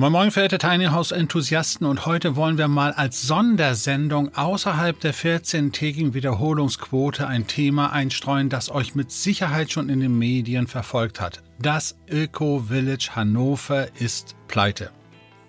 Moin 0.00 0.12
Moin, 0.12 0.30
verehrte 0.30 0.58
Tiny 0.58 0.84
House 0.84 1.10
Enthusiasten, 1.10 1.84
und 1.84 2.06
heute 2.06 2.36
wollen 2.36 2.56
wir 2.56 2.68
mal 2.68 2.92
als 2.92 3.22
Sondersendung 3.22 4.32
außerhalb 4.32 5.00
der 5.00 5.12
14-tägigen 5.12 6.14
Wiederholungsquote 6.14 7.26
ein 7.26 7.48
Thema 7.48 7.92
einstreuen, 7.92 8.48
das 8.48 8.70
euch 8.70 8.94
mit 8.94 9.10
Sicherheit 9.10 9.72
schon 9.72 9.88
in 9.88 9.98
den 9.98 10.16
Medien 10.16 10.68
verfolgt 10.68 11.20
hat. 11.20 11.42
Das 11.58 11.96
Öko 12.08 12.62
Village 12.68 13.10
Hannover 13.16 13.88
ist 13.98 14.36
pleite. 14.46 14.92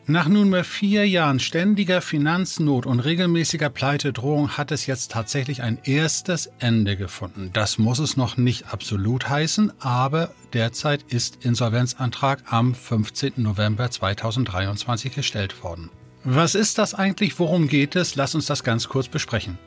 Nach 0.09 0.27
nunmehr 0.27 0.63
vier 0.63 1.07
Jahren 1.07 1.39
ständiger 1.39 2.01
Finanznot 2.01 2.87
und 2.87 2.99
regelmäßiger 2.99 3.69
Pleitedrohung 3.69 4.57
hat 4.57 4.71
es 4.71 4.87
jetzt 4.87 5.11
tatsächlich 5.11 5.61
ein 5.61 5.77
erstes 5.83 6.49
Ende 6.57 6.97
gefunden. 6.97 7.51
Das 7.53 7.77
muss 7.77 7.99
es 7.99 8.17
noch 8.17 8.35
nicht 8.35 8.73
absolut 8.73 9.29
heißen, 9.29 9.71
aber 9.79 10.31
derzeit 10.53 11.03
ist 11.09 11.45
Insolvenzantrag 11.45 12.41
am 12.51 12.73
15. 12.73 13.33
November 13.35 13.91
2023 13.91 15.13
gestellt 15.13 15.61
worden. 15.61 15.91
Was 16.23 16.55
ist 16.55 16.79
das 16.79 16.95
eigentlich? 16.95 17.37
Worum 17.37 17.67
geht 17.67 17.95
es? 17.95 18.15
Lass 18.15 18.33
uns 18.33 18.47
das 18.47 18.63
ganz 18.63 18.89
kurz 18.89 19.09
besprechen. 19.09 19.59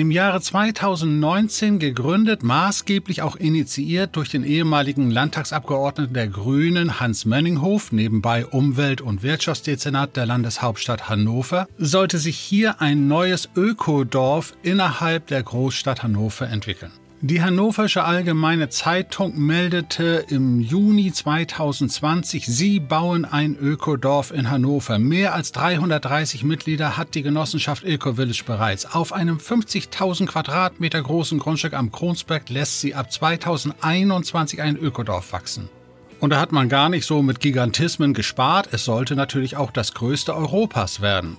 Im 0.00 0.10
Jahre 0.10 0.40
2019 0.40 1.78
gegründet, 1.78 2.42
maßgeblich 2.42 3.20
auch 3.20 3.36
initiiert 3.36 4.16
durch 4.16 4.30
den 4.30 4.44
ehemaligen 4.44 5.10
Landtagsabgeordneten 5.10 6.14
der 6.14 6.26
Grünen 6.26 7.00
Hans 7.00 7.26
Mönninghof, 7.26 7.92
nebenbei 7.92 8.46
Umwelt- 8.46 9.02
und 9.02 9.22
Wirtschaftsdezernat 9.22 10.16
der 10.16 10.24
Landeshauptstadt 10.24 11.10
Hannover, 11.10 11.68
sollte 11.76 12.16
sich 12.16 12.38
hier 12.38 12.80
ein 12.80 13.08
neues 13.08 13.50
Ökodorf 13.54 14.54
innerhalb 14.62 15.26
der 15.26 15.42
Großstadt 15.42 16.02
Hannover 16.02 16.48
entwickeln. 16.48 16.92
Die 17.22 17.42
Hannoversche 17.42 18.02
Allgemeine 18.02 18.70
Zeitung 18.70 19.38
meldete 19.38 20.24
im 20.30 20.58
Juni 20.58 21.12
2020, 21.12 22.46
sie 22.46 22.80
bauen 22.80 23.26
ein 23.26 23.58
Ökodorf 23.60 24.30
in 24.30 24.48
Hannover. 24.48 24.98
Mehr 24.98 25.34
als 25.34 25.52
330 25.52 26.44
Mitglieder 26.44 26.96
hat 26.96 27.14
die 27.14 27.20
Genossenschaft 27.20 27.84
Eco 27.84 28.14
Village 28.14 28.44
bereits. 28.46 28.94
Auf 28.94 29.12
einem 29.12 29.36
50.000 29.36 30.28
Quadratmeter 30.28 31.02
großen 31.02 31.38
Grundstück 31.38 31.74
am 31.74 31.92
Kronsberg 31.92 32.48
lässt 32.48 32.80
sie 32.80 32.94
ab 32.94 33.12
2021 33.12 34.62
ein 34.62 34.78
Ökodorf 34.78 35.34
wachsen. 35.34 35.68
Und 36.20 36.30
da 36.30 36.40
hat 36.40 36.52
man 36.52 36.70
gar 36.70 36.88
nicht 36.88 37.04
so 37.04 37.20
mit 37.20 37.40
Gigantismen 37.40 38.14
gespart. 38.14 38.70
Es 38.72 38.86
sollte 38.86 39.14
natürlich 39.14 39.58
auch 39.58 39.72
das 39.72 39.92
größte 39.92 40.34
Europas 40.34 41.02
werden. 41.02 41.36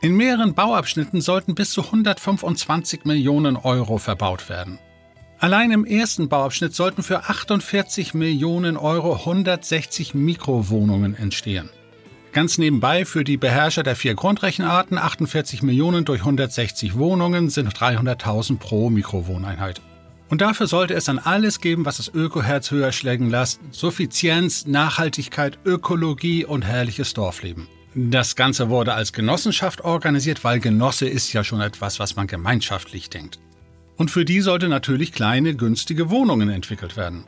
In 0.00 0.16
mehreren 0.16 0.54
Bauabschnitten 0.54 1.20
sollten 1.20 1.54
bis 1.54 1.70
zu 1.70 1.84
125 1.84 3.04
Millionen 3.04 3.56
Euro 3.56 3.98
verbaut 3.98 4.48
werden. 4.48 4.80
Allein 5.38 5.72
im 5.72 5.84
ersten 5.84 6.28
Bauabschnitt 6.28 6.74
sollten 6.74 7.02
für 7.02 7.24
48 7.24 8.14
Millionen 8.14 8.76
Euro 8.76 9.14
160 9.14 10.14
Mikrowohnungen 10.14 11.16
entstehen. 11.16 11.68
Ganz 12.32 12.58
nebenbei 12.58 13.04
für 13.04 13.22
die 13.22 13.36
Beherrscher 13.36 13.82
der 13.84 13.94
vier 13.94 14.14
Grundrechenarten 14.14 14.98
48 14.98 15.62
Millionen 15.62 16.04
durch 16.04 16.20
160 16.20 16.96
Wohnungen 16.96 17.48
sind 17.48 17.72
300.000 17.72 18.58
pro 18.58 18.90
Mikrowohneinheit. 18.90 19.80
Und 20.30 20.40
dafür 20.40 20.66
sollte 20.66 20.94
es 20.94 21.04
dann 21.04 21.20
alles 21.20 21.60
geben, 21.60 21.84
was 21.84 21.98
das 21.98 22.08
Ökoherz 22.12 22.72
höher 22.72 22.90
schlägen 22.90 23.30
lässt. 23.30 23.60
Suffizienz, 23.70 24.66
Nachhaltigkeit, 24.66 25.58
Ökologie 25.64 26.44
und 26.44 26.64
herrliches 26.64 27.14
Dorfleben. 27.14 27.68
Das 27.94 28.34
Ganze 28.34 28.68
wurde 28.68 28.94
als 28.94 29.12
Genossenschaft 29.12 29.82
organisiert, 29.82 30.42
weil 30.42 30.58
Genosse 30.58 31.06
ist 31.06 31.32
ja 31.32 31.44
schon 31.44 31.60
etwas, 31.60 32.00
was 32.00 32.16
man 32.16 32.26
gemeinschaftlich 32.26 33.10
denkt. 33.10 33.38
Und 33.96 34.10
für 34.10 34.24
die 34.24 34.40
sollte 34.40 34.68
natürlich 34.68 35.12
kleine, 35.12 35.54
günstige 35.54 36.10
Wohnungen 36.10 36.48
entwickelt 36.48 36.96
werden. 36.96 37.24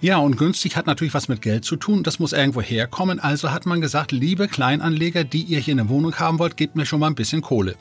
Ja, 0.00 0.18
und 0.18 0.36
günstig 0.36 0.76
hat 0.76 0.86
natürlich 0.86 1.14
was 1.14 1.28
mit 1.28 1.42
Geld 1.42 1.64
zu 1.64 1.76
tun. 1.76 2.04
Das 2.04 2.20
muss 2.20 2.32
irgendwo 2.32 2.62
herkommen. 2.62 3.18
Also 3.18 3.50
hat 3.50 3.66
man 3.66 3.80
gesagt, 3.80 4.12
liebe 4.12 4.46
Kleinanleger, 4.46 5.24
die 5.24 5.42
ihr 5.42 5.58
hier 5.58 5.74
eine 5.74 5.88
Wohnung 5.88 6.14
haben 6.14 6.38
wollt, 6.38 6.56
gebt 6.56 6.76
mir 6.76 6.86
schon 6.86 7.00
mal 7.00 7.08
ein 7.08 7.16
bisschen 7.16 7.42
Kohle. 7.42 7.74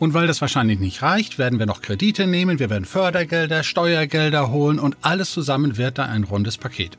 Und 0.00 0.12
weil 0.12 0.26
das 0.26 0.40
wahrscheinlich 0.40 0.80
nicht 0.80 1.02
reicht, 1.02 1.38
werden 1.38 1.60
wir 1.60 1.66
noch 1.66 1.80
Kredite 1.80 2.26
nehmen, 2.26 2.58
wir 2.58 2.70
werden 2.70 2.84
Fördergelder, 2.84 3.62
Steuergelder 3.62 4.50
holen 4.50 4.80
und 4.80 4.96
alles 5.02 5.30
zusammen 5.30 5.76
wird 5.76 5.98
da 5.98 6.06
ein 6.06 6.24
rundes 6.24 6.58
Paket. 6.58 6.98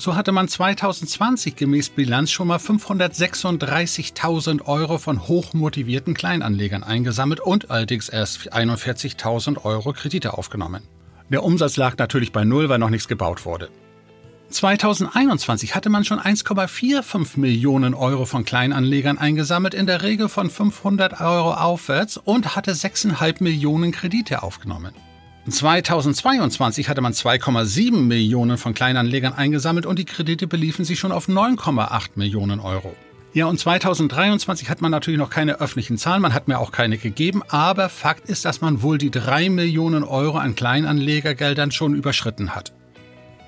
So 0.00 0.14
hatte 0.14 0.30
man 0.30 0.46
2020 0.46 1.56
gemäß 1.56 1.90
Bilanz 1.90 2.30
schon 2.30 2.46
mal 2.46 2.58
536.000 2.58 4.64
Euro 4.66 4.98
von 4.98 5.26
hochmotivierten 5.26 6.14
Kleinanlegern 6.14 6.84
eingesammelt 6.84 7.40
und 7.40 7.72
allerdings 7.72 8.08
erst 8.08 8.54
41.000 8.54 9.64
Euro 9.64 9.92
Kredite 9.92 10.38
aufgenommen. 10.38 10.84
Der 11.30 11.42
Umsatz 11.42 11.76
lag 11.76 11.98
natürlich 11.98 12.30
bei 12.30 12.44
Null, 12.44 12.68
weil 12.68 12.78
noch 12.78 12.90
nichts 12.90 13.08
gebaut 13.08 13.44
wurde. 13.44 13.70
2021 14.50 15.74
hatte 15.74 15.90
man 15.90 16.04
schon 16.04 16.20
1,45 16.20 17.40
Millionen 17.40 17.94
Euro 17.94 18.24
von 18.24 18.44
Kleinanlegern 18.44 19.18
eingesammelt, 19.18 19.74
in 19.74 19.86
der 19.86 20.04
Regel 20.04 20.28
von 20.28 20.48
500 20.48 21.20
Euro 21.20 21.54
aufwärts 21.54 22.18
und 22.18 22.54
hatte 22.54 22.70
6,5 22.70 23.42
Millionen 23.42 23.90
Kredite 23.90 24.44
aufgenommen. 24.44 24.94
2022 25.52 26.88
hatte 26.88 27.00
man 27.00 27.12
2,7 27.12 27.96
Millionen 27.96 28.58
von 28.58 28.74
Kleinanlegern 28.74 29.32
eingesammelt 29.32 29.86
und 29.86 29.98
die 29.98 30.04
Kredite 30.04 30.46
beliefen 30.46 30.84
sich 30.84 30.98
schon 30.98 31.12
auf 31.12 31.28
9,8 31.28 32.10
Millionen 32.16 32.60
Euro. 32.60 32.94
Ja, 33.34 33.46
und 33.46 33.58
2023 33.58 34.68
hat 34.70 34.80
man 34.80 34.90
natürlich 34.90 35.18
noch 35.18 35.30
keine 35.30 35.60
öffentlichen 35.60 35.98
Zahlen, 35.98 36.22
man 36.22 36.34
hat 36.34 36.48
mir 36.48 36.58
auch 36.58 36.72
keine 36.72 36.98
gegeben, 36.98 37.42
aber 37.48 37.88
Fakt 37.88 38.28
ist, 38.28 38.44
dass 38.44 38.60
man 38.60 38.82
wohl 38.82 38.98
die 38.98 39.10
3 39.10 39.50
Millionen 39.50 40.02
Euro 40.02 40.38
an 40.38 40.54
Kleinanlegergeldern 40.54 41.70
schon 41.70 41.94
überschritten 41.94 42.54
hat. 42.54 42.72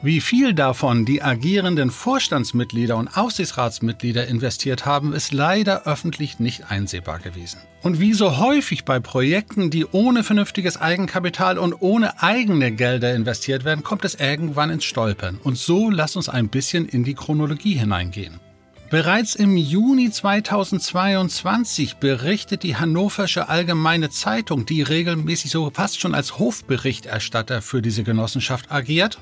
Wie 0.03 0.23
viel 0.23 0.55
davon 0.55 1.05
die 1.05 1.23
agierenden 1.23 1.91
Vorstandsmitglieder 1.91 2.97
und 2.97 3.09
Aufsichtsratsmitglieder 3.09 4.27
investiert 4.29 4.87
haben, 4.87 5.13
ist 5.13 5.35
leider 5.35 5.87
öffentlich 5.87 6.39
nicht 6.39 6.71
einsehbar 6.71 7.19
gewesen. 7.19 7.61
Und 7.83 8.01
wie 8.01 8.15
so 8.15 8.39
häufig 8.39 8.87
bei 8.87 8.99
Projekten, 8.99 9.69
die 9.69 9.85
ohne 9.85 10.25
vernünftiges 10.25 10.79
Eigenkapital 10.79 11.59
und 11.59 11.75
ohne 11.81 12.23
eigene 12.23 12.73
Gelder 12.73 13.15
investiert 13.15 13.65
werden, 13.65 13.85
kommt 13.85 14.07
es 14.07 14.15
irgendwann 14.15 14.71
ins 14.71 14.85
Stolpern. 14.85 15.39
Und 15.43 15.59
so 15.59 15.91
lasst 15.91 16.17
uns 16.17 16.31
ein 16.31 16.49
bisschen 16.49 16.87
in 16.87 17.05
die 17.05 17.15
Chronologie 17.15 17.75
hineingehen. 17.75 18.41
Bereits 18.89 19.35
im 19.35 19.55
Juni 19.59 20.11
2022 20.11 21.97
berichtet 21.97 22.63
die 22.63 22.77
Hannoversche 22.77 23.51
Allgemeine 23.51 24.09
Zeitung, 24.09 24.65
die 24.65 24.81
regelmäßig 24.81 25.51
so 25.51 25.71
fast 25.71 26.01
schon 26.01 26.15
als 26.15 26.39
Hofberichterstatter 26.39 27.61
für 27.61 27.83
diese 27.83 28.03
Genossenschaft 28.03 28.73
agiert, 28.73 29.19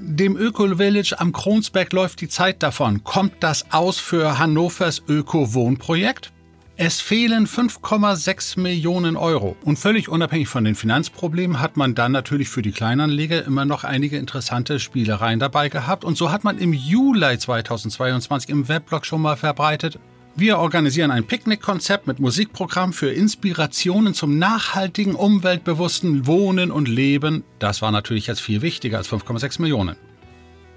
dem 0.00 0.36
Öko-Village 0.36 1.14
am 1.18 1.32
Kronsberg 1.32 1.92
läuft 1.92 2.20
die 2.20 2.28
Zeit 2.28 2.62
davon. 2.62 3.04
Kommt 3.04 3.34
das 3.40 3.70
aus 3.70 3.98
für 3.98 4.38
Hannovers 4.38 5.02
Öko-Wohnprojekt? 5.06 6.32
Es 6.76 7.02
fehlen 7.02 7.46
5,6 7.46 8.58
Millionen 8.58 9.16
Euro. 9.16 9.54
Und 9.64 9.78
völlig 9.78 10.08
unabhängig 10.08 10.48
von 10.48 10.64
den 10.64 10.74
Finanzproblemen 10.74 11.60
hat 11.60 11.76
man 11.76 11.94
dann 11.94 12.12
natürlich 12.12 12.48
für 12.48 12.62
die 12.62 12.72
Kleinanleger 12.72 13.44
immer 13.44 13.66
noch 13.66 13.84
einige 13.84 14.16
interessante 14.16 14.80
Spielereien 14.80 15.38
dabei 15.38 15.68
gehabt. 15.68 16.04
Und 16.04 16.16
so 16.16 16.32
hat 16.32 16.42
man 16.42 16.56
im 16.56 16.72
Juli 16.72 17.38
2022 17.38 18.48
im 18.48 18.68
Weblog 18.68 19.04
schon 19.04 19.20
mal 19.20 19.36
verbreitet, 19.36 19.98
wir 20.36 20.58
organisieren 20.58 21.10
ein 21.10 21.26
Picknickkonzept 21.26 22.06
mit 22.06 22.18
Musikprogramm 22.18 22.92
für 22.92 23.10
Inspirationen 23.10 24.14
zum 24.14 24.38
nachhaltigen, 24.38 25.14
umweltbewussten 25.14 26.26
Wohnen 26.26 26.70
und 26.70 26.88
Leben. 26.88 27.44
Das 27.58 27.82
war 27.82 27.90
natürlich 27.90 28.26
jetzt 28.26 28.40
viel 28.40 28.62
wichtiger 28.62 28.98
als 28.98 29.10
5,6 29.10 29.60
Millionen. 29.60 29.96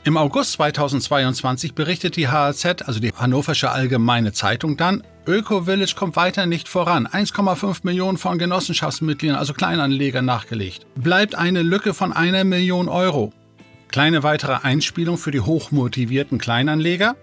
Im 0.06 0.18
August 0.18 0.54
2022 0.54 1.76
berichtet 1.76 2.18
die 2.18 2.28
HAZ, 2.28 2.82
also 2.86 3.00
die 3.00 3.14
Hannoversche 3.14 3.72
Allgemeine 3.72 4.34
Zeitung, 4.34 4.76
dann, 4.76 5.02
Öko 5.26 5.62
Village 5.62 5.94
kommt 5.96 6.18
weiter 6.18 6.46
nicht 6.46 6.68
voran. 6.68 7.08
1,5 7.08 7.80
Millionen 7.84 8.18
von 8.18 8.38
Genossenschaftsmitgliedern, 8.38 9.38
also 9.38 9.54
Kleinanlegern, 9.54 10.26
nachgelegt. 10.26 10.86
Bleibt 10.96 11.36
eine 11.36 11.62
Lücke 11.62 11.94
von 11.94 12.12
einer 12.12 12.44
Million 12.44 12.90
Euro. 12.90 13.32
Kleine 13.88 14.24
weitere 14.24 14.56
Einspielung 14.64 15.18
für 15.18 15.32
die 15.32 15.40
hochmotivierten 15.40 16.38
Kleinanleger. 16.38 17.16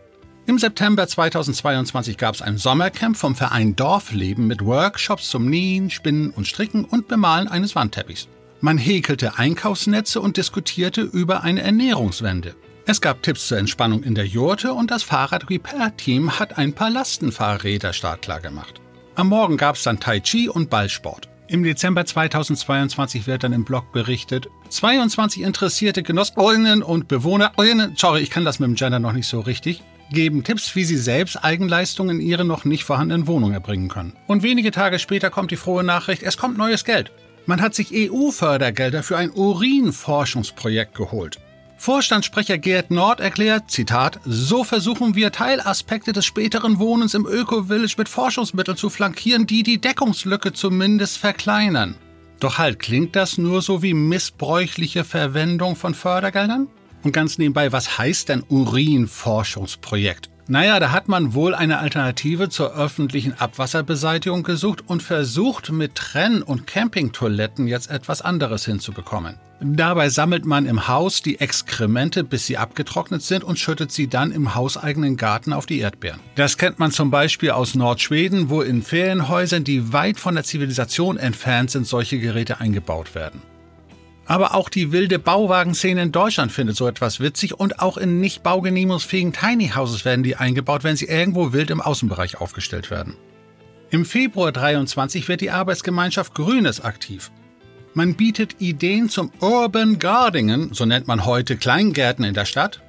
Im 0.46 0.58
September 0.58 1.06
2022 1.06 2.16
gab 2.16 2.34
es 2.34 2.42
ein 2.42 2.58
Sommercamp 2.58 3.16
vom 3.16 3.36
Verein 3.36 3.76
Dorfleben 3.76 4.46
mit 4.46 4.64
Workshops 4.64 5.28
zum 5.28 5.48
Nähen, 5.48 5.90
Spinnen 5.90 6.30
und 6.30 6.46
Stricken 6.46 6.84
und 6.84 7.08
Bemalen 7.08 7.46
eines 7.46 7.76
Wandteppichs. 7.76 8.26
Man 8.60 8.78
häkelte 8.78 9.38
Einkaufsnetze 9.38 10.20
und 10.20 10.36
diskutierte 10.36 11.02
über 11.02 11.42
eine 11.42 11.62
Ernährungswende. 11.62 12.54
Es 12.86 13.00
gab 13.00 13.22
Tipps 13.22 13.46
zur 13.48 13.58
Entspannung 13.58 14.02
in 14.02 14.14
der 14.14 14.26
Jurte 14.26 14.72
und 14.72 14.90
das 14.90 15.02
Fahrrad-Repair-Team 15.02 16.38
hat 16.38 16.58
ein 16.58 16.72
paar 16.72 16.90
Lastenfahrräder 16.90 17.92
startklar 17.92 18.40
gemacht. 18.40 18.80
Am 19.14 19.28
Morgen 19.28 19.56
gab 19.56 19.76
es 19.76 19.82
dann 19.82 20.00
Tai 20.00 20.20
Chi 20.20 20.48
und 20.48 20.70
Ballsport. 20.70 21.28
Im 21.46 21.62
Dezember 21.62 22.06
2022 22.06 23.26
wird 23.26 23.44
dann 23.44 23.52
im 23.52 23.64
Blog 23.64 23.92
berichtet, 23.92 24.48
22 24.68 25.42
interessierte 25.42 26.02
Genossinnen 26.02 26.82
und 26.82 27.08
Bewohnerinnen, 27.08 27.94
sorry, 27.96 28.20
ich 28.20 28.30
kann 28.30 28.44
das 28.44 28.60
mit 28.60 28.68
dem 28.68 28.76
Gender 28.76 28.98
noch 28.98 29.12
nicht 29.12 29.26
so 29.26 29.40
richtig, 29.40 29.82
geben 30.10 30.44
Tipps, 30.44 30.74
wie 30.76 30.84
sie 30.84 30.96
selbst 30.96 31.36
Eigenleistungen 31.36 32.20
in 32.20 32.26
ihre 32.26 32.44
noch 32.44 32.64
nicht 32.64 32.84
vorhandenen 32.84 33.26
Wohnungen 33.26 33.54
erbringen 33.54 33.88
können. 33.88 34.12
Und 34.26 34.42
wenige 34.42 34.70
Tage 34.70 34.98
später 34.98 35.30
kommt 35.30 35.50
die 35.50 35.56
frohe 35.56 35.84
Nachricht, 35.84 36.22
es 36.22 36.36
kommt 36.36 36.58
neues 36.58 36.84
Geld. 36.84 37.12
Man 37.46 37.60
hat 37.60 37.74
sich 37.74 37.90
EU-Fördergelder 37.92 39.02
für 39.02 39.16
ein 39.16 39.30
Urinforschungsprojekt 39.30 40.94
geholt. 40.94 41.38
Vorstandssprecher 41.80 42.58
Gerd 42.58 42.90
Nord 42.90 43.20
erklärt, 43.20 43.70
Zitat, 43.70 44.20
so 44.26 44.64
versuchen 44.64 45.14
wir 45.14 45.32
Teilaspekte 45.32 46.12
des 46.12 46.26
späteren 46.26 46.78
Wohnens 46.78 47.14
im 47.14 47.26
Öko-Village 47.26 47.94
mit 47.96 48.08
Forschungsmitteln 48.08 48.76
zu 48.76 48.90
flankieren, 48.90 49.46
die 49.46 49.62
die 49.62 49.80
Deckungslücke 49.80 50.52
zumindest 50.52 51.16
verkleinern. 51.16 51.94
Doch 52.38 52.58
halt, 52.58 52.80
klingt 52.80 53.16
das 53.16 53.38
nur 53.38 53.62
so 53.62 53.82
wie 53.82 53.94
missbräuchliche 53.94 55.04
Verwendung 55.04 55.74
von 55.74 55.94
Fördergeldern? 55.94 56.68
Und 57.02 57.12
ganz 57.12 57.38
nebenbei, 57.38 57.72
was 57.72 57.98
heißt 57.98 58.28
denn 58.28 58.44
Urinforschungsprojekt? 58.48 60.30
Naja, 60.50 60.80
da 60.80 60.90
hat 60.90 61.06
man 61.06 61.32
wohl 61.34 61.54
eine 61.54 61.78
Alternative 61.78 62.48
zur 62.48 62.74
öffentlichen 62.74 63.34
Abwasserbeseitigung 63.38 64.42
gesucht 64.42 64.82
und 64.84 65.00
versucht, 65.00 65.70
mit 65.70 65.94
Trenn- 65.94 66.42
und 66.42 66.66
Campingtoiletten 66.66 67.68
jetzt 67.68 67.88
etwas 67.88 68.20
anderes 68.20 68.64
hinzubekommen. 68.64 69.38
Dabei 69.60 70.08
sammelt 70.08 70.46
man 70.46 70.66
im 70.66 70.88
Haus 70.88 71.22
die 71.22 71.38
Exkremente, 71.38 72.24
bis 72.24 72.46
sie 72.46 72.56
abgetrocknet 72.56 73.22
sind 73.22 73.44
und 73.44 73.60
schüttet 73.60 73.92
sie 73.92 74.08
dann 74.08 74.32
im 74.32 74.54
hauseigenen 74.54 75.16
Garten 75.16 75.52
auf 75.52 75.66
die 75.66 75.78
Erdbeeren. 75.78 76.18
Das 76.34 76.58
kennt 76.58 76.80
man 76.80 76.90
zum 76.90 77.12
Beispiel 77.12 77.50
aus 77.50 77.76
Nordschweden, 77.76 78.50
wo 78.50 78.62
in 78.62 78.82
Ferienhäusern, 78.82 79.62
die 79.62 79.92
weit 79.92 80.18
von 80.18 80.34
der 80.34 80.42
Zivilisation 80.42 81.16
entfernt 81.16 81.70
sind, 81.70 81.86
solche 81.86 82.18
Geräte 82.18 82.58
eingebaut 82.58 83.14
werden. 83.14 83.40
Aber 84.26 84.54
auch 84.54 84.68
die 84.68 84.92
wilde 84.92 85.18
Bauwagenszene 85.18 86.02
in 86.02 86.12
Deutschland 86.12 86.52
findet 86.52 86.76
so 86.76 86.86
etwas 86.86 87.20
witzig 87.20 87.58
und 87.58 87.80
auch 87.80 87.96
in 87.96 88.20
nicht 88.20 88.42
baugenehmigungsfähigen 88.42 89.32
Tiny 89.32 89.70
Houses 89.74 90.04
werden 90.04 90.22
die 90.22 90.36
eingebaut, 90.36 90.84
wenn 90.84 90.96
sie 90.96 91.06
irgendwo 91.06 91.52
wild 91.52 91.70
im 91.70 91.80
Außenbereich 91.80 92.40
aufgestellt 92.40 92.90
werden. 92.90 93.16
Im 93.90 94.04
Februar 94.04 94.52
23 94.52 95.26
wird 95.26 95.40
die 95.40 95.50
Arbeitsgemeinschaft 95.50 96.34
Grünes 96.34 96.80
aktiv. 96.80 97.32
Man 97.92 98.14
bietet 98.14 98.60
Ideen 98.60 99.08
zum 99.08 99.32
Urban 99.40 99.98
Gardening, 99.98 100.72
so 100.74 100.86
nennt 100.86 101.08
man 101.08 101.24
heute 101.24 101.56
Kleingärten 101.56 102.24
in 102.24 102.34
der 102.34 102.44
Stadt, 102.44 102.82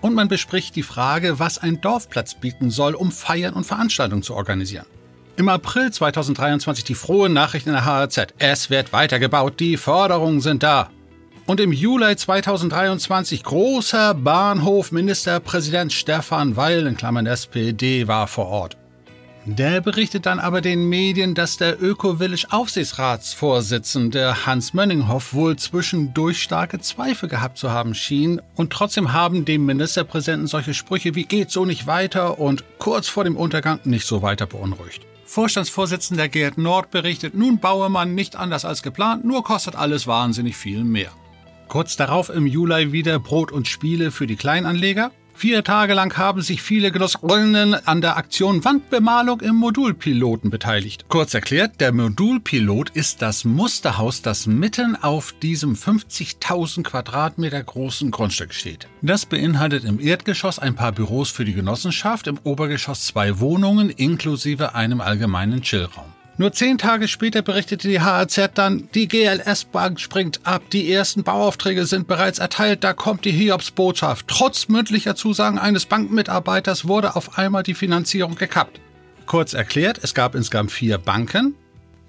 und 0.00 0.14
man 0.14 0.26
bespricht 0.26 0.74
die 0.74 0.82
Frage, 0.82 1.38
was 1.38 1.58
ein 1.58 1.80
Dorfplatz 1.80 2.34
bieten 2.34 2.70
soll, 2.70 2.94
um 2.94 3.12
Feiern 3.12 3.54
und 3.54 3.64
Veranstaltungen 3.64 4.24
zu 4.24 4.34
organisieren. 4.34 4.86
Im 5.40 5.48
April 5.48 5.90
2023 5.90 6.84
die 6.84 6.94
frohe 6.94 7.30
Nachricht 7.30 7.66
in 7.66 7.72
der 7.72 7.86
HAZ. 7.86 8.26
Es 8.36 8.68
wird 8.68 8.92
weitergebaut, 8.92 9.58
die 9.58 9.78
Förderungen 9.78 10.42
sind 10.42 10.62
da. 10.62 10.90
Und 11.46 11.60
im 11.60 11.72
Juli 11.72 12.14
2023 12.14 13.42
großer 13.42 14.12
Bahnhof 14.12 14.92
Ministerpräsident 14.92 15.94
Stefan 15.94 16.56
Weil 16.56 16.86
in 16.86 16.94
Klammern 16.94 17.24
SPD 17.24 18.06
war 18.06 18.26
vor 18.26 18.48
Ort. 18.48 18.76
Der 19.46 19.80
berichtet 19.80 20.26
dann 20.26 20.40
aber 20.40 20.60
den 20.60 20.90
Medien, 20.90 21.34
dass 21.34 21.56
der 21.56 21.82
Öko-Village 21.82 22.48
Aufsichtsratsvorsitzende 22.50 24.44
Hans 24.44 24.74
Mönninghoff 24.74 25.32
wohl 25.32 25.56
zwischendurch 25.56 26.42
starke 26.42 26.80
Zweifel 26.80 27.30
gehabt 27.30 27.56
zu 27.56 27.70
haben 27.70 27.94
schien 27.94 28.42
und 28.56 28.74
trotzdem 28.74 29.14
haben 29.14 29.46
dem 29.46 29.64
Ministerpräsidenten 29.64 30.48
solche 30.48 30.74
Sprüche 30.74 31.14
wie 31.14 31.24
geht 31.24 31.50
so 31.50 31.64
nicht 31.64 31.86
weiter 31.86 32.38
und 32.38 32.62
kurz 32.78 33.08
vor 33.08 33.24
dem 33.24 33.38
Untergang 33.38 33.80
nicht 33.84 34.06
so 34.06 34.20
weiter 34.20 34.44
beunruhigt. 34.44 35.06
Vorstandsvorsitzender 35.30 36.28
Gerd 36.28 36.58
Nord 36.58 36.90
berichtet, 36.90 37.34
nun 37.34 37.60
baue 37.60 37.88
man 37.88 38.16
nicht 38.16 38.34
anders 38.34 38.64
als 38.64 38.82
geplant, 38.82 39.24
nur 39.24 39.44
kostet 39.44 39.76
alles 39.76 40.08
wahnsinnig 40.08 40.56
viel 40.56 40.82
mehr. 40.82 41.12
Kurz 41.68 41.96
darauf 41.96 42.30
im 42.30 42.48
Juli 42.48 42.90
wieder 42.90 43.20
Brot 43.20 43.52
und 43.52 43.68
Spiele 43.68 44.10
für 44.10 44.26
die 44.26 44.34
Kleinanleger. 44.34 45.12
Vier 45.40 45.64
Tage 45.64 45.94
lang 45.94 46.14
haben 46.18 46.42
sich 46.42 46.60
viele 46.60 46.92
Genossinnen 46.92 47.72
an 47.72 48.02
der 48.02 48.18
Aktion 48.18 48.62
Wandbemalung 48.62 49.40
im 49.40 49.56
Modulpiloten 49.56 50.50
beteiligt. 50.50 51.06
Kurz 51.08 51.32
erklärt, 51.32 51.80
der 51.80 51.92
Modulpilot 51.92 52.90
ist 52.90 53.22
das 53.22 53.46
Musterhaus, 53.46 54.20
das 54.20 54.46
mitten 54.46 54.96
auf 54.96 55.32
diesem 55.32 55.76
50.000 55.76 56.82
Quadratmeter 56.82 57.62
großen 57.62 58.10
Grundstück 58.10 58.52
steht. 58.52 58.86
Das 59.00 59.24
beinhaltet 59.24 59.84
im 59.84 59.98
Erdgeschoss 59.98 60.58
ein 60.58 60.74
paar 60.74 60.92
Büros 60.92 61.30
für 61.30 61.46
die 61.46 61.54
Genossenschaft, 61.54 62.26
im 62.26 62.38
Obergeschoss 62.44 63.06
zwei 63.06 63.40
Wohnungen 63.40 63.88
inklusive 63.88 64.74
einem 64.74 65.00
allgemeinen 65.00 65.62
Chillraum. 65.62 66.19
Nur 66.40 66.54
zehn 66.54 66.78
Tage 66.78 67.06
später 67.06 67.42
berichtete 67.42 67.86
die 67.86 68.00
HAZ 68.00 68.52
dann, 68.54 68.88
die 68.94 69.08
GLS-Bank 69.08 70.00
springt 70.00 70.40
ab, 70.44 70.62
die 70.72 70.90
ersten 70.90 71.22
Bauaufträge 71.22 71.84
sind 71.84 72.08
bereits 72.08 72.38
erteilt, 72.38 72.82
da 72.82 72.94
kommt 72.94 73.26
die 73.26 73.30
Hiobs-Botschaft. 73.30 74.26
Trotz 74.26 74.68
mündlicher 74.68 75.14
Zusagen 75.14 75.58
eines 75.58 75.84
Bankmitarbeiters 75.84 76.88
wurde 76.88 77.14
auf 77.14 77.36
einmal 77.36 77.62
die 77.62 77.74
Finanzierung 77.74 78.36
gekappt. 78.36 78.80
Kurz 79.26 79.52
erklärt, 79.52 80.00
es 80.02 80.14
gab 80.14 80.34
insgesamt 80.34 80.72
vier 80.72 80.96
Banken, 80.96 81.56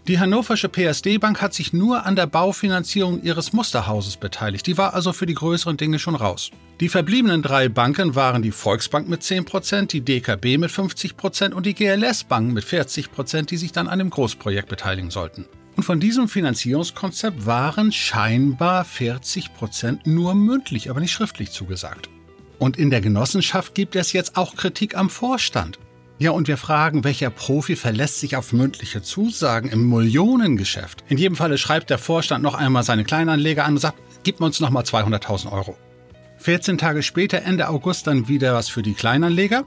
die 0.08 0.20
hannoversche 0.20 0.68
PSD-Bank 0.68 1.42
hat 1.42 1.54
sich 1.54 1.74
nur 1.74 2.06
an 2.08 2.16
der 2.16 2.26
Baufinanzierung 2.26 3.22
ihres 3.22 3.54
Musterhauses 3.54 4.18
beteiligt. 4.18 4.66
Die 4.66 4.78
war 4.78 4.96
also 4.96 5.14
für 5.14 5.28
die 5.28 5.36
größeren 5.36 5.78
Dinge 5.78 6.00
schon 6.00 6.16
raus. 6.16 6.50
Die 6.80 6.90
verbliebenen 6.90 7.44
drei 7.44 7.70
Banken 7.70 8.16
waren 8.16 8.42
die 8.42 8.52
Volksbank 8.52 9.08
mit 9.08 9.22
10%, 9.22 9.86
die 9.88 10.02
DKB 10.02 10.58
mit 10.58 10.72
50% 10.72 11.54
und 11.54 11.68
die 11.68 11.76
GLS 11.76 12.24
Bank 12.24 12.52
mit 12.52 12.64
40%, 12.64 13.46
die 13.46 13.58
sich 13.58 13.72
dann 13.72 13.88
an 13.88 14.00
dem 14.00 14.10
Großprojekt 14.10 14.70
beteiligen 14.70 15.12
sollten. 15.12 15.46
Und 15.76 15.84
von 15.84 16.00
diesem 16.00 16.28
Finanzierungskonzept 16.28 17.46
waren 17.46 17.92
scheinbar 17.92 18.84
40% 18.84 20.00
nur 20.06 20.34
mündlich, 20.34 20.90
aber 20.90 21.00
nicht 21.00 21.12
schriftlich 21.12 21.52
zugesagt. 21.52 22.10
Und 22.58 22.78
in 22.78 22.90
der 22.90 23.02
Genossenschaft 23.02 23.76
gibt 23.76 23.96
es 23.96 24.14
jetzt 24.14 24.36
auch 24.36 24.56
Kritik 24.56 24.98
am 24.98 25.12
Vorstand. 25.12 25.78
Ja, 26.22 26.30
und 26.30 26.48
wir 26.48 26.58
fragen, 26.58 27.04
welcher 27.04 27.32
Profi 27.32 27.76
verlässt 27.76 28.20
sich 28.20 28.36
auf 28.36 28.54
mündliche 28.54 29.02
Zusagen 29.02 29.72
im 29.72 29.90
Millionengeschäft? 29.90 31.04
In 31.10 31.18
jedem 31.18 31.36
Falle 31.36 31.58
schreibt 31.58 31.90
der 31.90 31.98
Vorstand 31.98 32.44
noch 32.44 32.54
einmal 32.54 32.84
seine 32.84 33.04
Kleinanleger 33.04 33.66
an 33.66 33.74
und 33.74 33.80
sagt, 33.80 33.98
gib 34.22 34.40
uns 34.40 34.60
noch 34.60 34.70
mal 34.70 34.84
200.000 34.84 35.52
Euro. 35.52 35.76
14 36.38 36.78
Tage 36.78 37.02
später, 37.02 37.42
Ende 37.42 37.70
August, 37.70 38.06
dann 38.06 38.28
wieder 38.28 38.54
was 38.54 38.70
für 38.70 38.84
die 38.84 38.94
Kleinanleger. 38.94 39.64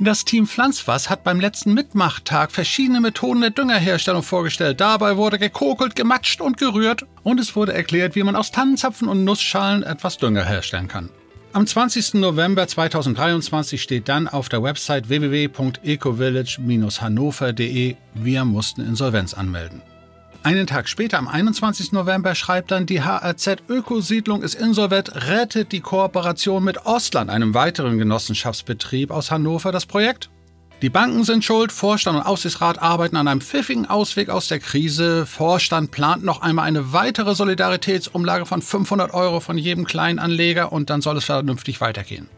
Das 0.00 0.24
Team 0.24 0.48
Pflanzwas 0.48 1.08
hat 1.08 1.22
beim 1.22 1.38
letzten 1.38 1.72
Mitmachtag 1.72 2.50
verschiedene 2.50 3.00
Methoden 3.00 3.40
der 3.40 3.50
Düngerherstellung 3.50 4.24
vorgestellt. 4.24 4.80
Dabei 4.80 5.16
wurde 5.16 5.38
gekokelt, 5.38 5.94
gematscht 5.94 6.40
und 6.40 6.56
gerührt 6.56 7.06
und 7.22 7.38
es 7.38 7.54
wurde 7.54 7.74
erklärt, 7.74 8.16
wie 8.16 8.24
man 8.24 8.34
aus 8.34 8.50
Tannenzapfen 8.50 9.06
und 9.06 9.22
Nussschalen 9.22 9.84
etwas 9.84 10.18
Dünger 10.18 10.44
herstellen 10.44 10.88
kann. 10.88 11.10
Am 11.54 11.66
20. 11.66 12.14
November 12.14 12.66
2023 12.66 13.82
steht 13.82 14.08
dann 14.08 14.26
auf 14.26 14.48
der 14.48 14.62
Website 14.62 15.10
www.ecovillage-hannover.de, 15.10 17.96
wir 18.14 18.44
mussten 18.46 18.80
Insolvenz 18.80 19.34
anmelden. 19.34 19.82
Einen 20.42 20.66
Tag 20.66 20.88
später, 20.88 21.18
am 21.18 21.28
21. 21.28 21.92
November, 21.92 22.34
schreibt 22.34 22.70
dann 22.70 22.86
die 22.86 23.02
HRZ 23.02 23.64
Ökosiedlung 23.68 24.42
ist 24.42 24.54
insolvent, 24.54 25.28
rettet 25.28 25.72
die 25.72 25.80
Kooperation 25.80 26.64
mit 26.64 26.86
Ostland, 26.86 27.28
einem 27.28 27.52
weiteren 27.52 27.98
Genossenschaftsbetrieb 27.98 29.10
aus 29.10 29.30
Hannover, 29.30 29.72
das 29.72 29.84
Projekt. 29.84 30.30
Die 30.82 30.90
Banken 30.90 31.22
sind 31.22 31.44
schuld, 31.44 31.70
Vorstand 31.70 32.18
und 32.18 32.24
Aufsichtsrat 32.24 32.82
arbeiten 32.82 33.14
an 33.14 33.28
einem 33.28 33.40
pfiffigen 33.40 33.86
Ausweg 33.86 34.28
aus 34.30 34.48
der 34.48 34.58
Krise. 34.58 35.26
Vorstand 35.26 35.92
plant 35.92 36.24
noch 36.24 36.42
einmal 36.42 36.66
eine 36.66 36.92
weitere 36.92 37.36
Solidaritätsumlage 37.36 38.46
von 38.46 38.60
500 38.60 39.14
Euro 39.14 39.38
von 39.38 39.56
jedem 39.56 39.84
Kleinanleger 39.84 40.72
und 40.72 40.90
dann 40.90 41.00
soll 41.00 41.18
es 41.18 41.26
vernünftig 41.26 41.80
weitergehen. 41.80 42.28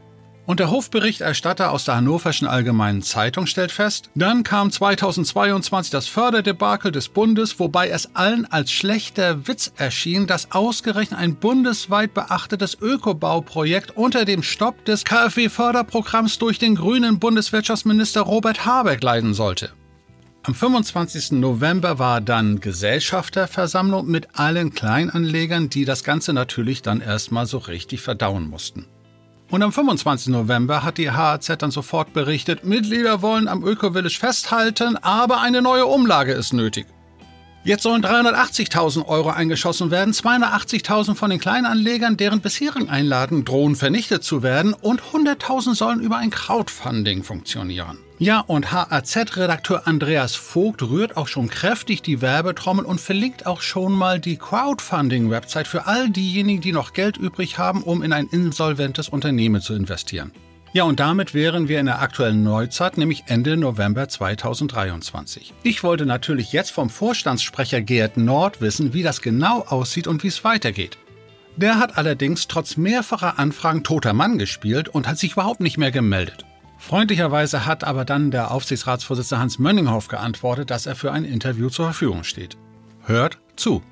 Und 0.46 0.60
der 0.60 0.70
Hofberichterstatter 0.70 1.70
aus 1.70 1.86
der 1.86 1.96
Hannoverschen 1.96 2.46
Allgemeinen 2.46 3.00
Zeitung 3.02 3.46
stellt 3.46 3.72
fest, 3.72 4.10
dann 4.14 4.42
kam 4.42 4.70
2022 4.70 5.90
das 5.90 6.06
Förderdebakel 6.06 6.92
des 6.92 7.08
Bundes, 7.08 7.58
wobei 7.58 7.88
es 7.88 8.14
allen 8.14 8.44
als 8.44 8.70
schlechter 8.70 9.48
Witz 9.48 9.72
erschien, 9.76 10.26
dass 10.26 10.52
ausgerechnet 10.52 11.18
ein 11.18 11.36
bundesweit 11.36 12.12
beachtetes 12.12 12.76
Ökobauprojekt 12.78 13.96
unter 13.96 14.26
dem 14.26 14.42
Stopp 14.42 14.84
des 14.84 15.04
KfW-Förderprogramms 15.04 16.38
durch 16.38 16.58
den 16.58 16.74
grünen 16.74 17.18
Bundeswirtschaftsminister 17.18 18.20
Robert 18.20 18.66
Habeck 18.66 19.02
leiden 19.02 19.32
sollte. 19.32 19.70
Am 20.42 20.54
25. 20.54 21.32
November 21.32 21.98
war 21.98 22.20
dann 22.20 22.60
Gesellschafterversammlung 22.60 24.06
mit 24.06 24.38
allen 24.38 24.74
Kleinanlegern, 24.74 25.70
die 25.70 25.86
das 25.86 26.04
Ganze 26.04 26.34
natürlich 26.34 26.82
dann 26.82 27.00
erstmal 27.00 27.46
so 27.46 27.56
richtig 27.56 28.02
verdauen 28.02 28.50
mussten. 28.50 28.84
Und 29.54 29.62
am 29.62 29.72
25. 29.72 30.32
November 30.32 30.82
hat 30.82 30.98
die 30.98 31.12
HAZ 31.12 31.46
dann 31.58 31.70
sofort 31.70 32.12
berichtet, 32.12 32.64
Mitglieder 32.64 33.22
wollen 33.22 33.46
am 33.46 33.62
Öko-Village 33.62 34.18
festhalten, 34.18 34.96
aber 34.96 35.42
eine 35.42 35.62
neue 35.62 35.86
Umlage 35.86 36.32
ist 36.32 36.52
nötig. 36.52 36.86
Jetzt 37.62 37.84
sollen 37.84 38.04
380.000 38.04 39.06
Euro 39.06 39.30
eingeschossen 39.30 39.92
werden, 39.92 40.12
280.000 40.12 41.14
von 41.14 41.30
den 41.30 41.38
Kleinanlegern, 41.38 42.16
deren 42.16 42.40
bisherigen 42.40 42.88
Einladen 42.88 43.44
drohen 43.44 43.76
vernichtet 43.76 44.24
zu 44.24 44.42
werden 44.42 44.74
und 44.74 45.02
100.000 45.02 45.76
sollen 45.76 46.00
über 46.00 46.16
ein 46.16 46.30
Crowdfunding 46.30 47.22
funktionieren. 47.22 47.98
Ja, 48.20 48.40
und 48.40 48.70
HAZ-Redakteur 48.70 49.88
Andreas 49.88 50.36
Vogt 50.36 50.82
rührt 50.82 51.16
auch 51.16 51.26
schon 51.26 51.48
kräftig 51.48 52.00
die 52.00 52.20
Werbetrommel 52.20 52.84
und 52.84 53.00
verlinkt 53.00 53.44
auch 53.44 53.60
schon 53.60 53.92
mal 53.92 54.20
die 54.20 54.36
Crowdfunding-Website 54.36 55.66
für 55.66 55.86
all 55.86 56.10
diejenigen, 56.10 56.60
die 56.60 56.70
noch 56.70 56.92
Geld 56.92 57.16
übrig 57.16 57.58
haben, 57.58 57.82
um 57.82 58.04
in 58.04 58.12
ein 58.12 58.28
insolventes 58.28 59.08
Unternehmen 59.08 59.60
zu 59.60 59.74
investieren. 59.74 60.30
Ja, 60.72 60.84
und 60.84 61.00
damit 61.00 61.34
wären 61.34 61.68
wir 61.68 61.80
in 61.80 61.86
der 61.86 62.02
aktuellen 62.02 62.44
Neuzeit, 62.44 62.98
nämlich 62.98 63.24
Ende 63.26 63.56
November 63.56 64.08
2023. 64.08 65.52
Ich 65.64 65.82
wollte 65.82 66.06
natürlich 66.06 66.52
jetzt 66.52 66.70
vom 66.70 66.90
Vorstandssprecher 66.90 67.80
Gerd 67.80 68.16
Nord 68.16 68.60
wissen, 68.60 68.92
wie 68.92 69.02
das 69.02 69.22
genau 69.22 69.60
aussieht 69.62 70.06
und 70.06 70.22
wie 70.22 70.28
es 70.28 70.44
weitergeht. 70.44 70.98
Der 71.56 71.78
hat 71.78 71.98
allerdings 71.98 72.46
trotz 72.46 72.76
mehrfacher 72.76 73.38
Anfragen 73.40 73.82
toter 73.82 74.12
Mann 74.12 74.38
gespielt 74.38 74.88
und 74.88 75.06
hat 75.08 75.18
sich 75.18 75.32
überhaupt 75.32 75.60
nicht 75.60 75.78
mehr 75.78 75.92
gemeldet. 75.92 76.44
Freundlicherweise 76.86 77.64
hat 77.64 77.82
aber 77.82 78.04
dann 78.04 78.30
der 78.30 78.50
Aufsichtsratsvorsitzende 78.50 79.40
Hans 79.40 79.58
Mönninghoff 79.58 80.08
geantwortet, 80.08 80.70
dass 80.70 80.84
er 80.84 80.94
für 80.94 81.12
ein 81.12 81.24
Interview 81.24 81.70
zur 81.70 81.86
Verfügung 81.86 82.24
steht. 82.24 82.58
Hört 83.06 83.38
zu. 83.56 83.82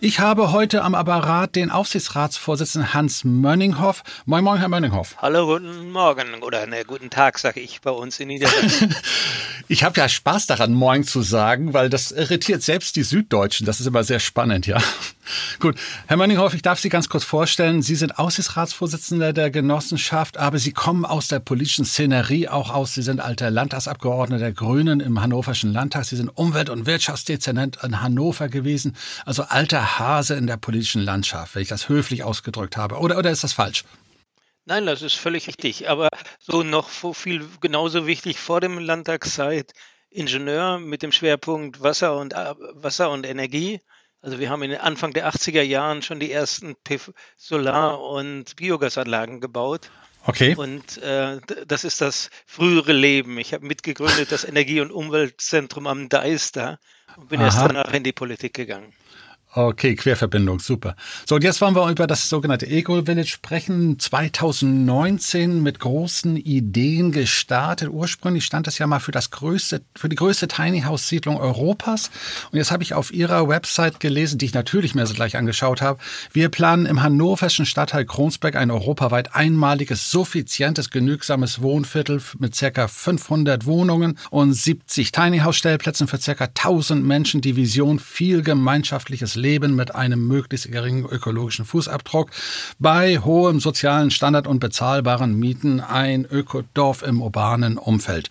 Ich 0.00 0.18
habe 0.18 0.50
heute 0.50 0.82
am 0.82 0.96
Apparat 0.96 1.54
den 1.54 1.70
Aufsichtsratsvorsitzenden 1.70 2.94
Hans 2.94 3.22
Mönninghoff. 3.22 4.02
Moin, 4.24 4.42
moin, 4.42 4.58
Herr 4.58 4.68
Mönninghoff. 4.68 5.14
Hallo, 5.18 5.46
guten 5.46 5.92
Morgen 5.92 6.42
oder 6.42 6.66
ne, 6.66 6.84
guten 6.84 7.10
Tag, 7.10 7.38
sage 7.38 7.60
ich 7.60 7.80
bei 7.80 7.92
uns 7.92 8.18
in 8.18 8.26
Niedersachsen. 8.26 8.92
ich 9.68 9.84
habe 9.84 10.00
ja 10.00 10.08
Spaß 10.08 10.48
daran, 10.48 10.74
Moin 10.74 11.04
zu 11.04 11.22
sagen, 11.22 11.74
weil 11.74 11.90
das 11.90 12.10
irritiert 12.10 12.64
selbst 12.64 12.96
die 12.96 13.04
Süddeutschen. 13.04 13.66
Das 13.66 13.78
ist 13.78 13.86
immer 13.86 14.02
sehr 14.02 14.18
spannend, 14.18 14.66
ja. 14.66 14.82
Gut, 15.60 15.76
Herr 16.08 16.16
Mönninghoff, 16.16 16.52
ich 16.54 16.62
darf 16.62 16.80
Sie 16.80 16.88
ganz 16.88 17.08
kurz 17.08 17.22
vorstellen. 17.22 17.80
Sie 17.82 17.94
sind 17.94 18.18
Aufsichtsratsvorsitzender 18.18 19.32
der 19.32 19.50
Genossenschaft, 19.50 20.36
aber 20.36 20.58
Sie 20.58 20.72
kommen 20.72 21.04
aus 21.04 21.28
der 21.28 21.38
politischen 21.38 21.84
Szenerie 21.84 22.48
auch 22.48 22.70
aus. 22.70 22.94
Sie 22.94 23.02
sind 23.02 23.20
alter 23.20 23.50
Landtagsabgeordneter 23.50 24.40
der 24.40 24.52
Grünen 24.52 25.00
im 25.00 25.20
Hannoverschen 25.20 25.72
Landtag. 25.72 26.06
Sie 26.06 26.16
sind 26.16 26.28
Umwelt- 26.28 26.70
und 26.70 26.86
Wirtschaftsdezernent 26.86 27.78
in 27.84 28.02
Hannover 28.02 28.48
gewesen. 28.48 28.96
Also 29.24 29.44
alter 29.44 29.98
Hase 29.98 30.34
in 30.34 30.48
der 30.48 30.56
politischen 30.56 31.02
Landschaft, 31.02 31.54
wenn 31.54 31.62
ich 31.62 31.68
das 31.68 31.88
höflich 31.88 32.24
ausgedrückt 32.24 32.76
habe. 32.76 32.98
Oder, 32.98 33.16
oder 33.16 33.30
ist 33.30 33.44
das 33.44 33.52
falsch? 33.52 33.84
Nein, 34.64 34.86
das 34.86 35.02
ist 35.02 35.14
völlig 35.14 35.46
richtig. 35.46 35.88
Aber 35.88 36.08
so 36.40 36.64
noch 36.64 36.88
viel 37.14 37.46
genauso 37.60 38.06
wichtig 38.08 38.38
vor 38.40 38.60
dem 38.60 38.78
Landtagszeit 38.78 39.72
Ingenieur 40.10 40.78
mit 40.78 41.02
dem 41.02 41.12
Schwerpunkt 41.12 41.80
Wasser 41.80 42.16
und, 42.18 42.34
Wasser 42.34 43.10
und 43.10 43.24
Energie 43.24 43.80
also 44.22 44.38
wir 44.38 44.50
haben 44.50 44.62
in 44.62 44.70
den 44.70 44.80
Anfang 44.80 45.12
der 45.12 45.28
80er 45.28 45.62
Jahren 45.62 46.02
schon 46.02 46.20
die 46.20 46.30
ersten 46.30 46.76
Solar- 47.36 48.00
und 48.00 48.54
Biogasanlagen 48.56 49.40
gebaut. 49.40 49.90
Okay. 50.24 50.54
Und 50.54 50.98
äh, 50.98 51.40
das 51.66 51.82
ist 51.82 52.00
das 52.00 52.30
frühere 52.46 52.92
Leben. 52.92 53.38
Ich 53.38 53.52
habe 53.52 53.66
mitgegründet 53.66 54.30
das 54.30 54.44
Energie- 54.44 54.80
und 54.80 54.92
Umweltzentrum 54.92 55.88
am 55.88 56.08
Deister 56.08 56.78
und 57.16 57.28
bin 57.28 57.40
Aha. 57.40 57.46
erst 57.46 57.58
danach 57.58 57.92
in 57.92 58.04
die 58.04 58.12
Politik 58.12 58.54
gegangen. 58.54 58.92
Okay, 59.54 59.96
Querverbindung, 59.96 60.60
super. 60.60 60.96
So, 61.28 61.34
und 61.34 61.44
jetzt 61.44 61.60
wollen 61.60 61.76
wir 61.76 61.86
über 61.90 62.06
das 62.06 62.30
sogenannte 62.30 62.66
Eco 62.66 63.02
Village 63.04 63.28
sprechen. 63.28 63.98
2019 63.98 65.62
mit 65.62 65.78
großen 65.78 66.38
Ideen 66.38 67.12
gestartet. 67.12 67.90
Ursprünglich 67.90 68.46
stand 68.46 68.66
das 68.66 68.78
ja 68.78 68.86
mal 68.86 68.98
für 68.98 69.12
das 69.12 69.30
größte, 69.30 69.82
für 69.94 70.08
die 70.08 70.16
größte 70.16 70.48
Tiny 70.48 70.80
House 70.82 71.06
Siedlung 71.06 71.36
Europas. 71.36 72.10
Und 72.50 72.56
jetzt 72.56 72.70
habe 72.70 72.82
ich 72.82 72.94
auf 72.94 73.12
Ihrer 73.12 73.46
Website 73.46 74.00
gelesen, 74.00 74.38
die 74.38 74.46
ich 74.46 74.54
natürlich 74.54 74.94
mir 74.94 75.06
so 75.06 75.12
gleich 75.12 75.36
angeschaut 75.36 75.82
habe. 75.82 75.98
Wir 76.32 76.48
planen 76.48 76.86
im 76.86 77.02
hannoverschen 77.02 77.66
Stadtteil 77.66 78.06
Kronsberg 78.06 78.56
ein 78.56 78.70
europaweit 78.70 79.34
einmaliges, 79.34 80.10
suffizientes, 80.10 80.88
genügsames 80.88 81.60
Wohnviertel 81.60 82.22
mit 82.38 82.54
circa 82.54 82.88
500 82.88 83.66
Wohnungen 83.66 84.16
und 84.30 84.54
70 84.54 85.12
Tiny 85.12 85.40
House 85.40 85.56
Stellplätzen 85.56 86.08
für 86.08 86.18
circa 86.18 86.44
1000 86.44 87.04
Menschen. 87.04 87.42
Die 87.42 87.56
Vision 87.56 87.98
viel 87.98 88.40
gemeinschaftliches 88.40 89.41
Leben 89.42 89.74
mit 89.74 89.94
einem 89.94 90.26
möglichst 90.26 90.70
geringen 90.70 91.04
ökologischen 91.04 91.64
Fußabdruck, 91.64 92.30
bei 92.78 93.18
hohem 93.18 93.60
sozialen 93.60 94.10
Standard 94.10 94.46
und 94.46 94.60
bezahlbaren 94.60 95.38
Mieten 95.38 95.80
ein 95.80 96.24
Ökodorf 96.24 97.02
im 97.02 97.20
urbanen 97.20 97.76
Umfeld. 97.76 98.30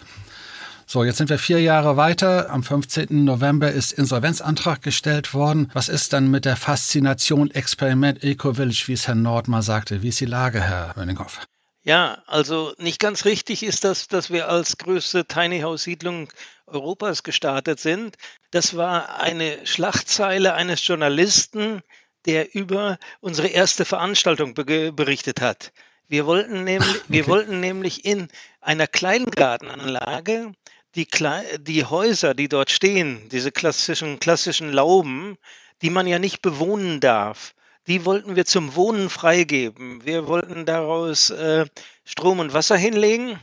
So, 0.87 1.05
jetzt 1.05 1.19
sind 1.19 1.29
wir 1.29 1.39
vier 1.39 1.61
Jahre 1.61 1.95
weiter. 1.95 2.49
Am 2.49 2.63
15. 2.63 3.23
November 3.23 3.71
ist 3.71 3.93
Insolvenzantrag 3.93 4.81
gestellt 4.81 5.33
worden. 5.33 5.69
Was 5.73 5.87
ist 5.87 6.11
dann 6.11 6.29
mit 6.29 6.43
der 6.43 6.57
Faszination 6.57 7.49
Experiment 7.49 8.23
Eco-Village, 8.23 8.83
wie 8.87 8.93
es 8.93 9.07
Herr 9.07 9.15
Nord 9.15 9.47
mal 9.47 9.61
sagte? 9.61 10.01
Wie 10.01 10.09
ist 10.09 10.19
die 10.19 10.25
Lage, 10.25 10.59
Herr 10.59 10.93
Wönninghoff? 10.97 11.39
Ja, 11.83 12.21
also 12.27 12.73
nicht 12.77 12.99
ganz 12.99 13.25
richtig 13.25 13.63
ist 13.63 13.83
das, 13.83 14.07
dass 14.07 14.29
wir 14.29 14.49
als 14.49 14.77
größte 14.77 15.25
Tiny 15.25 15.61
House 15.61 15.83
Siedlung 15.83 16.31
Europas 16.67 17.23
gestartet 17.23 17.79
sind. 17.79 18.17
Das 18.51 18.77
war 18.77 19.19
eine 19.19 19.65
Schlagzeile 19.65 20.53
eines 20.53 20.85
Journalisten, 20.85 21.81
der 22.25 22.53
über 22.53 22.99
unsere 23.19 23.47
erste 23.47 23.83
Veranstaltung 23.83 24.53
be 24.53 24.91
berichtet 24.91 25.41
hat. 25.41 25.73
Wir 26.07 26.27
wollten 26.27 26.63
nämlich, 26.63 26.89
okay. 26.95 27.03
wir 27.07 27.27
wollten 27.27 27.59
nämlich 27.59 28.05
in 28.05 28.27
einer 28.59 28.85
Kleingartenanlage 28.85 30.51
die, 30.93 31.05
Kle 31.05 31.43
die 31.59 31.85
Häuser, 31.85 32.35
die 32.35 32.47
dort 32.47 32.69
stehen, 32.69 33.27
diese 33.29 33.51
klassischen, 33.51 34.19
klassischen 34.19 34.71
Lauben, 34.71 35.37
die 35.81 35.89
man 35.89 36.05
ja 36.05 36.19
nicht 36.19 36.43
bewohnen 36.43 36.99
darf, 36.99 37.55
die 37.87 38.05
wollten 38.05 38.35
wir 38.35 38.45
zum 38.45 38.75
Wohnen 38.75 39.09
freigeben. 39.09 40.05
Wir 40.05 40.27
wollten 40.27 40.65
daraus 40.65 41.29
äh, 41.29 41.65
Strom 42.03 42.39
und 42.39 42.53
Wasser 42.53 42.77
hinlegen 42.77 43.39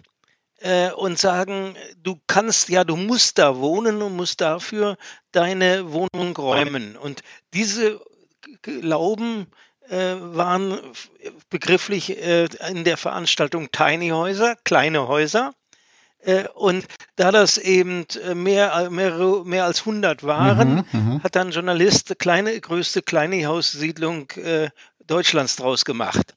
äh, 0.61 0.91
und 0.93 1.19
sagen, 1.19 1.77
du 2.03 2.21
kannst, 2.27 2.69
ja, 2.69 2.85
du 2.85 2.97
musst 2.97 3.39
da 3.39 3.57
wohnen 3.59 4.03
und 4.03 4.17
musst 4.17 4.41
dafür 4.41 4.97
deine 5.33 5.93
Wohnung 5.93 6.37
räumen. 6.37 6.97
Und 6.97 7.23
diese 7.55 8.01
Lauben 8.65 9.47
äh, 9.89 10.15
waren 10.19 10.79
begrifflich 11.51 12.19
äh, 12.19 12.49
in 12.69 12.85
der 12.85 12.97
Veranstaltung 12.97 13.71
Tiny 13.73 14.11
Häuser, 14.11 14.57
kleine 14.65 15.09
Häuser. 15.09 15.55
Äh, 16.21 16.49
und 16.55 16.87
da 17.17 17.31
das 17.31 17.59
eben 17.59 18.07
äh, 18.23 18.35
mehr, 18.35 18.91
mehr, 18.91 19.43
mehr 19.45 19.65
als 19.65 19.81
100 19.81 20.25
waren, 20.25 20.87
mhm, 20.93 21.01
mhm, 21.13 21.23
hat 21.23 21.37
dann 21.37 21.51
Journalist 21.51 22.19
kleine, 22.19 22.61
größte 22.61 23.03
kleine 23.03 23.47
Haussiedlung 23.47 24.31
äh, 24.33 24.71
Deutschlands 25.07 25.57
draus 25.57 25.85
gemacht. 25.85 26.35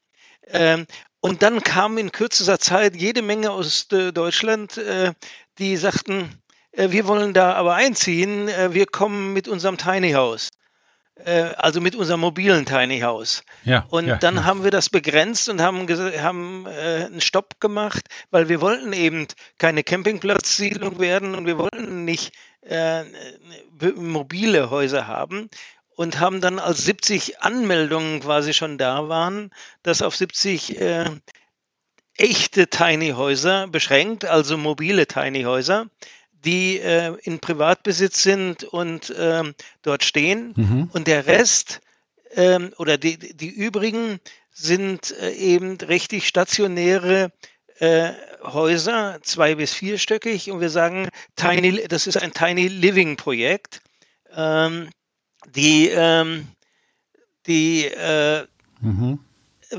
Ähm, 0.47 0.85
und 1.19 1.43
dann 1.43 1.61
kam 1.61 1.97
in 1.97 2.11
kürzester 2.11 2.59
Zeit 2.59 2.95
jede 2.95 3.21
Menge 3.21 3.51
aus 3.51 3.87
äh, 3.91 4.11
Deutschland, 4.11 4.77
äh, 4.77 5.13
die 5.59 5.77
sagten, 5.77 6.29
äh, 6.71 6.89
wir 6.91 7.05
wollen 7.05 7.33
da 7.33 7.53
aber 7.53 7.75
einziehen, 7.75 8.47
wir 8.47 8.85
kommen 8.87 9.33
mit 9.33 9.47
unserem 9.47 9.77
Tiny 9.77 10.11
House. 10.13 10.49
Äh, 11.15 11.53
also 11.57 11.81
mit 11.81 11.95
unserem 11.95 12.21
mobilen 12.21 12.65
Tiny 12.65 13.01
House. 13.01 13.43
Ja, 13.63 13.85
und 13.89 14.07
ja, 14.07 14.15
dann 14.17 14.35
ja. 14.35 14.43
haben 14.45 14.63
wir 14.63 14.71
das 14.71 14.89
begrenzt 14.89 15.49
und 15.49 15.61
haben, 15.61 15.87
haben 15.87 16.65
äh, 16.65 17.05
einen 17.05 17.21
Stopp 17.21 17.59
gemacht, 17.59 18.07
weil 18.29 18.49
wir 18.49 18.61
wollten 18.61 18.93
eben 18.93 19.27
keine 19.57 19.83
Campingplatzsiedlung 19.83 20.99
werden 20.99 21.35
und 21.35 21.45
wir 21.45 21.57
wollten 21.57 22.05
nicht 22.05 22.33
äh, 22.61 23.03
mobile 23.95 24.69
Häuser 24.69 25.07
haben 25.07 25.49
und 25.95 26.19
haben 26.19 26.41
dann 26.41 26.59
als 26.59 26.85
70 26.85 27.41
Anmeldungen 27.41 28.21
quasi 28.21 28.53
schon 28.53 28.77
da 28.77 29.09
waren, 29.09 29.51
das 29.83 30.01
auf 30.01 30.15
70 30.15 30.79
äh, 30.79 31.05
echte 32.17 32.67
Tiny 32.67 33.09
Häuser 33.11 33.67
beschränkt, 33.67 34.25
also 34.25 34.57
mobile 34.57 35.07
Tiny 35.07 35.43
Häuser 35.43 35.87
die 36.43 36.79
äh, 36.79 37.15
in 37.23 37.39
Privatbesitz 37.39 38.23
sind 38.23 38.63
und 38.63 39.13
ähm, 39.17 39.53
dort 39.81 40.03
stehen. 40.03 40.53
Mhm. 40.55 40.89
Und 40.93 41.07
der 41.07 41.27
Rest 41.27 41.81
ähm, 42.33 42.73
oder 42.77 42.97
die, 42.97 43.17
die 43.17 43.49
übrigen 43.49 44.19
sind 44.51 45.11
äh, 45.19 45.31
eben 45.31 45.77
richtig 45.77 46.27
stationäre 46.27 47.31
äh, 47.79 48.11
Häuser, 48.43 49.19
zwei- 49.21 49.55
bis 49.55 49.73
vierstöckig. 49.73 50.51
Und 50.51 50.61
wir 50.61 50.69
sagen, 50.69 51.09
Tiny, 51.35 51.87
das 51.87 52.07
ist 52.07 52.17
ein 52.17 52.33
Tiny 52.33 52.67
Living 52.67 53.17
Projekt. 53.17 53.81
Ähm, 54.33 54.89
die 55.55 55.89
ähm, 55.89 56.47
die 57.47 57.85
äh, 57.85 58.45
mhm 58.81 59.19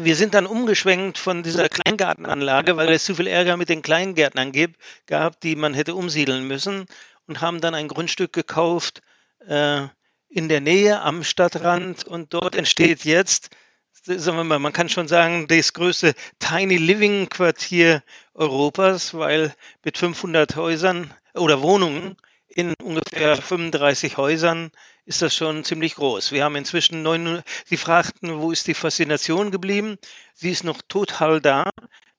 wir 0.05 0.17
sind 0.17 0.35
dann 0.35 0.47
umgeschwenkt 0.47 1.19
von 1.19 1.43
dieser 1.43 1.69
Kleingartenanlage, 1.69 2.77
weil 2.77 2.91
es 2.91 3.05
zu 3.05 3.15
viel 3.15 3.27
Ärger 3.27 3.57
mit 3.57 3.69
den 3.69 3.83
Kleingärtnern 3.83 4.53
gibt, 4.53 4.81
gab, 5.07 5.41
die 5.41 5.57
man 5.57 5.75
hätte 5.75 5.95
umsiedeln 5.95 6.47
müssen 6.47 6.87
und 7.27 7.41
haben 7.41 7.61
dann 7.61 7.75
ein 7.75 7.89
Grundstück 7.89 8.33
gekauft 8.33 9.03
äh, 9.47 9.83
in 10.29 10.49
der 10.49 10.61
Nähe 10.61 11.01
am 11.01 11.25
Stadtrand 11.25 12.05
und 12.05 12.33
dort 12.33 12.55
entsteht 12.55 13.05
jetzt, 13.05 13.51
sagen 13.93 14.37
wir 14.39 14.45
mal, 14.45 14.59
man 14.59 14.73
kann 14.73 14.89
schon 14.89 15.09
sagen, 15.09 15.47
das 15.47 15.73
größte 15.75 16.15
Tiny 16.39 16.77
Living 16.77 17.29
Quartier 17.29 18.03
Europas, 18.35 19.15
weil 19.15 19.55
mit 19.85 19.99
500 19.99 20.57
Häusern 20.57 21.13
oder 21.35 21.63
Wohnungen 21.63 22.17
in 22.49 22.75
ungefähr 22.83 23.37
35 23.37 24.17
Häusern 24.17 24.71
ist 25.05 25.23
das 25.23 25.35
schon 25.35 25.65
ziemlich 25.65 25.97
groß. 25.97 26.33
Wir 26.33 26.45
haben 26.45 26.57
inzwischen 26.57 27.03
900, 27.03 27.45
Sie 27.65 27.77
fragten, 27.77 28.41
wo 28.41 28.53
ist 28.53 28.67
die 28.67 28.75
Faszination 28.75 29.51
geblieben? 29.51 29.97
Sie 30.35 30.51
ist 30.51 30.65
noch 30.65 30.81
total 30.83 31.41
da. 31.41 31.65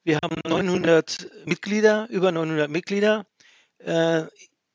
Wir 0.04 0.20
haben 0.22 0.36
900 0.46 1.30
Mitglieder, 1.46 2.08
über 2.10 2.32
900 2.32 2.70
Mitglieder. 2.70 3.26
Äh, 3.80 4.24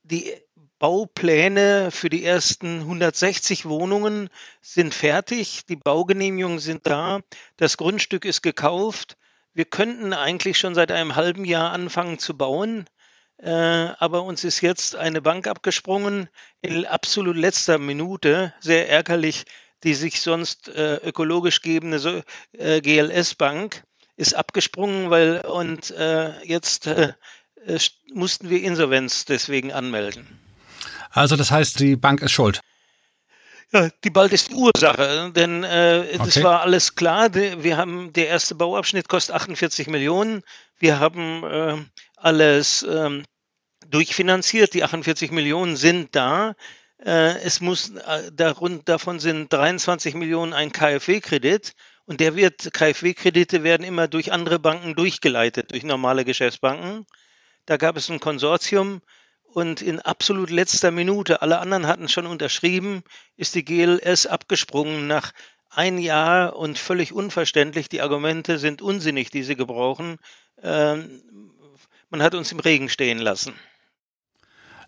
die 0.03 0.33
Baupläne 0.79 1.91
für 1.91 2.09
die 2.09 2.25
ersten 2.25 2.81
160 2.81 3.67
Wohnungen 3.67 4.31
sind 4.63 4.95
fertig. 4.95 5.67
Die 5.67 5.77
Baugenehmigungen 5.77 6.61
sind 6.61 6.87
da. 6.87 7.21
Das 7.57 7.77
Grundstück 7.77 8.25
ist 8.25 8.43
gekauft. 8.43 9.17
Wir 9.53 9.65
könnten 9.65 10.13
eigentlich 10.13 10.57
schon 10.57 10.75
seit 10.75 10.93
einem 10.93 11.17
halben 11.17 11.45
Jahr 11.45 11.73
anfangen 11.73 12.19
zu 12.19 12.37
bauen. 12.37 12.87
Äh, 13.41 13.51
aber 13.99 14.25
uns 14.25 14.43
ist 14.45 14.61
jetzt 14.61 14.97
eine 14.97 15.23
Bank 15.23 15.47
abgesprungen 15.47 16.29
in 16.61 16.85
absolut 16.87 17.37
letzter 17.37 17.79
Minute, 17.79 18.53
sehr 18.61 18.89
ärgerlich, 18.89 19.45
die 19.85 19.95
sich 19.95 20.21
sonst 20.21 20.69
äh, 20.69 20.97
ökologisch 20.97 21.63
gebende 21.63 22.25
äh, 22.53 22.81
GLS-Bank 22.81 23.85
ist 24.17 24.35
abgesprungen, 24.35 25.11
weil 25.11 25.43
und 25.43 25.95
jetzt 26.43 26.91
mussten 28.13 28.51
wir 28.51 28.63
Insolvenz 28.63 29.27
deswegen 29.27 29.71
anmelden. 29.73 30.27
Also 31.11 31.37
das 31.37 31.53
heißt, 31.53 31.79
die 31.79 31.95
Bank 31.95 32.21
ist 32.23 32.33
schuld. 32.33 32.61
Ja, 33.73 33.91
die 34.03 34.11
Bald 34.11 34.33
ist 34.33 34.49
die 34.49 34.55
Ursache, 34.55 35.31
denn 35.37 35.63
äh, 35.63 36.05
okay. 36.15 36.19
das 36.25 36.43
war 36.43 36.63
alles 36.63 36.95
klar. 36.95 37.35
Wir 37.35 37.77
haben 37.77 38.13
der 38.15 38.29
erste 38.29 38.55
Bauabschnitt 38.55 39.09
kostet 39.09 39.35
48 39.35 39.89
Millionen. 39.89 40.43
Wir 40.79 41.01
haben 41.01 41.45
äh, 41.45 41.77
alles 42.21 42.85
ähm, 42.89 43.25
durchfinanziert. 43.89 44.75
Die 44.75 44.85
48 44.85 45.31
Millionen 45.31 45.77
sind 45.77 46.15
da. 46.15 46.55
Äh, 47.05 47.39
es 47.43 47.61
muss 47.61 47.91
äh, 47.91 48.33
davon 48.33 49.21
sind 49.21 49.53
23 49.53 50.15
Millionen 50.15 50.53
ein 50.53 50.73
KfW-Kredit 50.73 51.75
und 52.07 52.21
der 52.21 52.37
wird 52.37 52.73
KfW-Kredite 52.73 53.63
werden 53.63 53.85
immer 53.85 54.09
durch 54.09 54.33
andere 54.33 54.59
Banken 54.59 54.95
durchgeleitet, 54.95 55.71
durch 55.73 55.85
normale 55.85 56.25
Geschäftsbanken. 56.25 57.07
Da 57.67 57.77
gab 57.77 57.97
es 57.97 58.09
ein 58.09 58.19
Konsortium 58.19 59.03
und 59.53 59.83
in 59.83 60.01
absolut 60.01 60.51
letzter 60.51 60.91
Minute, 60.91 61.43
alle 61.43 61.59
anderen 61.59 61.87
hatten 61.87 62.09
schon 62.09 62.27
unterschrieben, 62.27 63.03
ist 63.37 63.55
die 63.55 63.65
GLS 63.65 64.27
abgesprungen 64.27 65.07
nach 65.07 65.33
ein 65.71 65.99
Jahr 65.99 66.57
und 66.57 66.79
völlig 66.79 67.13
unverständlich. 67.13 67.89
Die 67.89 68.01
Argumente 68.01 68.59
sind 68.59 68.83
unsinnig, 68.83 69.31
die 69.31 69.43
sie 69.43 69.57
gebrauchen. 69.57 70.19
Ähm, 70.63 71.23
man 72.11 72.23
hat 72.23 72.35
uns 72.35 72.53
im 72.53 72.61
Regen 72.61 72.89
stehen 72.89 73.19
lassen. 73.19 73.55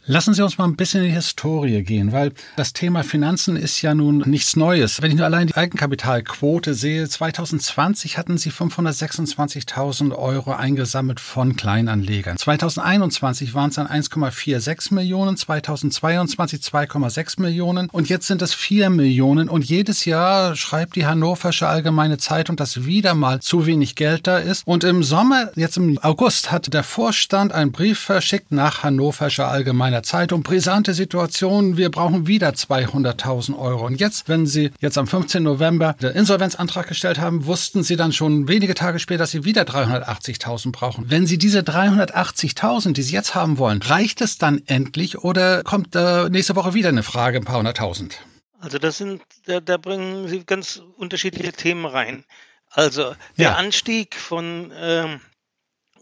Lassen 0.07 0.33
Sie 0.33 0.43
uns 0.43 0.57
mal 0.57 0.65
ein 0.65 0.77
bisschen 0.77 1.03
in 1.03 1.11
die 1.11 1.15
Historie 1.15 1.83
gehen, 1.83 2.11
weil 2.11 2.33
das 2.57 2.73
Thema 2.73 3.05
Finanzen 3.05 3.55
ist 3.55 3.83
ja 3.83 3.95
nun 3.95 4.25
nichts 4.27 4.57
Neues. 4.57 5.03
Wenn 5.03 5.11
ich 5.11 5.17
nur 5.19 5.27
allein 5.27 5.47
die 5.47 5.55
Eigenkapitalquote 5.55 6.73
sehe, 6.73 7.07
2020 7.07 8.17
hatten 8.17 8.39
Sie 8.39 8.51
526.000 8.51 10.17
Euro 10.17 10.53
eingesammelt 10.53 11.21
von 11.21 11.55
Kleinanlegern. 11.55 12.39
2021 12.39 13.53
waren 13.53 13.69
es 13.69 13.77
dann 13.77 13.89
1,46 13.89 14.95
Millionen, 14.95 15.37
2022 15.37 16.61
2,6 16.61 17.41
Millionen 17.43 17.91
und 17.91 18.09
jetzt 18.09 18.27
sind 18.27 18.41
es 18.41 18.55
4 18.55 18.89
Millionen 18.89 19.51
und 19.51 19.67
jedes 19.67 20.07
Jahr 20.07 20.57
schreibt 20.57 20.97
die 20.97 21.05
Hannoversche 21.07 21.69
Allgemeine 21.69 22.17
Zeitung, 22.17 22.57
dass 22.57 22.87
wieder 22.87 23.15
mal 23.15 23.41
zu 23.41 23.67
wenig 23.67 23.97
Geld 23.97 24.27
da 24.27 24.39
ist 24.39 24.67
und 24.67 24.83
im 24.83 25.03
Sommer, 25.03 25.51
jetzt 25.57 25.77
im 25.77 25.99
August, 25.99 26.51
hat 26.51 26.73
der 26.73 26.85
Vorstand 26.85 27.53
einen 27.53 27.71
Brief 27.71 27.99
verschickt 27.99 28.51
nach 28.51 28.83
Hannoversche 28.83 29.47
Allgemeine 29.47 30.00
meiner 30.01 30.03
Zeitung, 30.03 30.43
brisante 30.43 30.95
Situation, 30.95 31.77
wir 31.77 31.91
brauchen 31.91 32.27
wieder 32.27 32.51
200.000 32.51 33.59
Euro. 33.59 33.87
Und 33.87 34.01
jetzt, 34.01 34.29
wenn 34.29 34.47
Sie 34.47 34.71
jetzt 34.81 34.97
am 34.97 35.07
15. 35.07 35.43
November 35.43 35.95
den 36.01 36.13
Insolvenzantrag 36.13 36.89
gestellt 36.89 37.19
haben, 37.19 37.45
wussten 37.45 37.83
Sie 37.83 37.97
dann 37.97 38.13
schon 38.13 38.49
wenige 38.49 38.75
Tage 38.75 38.99
später, 38.99 39.19
dass 39.19 39.33
Sie 39.33 39.45
wieder 39.45 39.63
380.000 39.63 40.73
brauchen. 40.73 41.11
Wenn 41.11 41.27
Sie 41.27 41.37
diese 41.37 41.61
380.000, 41.61 42.95
die 42.95 43.03
Sie 43.03 43.13
jetzt 43.13 43.35
haben 43.35 43.59
wollen, 43.59 43.83
reicht 43.83 44.23
es 44.23 44.39
dann 44.39 44.63
endlich 44.67 45.19
oder 45.19 45.63
kommt 45.65 45.95
äh, 45.95 46.31
nächste 46.31 46.57
Woche 46.57 46.73
wieder 46.73 46.89
eine 46.89 47.03
Frage, 47.03 47.37
ein 47.37 47.45
paar 47.45 47.59
hunderttausend? 47.59 48.21
Also 48.59 48.79
das 48.79 48.97
sind, 48.97 49.21
da, 49.45 49.61
da 49.61 49.77
bringen 49.77 50.29
Sie 50.29 50.45
ganz 50.45 50.83
unterschiedliche 50.97 51.53
Themen 51.53 51.85
rein. 51.85 52.25
Also 52.71 53.15
der 53.37 53.51
ja. 53.51 53.55
Anstieg 53.57 54.15
von, 54.15 54.73
ähm, 54.75 55.21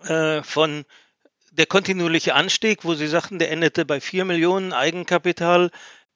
äh, 0.05 0.43
von 0.45 0.85
der 1.59 1.67
kontinuierliche 1.67 2.35
Anstieg, 2.35 2.85
wo 2.85 2.95
Sie 2.95 3.09
sagten, 3.09 3.41
der 3.41 3.51
endete 3.51 3.85
bei 3.85 4.01
4 4.01 4.25
Millionen 4.25 4.73
Eigenkapital. 4.73 5.71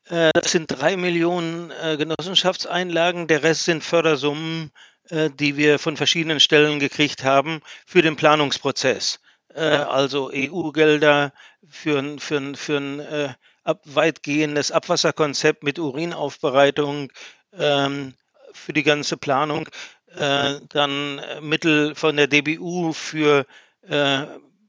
Äh, 0.08 0.30
das 0.34 0.52
sind 0.52 0.68
3 0.68 0.96
Millionen 0.96 1.72
äh, 1.72 1.96
Genossenschaftseinlagen. 1.96 3.26
Der 3.26 3.42
Rest 3.42 3.64
sind 3.64 3.82
Fördersummen, 3.82 4.70
äh, 5.10 5.30
die 5.30 5.56
wir 5.56 5.80
von 5.80 5.96
verschiedenen 5.96 6.38
Stellen 6.38 6.78
gekriegt 6.78 7.24
haben 7.24 7.60
für 7.84 8.02
den 8.02 8.16
Planungsprozess. 8.16 9.20
Also 9.54 10.30
EU-Gelder 10.32 11.34
für, 11.68 12.18
für, 12.18 12.54
für 12.54 12.76
ein 12.78 13.36
weitgehendes 13.84 14.72
Abwasserkonzept 14.72 15.62
mit 15.62 15.78
Urinaufbereitung 15.78 17.12
ähm, 17.58 18.14
für 18.54 18.72
die 18.72 18.82
ganze 18.82 19.18
Planung. 19.18 19.68
Dann 20.16 21.20
Mittel 21.42 21.94
von 21.94 22.16
der 22.16 22.28
DBU 22.28 22.94
für 22.94 23.44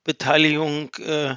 Beteiligung 0.04 0.90
äh, 0.96 1.36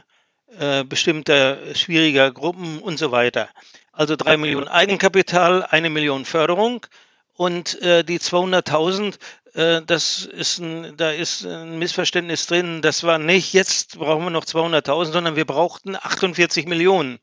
äh, 0.58 0.84
bestimmter 0.84 1.74
schwieriger 1.74 2.30
Gruppen 2.30 2.78
und 2.78 2.98
so 2.98 3.10
weiter. 3.12 3.48
Also 3.92 4.16
drei 4.16 4.36
Millionen 4.36 4.68
Eigenkapital, 4.68 5.64
eine 5.64 5.90
Million 5.90 6.24
Förderung 6.24 6.86
und 7.34 7.80
äh, 7.82 8.04
die 8.04 8.18
200.000, 8.18 9.14
äh, 9.54 9.82
das 9.86 10.24
ist 10.24 10.58
ein, 10.58 10.96
da 10.96 11.10
ist 11.10 11.44
ein 11.44 11.78
Missverständnis 11.78 12.46
drin. 12.46 12.82
Das 12.82 13.04
war 13.04 13.18
nicht, 13.18 13.52
jetzt 13.52 13.98
brauchen 13.98 14.24
wir 14.24 14.30
noch 14.30 14.44
200.000, 14.44 15.12
sondern 15.12 15.36
wir 15.36 15.44
brauchten 15.44 15.96
48 15.96 16.66
Millionen. 16.66 17.18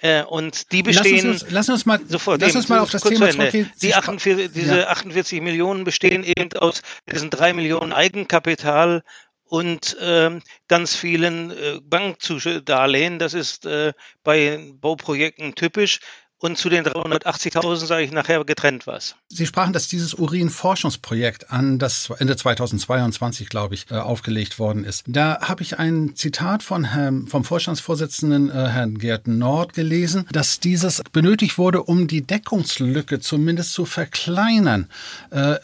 Äh, 0.00 0.24
und 0.24 0.72
die 0.72 0.82
bestehen. 0.82 1.26
Lass 1.26 1.42
uns, 1.42 1.50
lass 1.50 1.68
uns 1.70 1.86
mal, 1.86 2.00
sofort 2.06 2.40
lass 2.40 2.54
uns 2.54 2.68
mal 2.68 2.80
auf 2.80 2.90
das 2.90 3.02
Thema 3.02 3.30
zurückgehen. 3.30 3.72
Die 3.80 3.94
48, 3.94 4.52
diese 4.52 4.80
ja. 4.80 4.88
48 4.88 5.40
Millionen 5.40 5.84
bestehen 5.84 6.22
eben 6.22 6.52
aus 6.54 6.82
diesen 7.10 7.30
drei 7.30 7.54
Millionen 7.54 7.94
Eigenkapital 7.94 9.02
und 9.48 9.96
äh, 9.98 10.38
ganz 10.68 10.94
vielen 10.94 11.50
äh, 11.50 11.80
Bankdarlehen. 11.82 13.18
Das 13.18 13.34
ist 13.34 13.66
äh, 13.66 13.92
bei 14.24 14.72
Bauprojekten 14.80 15.54
typisch. 15.54 16.00
Und 16.38 16.58
zu 16.58 16.68
den 16.68 16.84
380.000 16.84 17.86
sage 17.86 18.04
ich 18.04 18.12
nachher 18.12 18.44
getrennt 18.44 18.86
was. 18.86 19.16
Sie 19.28 19.46
sprachen, 19.46 19.72
dass 19.72 19.88
dieses 19.88 20.12
Urinforschungsprojekt 20.12 21.50
an 21.50 21.78
das 21.78 22.10
Ende 22.10 22.36
2022, 22.36 23.48
glaube 23.48 23.74
ich, 23.74 23.90
äh, 23.90 23.94
aufgelegt 23.94 24.58
worden 24.58 24.84
ist. 24.84 25.04
Da 25.06 25.40
habe 25.40 25.62
ich 25.62 25.78
ein 25.78 26.14
Zitat 26.14 26.62
von 26.62 26.84
Herrn, 26.84 27.26
vom 27.26 27.42
Vorstandsvorsitzenden 27.42 28.50
äh, 28.50 28.68
Herrn 28.68 28.98
Gerd 28.98 29.28
Nord 29.28 29.72
gelesen, 29.72 30.28
dass 30.30 30.60
dieses 30.60 31.02
benötigt 31.10 31.56
wurde, 31.56 31.82
um 31.82 32.06
die 32.06 32.26
Deckungslücke 32.26 33.18
zumindest 33.18 33.72
zu 33.72 33.86
verkleinern. 33.86 34.90
Äh, 35.30 35.56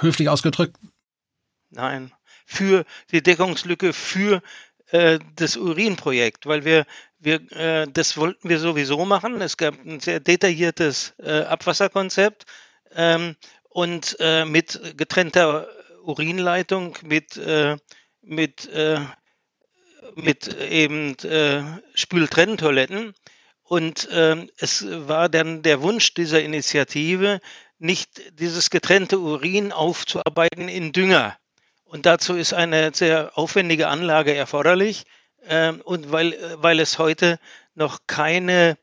höflich 0.00 0.28
ausgedrückt. 0.28 0.76
Nein, 1.70 2.12
für 2.48 2.84
die 3.12 3.22
Deckungslücke 3.22 3.92
für 3.92 4.42
äh, 4.90 5.18
das 5.36 5.56
Urinprojekt, 5.58 6.46
weil 6.46 6.64
wir, 6.64 6.86
wir 7.18 7.40
äh, 7.52 7.86
das 7.92 8.16
wollten 8.16 8.48
wir 8.48 8.58
sowieso 8.58 9.04
machen. 9.04 9.40
Es 9.42 9.58
gab 9.58 9.74
ein 9.84 10.00
sehr 10.00 10.18
detailliertes 10.18 11.12
äh, 11.18 11.42
Abwasserkonzept 11.42 12.46
ähm, 12.94 13.36
und 13.68 14.16
mit 14.46 14.96
getrennter 14.96 15.68
Urinleitung, 16.02 16.98
mit, 17.04 17.40
mit, 18.22 18.68
mit 20.16 20.48
eben 20.48 21.16
Spültrenntoiletten. 21.94 23.14
Und 23.62 24.08
äh, 24.08 24.46
es 24.56 24.84
war 24.88 25.28
dann 25.28 25.62
der 25.62 25.80
Wunsch 25.82 26.14
dieser 26.14 26.42
Initiative, 26.42 27.40
nicht 27.78 28.40
dieses 28.40 28.70
getrennte 28.70 29.20
Urin 29.20 29.70
aufzuarbeiten 29.70 30.68
in 30.68 30.92
Dünger. 30.92 31.38
Und 31.88 32.04
dazu 32.04 32.34
ist 32.34 32.52
eine 32.52 32.92
sehr 32.94 33.36
aufwendige 33.36 33.88
Anlage 33.88 34.34
erforderlich. 34.34 35.04
Ähm, 35.46 35.80
und 35.80 36.12
weil, 36.12 36.36
weil 36.56 36.80
es 36.80 36.98
heute 36.98 37.38
noch 37.74 38.00
keine 38.06 38.76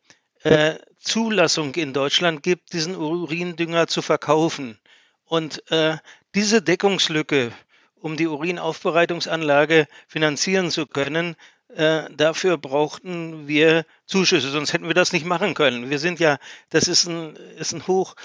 äh, 0.43 0.75
Zulassung 0.99 1.75
in 1.75 1.93
Deutschland 1.93 2.41
gibt, 2.41 2.73
diesen 2.73 2.95
Urindünger 2.95 3.87
zu 3.87 4.01
verkaufen. 4.01 4.79
Und 5.25 5.69
äh, 5.71 5.97
diese 6.33 6.63
Deckungslücke, 6.63 7.51
um 7.95 8.17
die 8.17 8.27
Urinaufbereitungsanlage 8.27 9.87
finanzieren 10.07 10.71
zu 10.71 10.87
können, 10.87 11.35
äh, 11.75 12.03
dafür 12.11 12.57
brauchten 12.57 13.47
wir 13.47 13.85
Zuschüsse, 14.07 14.49
sonst 14.49 14.73
hätten 14.73 14.87
wir 14.87 14.93
das 14.95 15.13
nicht 15.13 15.25
machen 15.25 15.53
können. 15.53 15.89
Wir 15.89 15.99
sind 15.99 16.19
ja, 16.19 16.37
das 16.69 16.87
ist 16.87 17.05
ein, 17.05 17.35
ist 17.35 17.73
ein 17.73 17.85
hoch, 17.85 18.15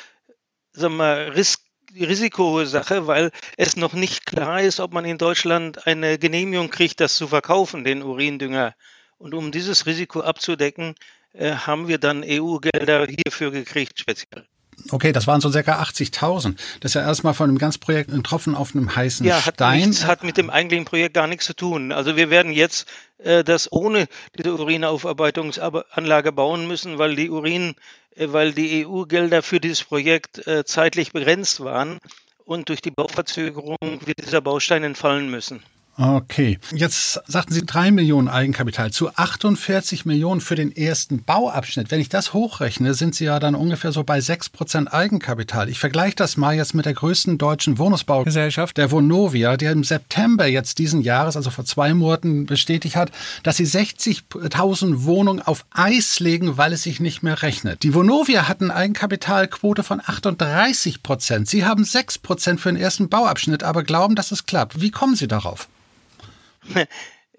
sagen 0.73 0.97
wir, 0.97 1.35
risk 1.35 1.60
Risikosache, 1.95 3.07
weil 3.07 3.31
es 3.57 3.77
noch 3.77 3.93
nicht 3.95 4.27
klar 4.27 4.61
ist, 4.61 4.81
ob 4.81 4.93
man 4.93 5.05
in 5.05 5.19
Deutschland 5.19 5.87
eine 5.87 6.19
Genehmigung 6.19 6.71
kriegt, 6.71 7.01
das 7.01 7.17
zu 7.17 7.29
verkaufen, 7.29 7.85
den 7.85 8.03
Urindünger. 8.03 8.75
Und 9.19 9.35
um 9.35 9.53
dieses 9.53 9.87
Risiko 9.87 10.21
abzudecken, 10.21 10.95
äh, 11.33 11.53
haben 11.53 11.89
wir 11.89 11.99
dann 11.99 12.25
EU-Gelder 12.25 13.07
hierfür 13.07 13.51
gekriegt, 13.51 14.01
speziell. 14.01 14.47
Okay, 14.93 15.13
das 15.13 15.27
waren 15.27 15.41
so 15.41 15.51
circa 15.51 15.81
80.000. 15.83 16.57
Das 16.81 16.91
ist 16.91 16.95
ja 16.95 17.03
erstmal 17.03 17.35
von 17.35 17.49
dem 17.49 17.59
ganzen 17.59 17.81
Projekt 17.81 18.11
ein 18.11 18.23
Tropfen 18.23 18.55
auf 18.55 18.75
einem 18.75 18.95
heißen 18.95 19.27
ja, 19.27 19.45
hat 19.45 19.55
Stein. 19.55 19.89
Nichts, 19.89 20.07
hat 20.07 20.25
mit 20.25 20.37
dem 20.37 20.51
eigentlichen 20.51 20.85
Projekt 20.85 21.15
gar 21.15 21.27
nichts 21.27 21.47
zu 21.47 21.55
tun. 21.55 21.93
Also 21.93 22.17
wir 22.17 22.31
werden 22.31 22.53
jetzt 22.53 22.89
äh, 23.19 23.45
das 23.45 23.71
ohne 23.73 24.07
diese 24.39 24.55
Urinaufarbeitungsanlage 24.55 26.33
bauen 26.33 26.67
müssen, 26.67 26.99
weil 26.99 27.17
die 27.17 27.31
Urin, 27.31 27.75
äh, 28.17 28.29
weil 28.31 28.53
die 28.53 28.87
EU-Gelder 28.87 29.43
für 29.43 29.61
dieses 29.61 29.85
Projekt 29.85 30.47
äh, 30.47 30.65
zeitlich 30.65 31.13
begrenzt 31.13 31.61
waren 31.61 31.99
und 32.45 32.69
durch 32.69 32.81
die 32.81 32.91
Bauverzögerung 32.91 33.77
wird 33.81 34.19
dieser 34.19 34.41
Baustein 34.41 34.83
entfallen 34.83 35.31
müssen. 35.31 35.63
Okay. 36.01 36.59
Jetzt 36.75 37.21
sagten 37.27 37.53
Sie 37.53 37.67
drei 37.67 37.91
Millionen 37.91 38.29
Eigenkapital 38.29 38.91
zu 38.91 39.15
48 39.15 40.07
Millionen 40.07 40.41
für 40.41 40.55
den 40.55 40.75
ersten 40.75 41.25
Bauabschnitt. 41.25 41.91
Wenn 41.91 42.01
ich 42.01 42.09
das 42.09 42.33
hochrechne, 42.33 42.95
sind 42.95 43.15
Sie 43.15 43.27
ja 43.27 43.39
dann 43.39 43.55
ungefähr 43.55 43.93
so 43.93 44.03
bei 44.03 44.23
sechs 44.23 44.49
Prozent 44.49 44.95
Eigenkapital. 44.95 45.69
Ich 45.69 45.79
vergleiche 45.79 46.17
das 46.17 46.39
mal 46.39 46.55
jetzt 46.55 46.73
mit 46.73 46.87
der 46.87 46.95
größten 46.95 47.37
deutschen 47.37 47.77
Wohnungsbaugesellschaft, 47.77 48.79
der 48.79 48.91
Vonovia, 48.91 49.59
der 49.59 49.73
im 49.73 49.85
September 49.85 50.47
jetzt 50.47 50.79
diesen 50.79 51.03
Jahres, 51.03 51.37
also 51.37 51.51
vor 51.51 51.67
zwei 51.67 51.93
Monaten, 51.93 52.47
bestätigt 52.47 52.97
hat, 52.97 53.13
dass 53.43 53.59
sie 53.59 53.67
60.000 53.67 55.05
Wohnungen 55.05 55.43
auf 55.43 55.67
Eis 55.71 56.19
legen, 56.19 56.57
weil 56.57 56.73
es 56.73 56.85
sich 56.85 57.01
nicht 57.01 57.23
mehr 57.23 57.43
rechnet. 57.43 57.83
Die 57.83 57.93
Vonovia 57.93 58.49
hat 58.49 58.63
eine 58.63 58.75
Eigenkapitalquote 58.75 59.83
von 59.83 60.01
38 60.01 61.03
Prozent. 61.03 61.47
Sie 61.47 61.67
haben 61.67 61.85
sechs 61.85 62.17
Prozent 62.17 62.59
für 62.59 62.73
den 62.73 62.81
ersten 62.81 63.11
Bauabschnitt, 63.11 63.63
aber 63.63 63.83
glauben, 63.83 64.15
dass 64.15 64.33
es 64.33 64.47
klappt. 64.47 64.81
Wie 64.81 64.91
kommen 64.91 65.15
Sie 65.15 65.29
darauf? 65.29 65.69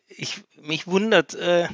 Ich, 0.08 0.42
mich 0.62 0.88
wundert, 0.88 1.34
äh, 1.34 1.68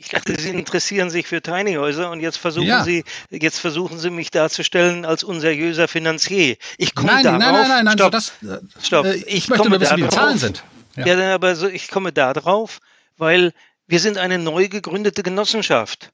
ich 0.00 0.08
dachte, 0.08 0.40
Sie 0.40 0.48
interessieren 0.48 1.10
sich 1.10 1.26
für 1.26 1.42
Tiny 1.42 1.74
Häuser 1.74 2.10
und 2.10 2.20
jetzt 2.20 2.38
versuchen 2.38 2.66
ja. 2.66 2.84
Sie, 2.84 3.04
jetzt 3.28 3.58
versuchen 3.58 3.98
Sie 3.98 4.08
mich 4.08 4.30
darzustellen 4.30 5.04
als 5.04 5.22
unseriöser 5.24 5.88
Finanzier. 5.88 6.56
Ich 6.78 6.94
komme 6.94 7.12
nein, 7.12 7.24
darauf. 7.24 7.38
Nein, 7.38 7.52
nein, 7.52 7.68
nein, 7.68 7.84
nein, 7.84 7.98
stopp, 7.98 8.12
das, 8.12 8.32
äh, 8.42 8.58
stopp. 8.82 9.04
Äh, 9.04 9.16
ich, 9.16 9.26
ich 9.26 9.48
möchte 9.48 9.68
nur 9.68 9.78
wissen, 9.78 9.98
wie 9.98 10.02
die 10.02 10.08
Zahlen 10.08 10.38
sind. 10.38 10.64
Ja, 10.96 11.06
ja 11.06 11.34
aber 11.34 11.54
so, 11.54 11.68
ich 11.68 11.88
komme 11.88 12.12
da 12.12 12.32
drauf, 12.32 12.80
weil 13.18 13.52
wir 13.86 14.00
sind 14.00 14.16
eine 14.16 14.38
neu 14.38 14.68
gegründete 14.68 15.22
Genossenschaft. 15.22 16.12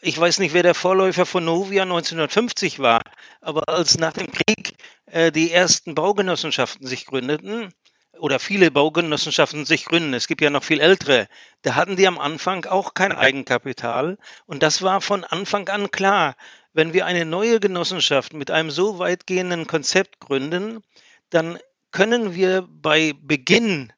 Ich 0.00 0.18
weiß 0.18 0.38
nicht, 0.38 0.54
wer 0.54 0.62
der 0.62 0.74
Vorläufer 0.74 1.26
von 1.26 1.44
Novia 1.44 1.82
1950 1.82 2.78
war, 2.78 3.02
aber 3.40 3.68
als 3.68 3.98
nach 3.98 4.12
dem 4.12 4.28
Krieg 4.30 4.76
äh, 5.06 5.30
die 5.30 5.50
ersten 5.50 5.94
Baugenossenschaften 5.94 6.86
sich 6.86 7.04
gründeten, 7.04 7.72
oder 8.18 8.38
viele 8.38 8.70
Baugenossenschaften 8.70 9.64
sich 9.64 9.84
gründen. 9.84 10.14
Es 10.14 10.26
gibt 10.26 10.40
ja 10.40 10.50
noch 10.50 10.64
viel 10.64 10.80
ältere. 10.80 11.28
Da 11.62 11.74
hatten 11.74 11.96
die 11.96 12.06
am 12.06 12.18
Anfang 12.18 12.64
auch 12.64 12.94
kein 12.94 13.12
Eigenkapital. 13.12 14.18
Und 14.46 14.62
das 14.62 14.82
war 14.82 15.00
von 15.00 15.24
Anfang 15.24 15.68
an 15.68 15.90
klar. 15.90 16.36
Wenn 16.72 16.92
wir 16.92 17.06
eine 17.06 17.24
neue 17.24 17.60
Genossenschaft 17.60 18.32
mit 18.32 18.50
einem 18.50 18.70
so 18.70 18.98
weitgehenden 18.98 19.66
Konzept 19.66 20.20
gründen, 20.20 20.82
dann 21.30 21.58
können 21.90 22.34
wir 22.34 22.66
bei 22.68 23.14
Beginn 23.20 23.92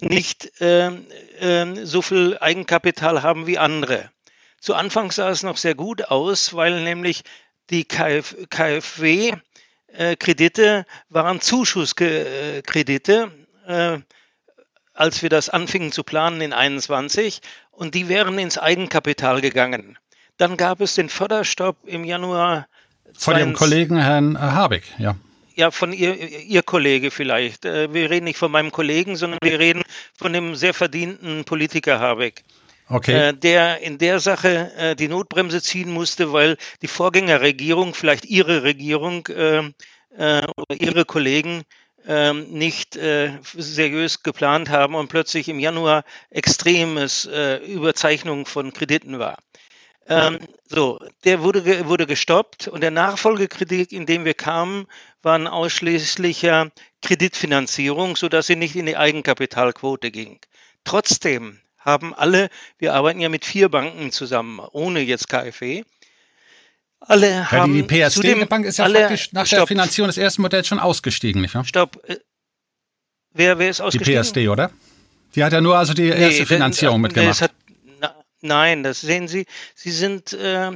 nicht 0.00 0.60
äh, 0.60 0.88
äh, 0.88 1.86
so 1.86 2.02
viel 2.02 2.36
Eigenkapital 2.38 3.22
haben 3.22 3.46
wie 3.46 3.58
andere. 3.58 4.10
Zu 4.60 4.74
Anfang 4.74 5.10
sah 5.10 5.30
es 5.30 5.42
noch 5.42 5.56
sehr 5.56 5.74
gut 5.74 6.04
aus, 6.04 6.54
weil 6.54 6.82
nämlich 6.82 7.22
die 7.70 7.84
Kf 7.84 8.36
KfW 8.50 9.32
äh, 9.88 10.16
Kredite 10.16 10.84
waren 11.08 11.40
Zuschusskredite 11.40 13.32
äh, 13.72 14.00
als 14.94 15.22
wir 15.22 15.30
das 15.30 15.48
anfingen 15.48 15.92
zu 15.92 16.04
planen 16.04 16.40
in 16.40 16.52
21 16.52 17.40
und 17.70 17.94
die 17.94 18.08
wären 18.08 18.38
ins 18.38 18.58
Eigenkapital 18.58 19.40
gegangen. 19.40 19.98
Dann 20.36 20.56
gab 20.56 20.80
es 20.80 20.94
den 20.94 21.08
Förderstopp 21.08 21.76
im 21.86 22.04
Januar. 22.04 22.66
Von 23.16 23.36
Ihrem 23.36 23.52
Kollegen 23.52 23.98
Herrn 23.98 24.40
Habeck, 24.40 24.84
ja. 24.98 25.16
Ja, 25.54 25.70
von 25.70 25.92
ihr, 25.92 26.16
ihr 26.16 26.62
Kollege 26.62 27.10
vielleicht. 27.10 27.64
Äh, 27.64 27.92
wir 27.92 28.10
reden 28.10 28.24
nicht 28.24 28.38
von 28.38 28.50
meinem 28.50 28.72
Kollegen, 28.72 29.16
sondern 29.16 29.38
wir 29.42 29.58
reden 29.58 29.82
von 30.16 30.32
dem 30.32 30.54
sehr 30.54 30.72
verdienten 30.72 31.44
Politiker 31.44 32.00
Habeck. 32.00 32.42
Okay. 32.88 33.28
Äh, 33.28 33.32
der 33.34 33.80
in 33.80 33.98
der 33.98 34.18
Sache 34.18 34.72
äh, 34.76 34.96
die 34.96 35.08
Notbremse 35.08 35.62
ziehen 35.62 35.90
musste, 35.90 36.32
weil 36.32 36.56
die 36.80 36.88
Vorgängerregierung, 36.88 37.94
vielleicht 37.94 38.24
ihre 38.24 38.62
Regierung 38.62 39.26
äh, 39.28 39.58
äh 40.16 40.42
oder 40.56 40.80
ihre 40.80 41.04
Kollegen 41.04 41.62
ähm, 42.06 42.50
nicht 42.50 42.96
äh, 42.96 43.38
seriös 43.42 44.22
geplant 44.22 44.70
haben 44.70 44.94
und 44.94 45.08
plötzlich 45.08 45.48
im 45.48 45.58
Januar 45.58 46.04
extremes 46.30 47.26
äh, 47.26 47.56
Überzeichnung 47.58 48.46
von 48.46 48.72
Krediten 48.72 49.18
war. 49.18 49.38
Ähm, 50.08 50.38
so, 50.66 50.98
der 51.24 51.42
wurde, 51.42 51.86
wurde 51.86 52.06
gestoppt 52.06 52.66
und 52.66 52.80
der 52.80 52.90
Nachfolgekredit, 52.90 53.92
in 53.92 54.06
dem 54.06 54.24
wir 54.24 54.34
kamen, 54.34 54.86
war 55.22 55.38
ein 55.38 55.46
ausschließlicher 55.46 56.70
Kreditfinanzierung, 57.02 58.16
sodass 58.16 58.48
sie 58.48 58.56
nicht 58.56 58.74
in 58.74 58.86
die 58.86 58.96
Eigenkapitalquote 58.96 60.10
ging. 60.10 60.40
Trotzdem 60.84 61.60
haben 61.78 62.14
alle, 62.14 62.48
wir 62.78 62.94
arbeiten 62.94 63.20
ja 63.20 63.28
mit 63.28 63.44
vier 63.44 63.68
Banken 63.68 64.10
zusammen, 64.10 64.60
ohne 64.72 65.00
jetzt 65.00 65.28
KfW, 65.28 65.84
alle 67.08 67.30
ja, 67.30 67.50
haben. 67.50 67.74
Die 67.74 67.82
PSD-Bank 67.82 68.66
ist 68.66 68.78
ja 68.78 68.84
alle, 68.84 69.00
faktisch 69.00 69.32
nach 69.32 69.46
stopp. 69.46 69.60
der 69.60 69.66
Finanzierung 69.66 70.08
des 70.08 70.18
ersten 70.18 70.42
Modells 70.42 70.68
schon 70.68 70.78
ausgestiegen, 70.78 71.42
nicht 71.42 71.54
wahr? 71.54 71.64
Stopp. 71.64 72.02
Äh, 72.08 72.16
wer, 73.32 73.58
wer 73.58 73.70
ist 73.70 73.80
ausgestiegen? 73.80 74.22
Die 74.22 74.28
PSD, 74.28 74.48
oder? 74.48 74.70
Die 75.34 75.42
hat 75.42 75.52
ja 75.52 75.60
nur 75.60 75.76
also 75.76 75.94
die 75.94 76.08
erste 76.08 76.40
nee, 76.40 76.46
Finanzierung 76.46 77.02
das, 77.02 77.10
mitgemacht. 77.10 77.42
Hat, 77.42 77.52
na, 78.00 78.14
nein, 78.40 78.82
das 78.82 79.00
sehen 79.00 79.28
Sie. 79.28 79.46
Sie 79.74 79.90
sind. 79.90 80.32
Äh, 80.32 80.72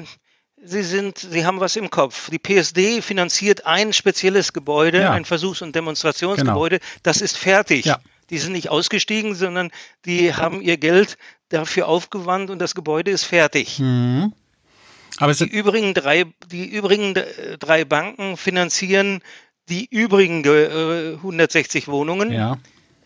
Sie 0.69 0.83
sind, 0.83 1.19
Sie 1.19 1.45
haben 1.45 1.61
was 1.61 1.77
im 1.77 1.91
Kopf. 1.91 2.31
Die 2.31 2.39
PSD 2.39 3.03
finanziert 3.03 3.67
ein 3.67 3.93
spezielles 3.93 4.55
Gebäude, 4.55 5.03
ja. 5.03 5.13
ein 5.13 5.25
Versuchs- 5.25 5.61
und 5.63 5.77
Demonstrationsgebäude. 5.77 6.79
Genau. 6.79 6.91
Das 7.03 7.21
ist 7.21 7.37
fertig. 7.37 7.85
Ja. 7.85 8.01
Die 8.31 8.39
sind 8.39 8.53
nicht 8.53 8.71
ausgestiegen, 8.71 9.35
sondern 9.35 9.71
die 10.07 10.35
haben 10.35 10.63
ihr 10.63 10.79
Geld 10.79 11.19
dafür 11.51 11.87
aufgewandt 11.87 12.51
und 12.51 12.59
das 12.59 12.75
Gebäude 12.75 13.11
ist 13.11 13.25
fertig. 13.25 13.79
Mhm. 13.79 14.33
Aber 15.19 15.33
die 15.33 15.49
übrigen 15.49 15.95
drei, 15.95 16.25
die 16.51 16.67
übrigen 16.67 17.15
drei 17.59 17.85
Banken 17.85 18.37
finanzieren 18.37 19.23
die 19.69 19.87
übrigen 19.87 20.45
äh, 20.45 21.15
160 21.15 21.89
Wohnungen. 21.89 22.33
Ja. 22.33 22.59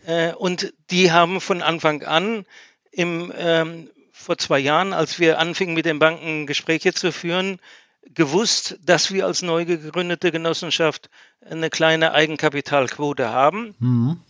Äh, 0.07 0.35
und 0.35 0.73
die 0.91 1.13
haben 1.13 1.41
von 1.41 1.63
Anfang 1.63 2.03
an 2.03 2.45
im, 2.91 3.33
ähm, 3.37 3.91
vor 4.13 4.37
zwei 4.39 4.59
Jahren, 4.59 4.93
als 4.93 5.19
wir 5.19 5.39
anfingen 5.39 5.75
mit 5.75 5.87
den 5.87 5.99
Banken 5.99 6.47
Gespräche 6.47 6.93
zu 6.93 7.13
führen, 7.13 7.59
gewusst, 8.15 8.79
dass 8.83 9.13
wir 9.13 9.27
als 9.27 9.43
neu 9.43 9.65
gegründete 9.65 10.33
Genossenschaft 10.33 11.11
eine 11.49 11.71
kleine 11.71 12.13
Eigenkapitalquote 12.13 13.29
haben 13.29 13.75
mhm. 13.79 14.21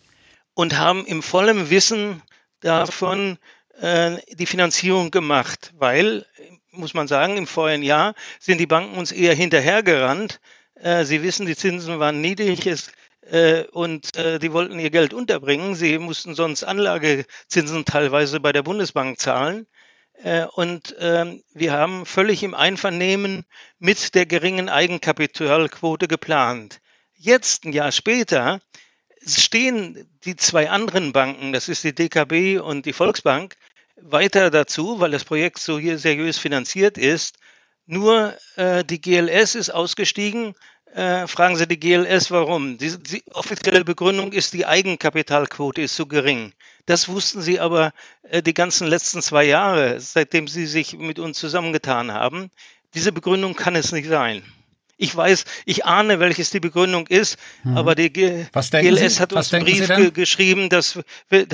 und 0.54 0.78
haben 0.78 1.06
im 1.06 1.22
vollen 1.22 1.70
Wissen 1.70 2.22
davon 2.60 3.38
äh, 3.80 4.16
die 4.32 4.46
Finanzierung 4.46 5.10
gemacht, 5.10 5.72
weil 5.78 6.26
muss 6.72 6.94
man 6.94 7.08
sagen, 7.08 7.36
im 7.36 7.46
vorigen 7.46 7.82
Jahr 7.82 8.14
sind 8.38 8.58
die 8.58 8.66
Banken 8.66 8.96
uns 8.96 9.12
eher 9.12 9.34
hinterhergerannt. 9.34 10.40
Äh, 10.74 11.04
sie 11.04 11.22
wissen, 11.22 11.46
die 11.46 11.56
Zinsen 11.56 11.98
waren 11.98 12.20
niedrig 12.20 12.66
äh, 13.22 13.64
und 13.72 14.16
äh, 14.16 14.38
die 14.38 14.52
wollten 14.52 14.78
ihr 14.78 14.90
Geld 14.90 15.12
unterbringen. 15.12 15.74
Sie 15.74 15.98
mussten 15.98 16.34
sonst 16.34 16.64
Anlagezinsen 16.64 17.84
teilweise 17.84 18.40
bei 18.40 18.52
der 18.52 18.62
Bundesbank 18.62 19.18
zahlen. 19.18 19.66
Und 20.52 20.94
ähm, 20.98 21.42
wir 21.54 21.72
haben 21.72 22.04
völlig 22.04 22.42
im 22.42 22.52
Einvernehmen 22.52 23.46
mit 23.78 24.14
der 24.14 24.26
geringen 24.26 24.68
Eigenkapitalquote 24.68 26.08
geplant. 26.08 26.82
Jetzt, 27.14 27.64
ein 27.64 27.72
Jahr 27.72 27.90
später, 27.90 28.60
stehen 29.26 30.06
die 30.24 30.36
zwei 30.36 30.68
anderen 30.68 31.12
Banken, 31.12 31.54
das 31.54 31.70
ist 31.70 31.84
die 31.84 31.94
DKB 31.94 32.58
und 32.58 32.84
die 32.84 32.92
Volksbank, 32.92 33.56
weiter 34.02 34.50
dazu, 34.50 35.00
weil 35.00 35.10
das 35.10 35.24
Projekt 35.24 35.58
so 35.58 35.78
hier 35.78 35.98
seriös 35.98 36.38
finanziert 36.38 36.98
ist. 36.98 37.36
Nur 37.86 38.34
äh, 38.56 38.84
die 38.84 39.00
GLS 39.00 39.54
ist 39.54 39.70
ausgestiegen. 39.70 40.54
Äh, 40.94 41.26
fragen 41.28 41.56
Sie 41.56 41.68
die 41.68 41.78
GLS, 41.78 42.30
warum? 42.30 42.78
Die, 42.78 42.96
die, 42.98 43.22
offizielle 43.32 43.84
Begründung 43.84 44.32
ist, 44.32 44.52
die 44.52 44.66
Eigenkapitalquote 44.66 45.82
ist 45.82 45.94
zu 45.94 46.06
gering. 46.06 46.52
Das 46.86 47.08
wussten 47.08 47.42
Sie 47.42 47.60
aber 47.60 47.92
äh, 48.22 48.42
die 48.42 48.54
ganzen 48.54 48.88
letzten 48.88 49.22
zwei 49.22 49.44
Jahre, 49.44 50.00
seitdem 50.00 50.48
Sie 50.48 50.66
sich 50.66 50.96
mit 50.98 51.20
uns 51.20 51.38
zusammengetan 51.38 52.12
haben. 52.12 52.50
Diese 52.94 53.12
Begründung 53.12 53.54
kann 53.54 53.76
es 53.76 53.92
nicht 53.92 54.08
sein. 54.08 54.42
Ich 54.96 55.16
weiß, 55.16 55.44
ich 55.64 55.86
ahne, 55.86 56.20
welches 56.20 56.50
die 56.50 56.60
Begründung 56.60 57.06
ist, 57.06 57.38
mhm. 57.64 57.78
aber 57.78 57.94
die 57.94 58.12
G 58.12 58.44
GLS 58.52 59.18
hat 59.18 59.32
uns 59.32 59.54
einen 59.54 59.64
Brief 59.64 59.88
ge 59.88 60.10
geschrieben, 60.10 60.68
dass, 60.68 60.98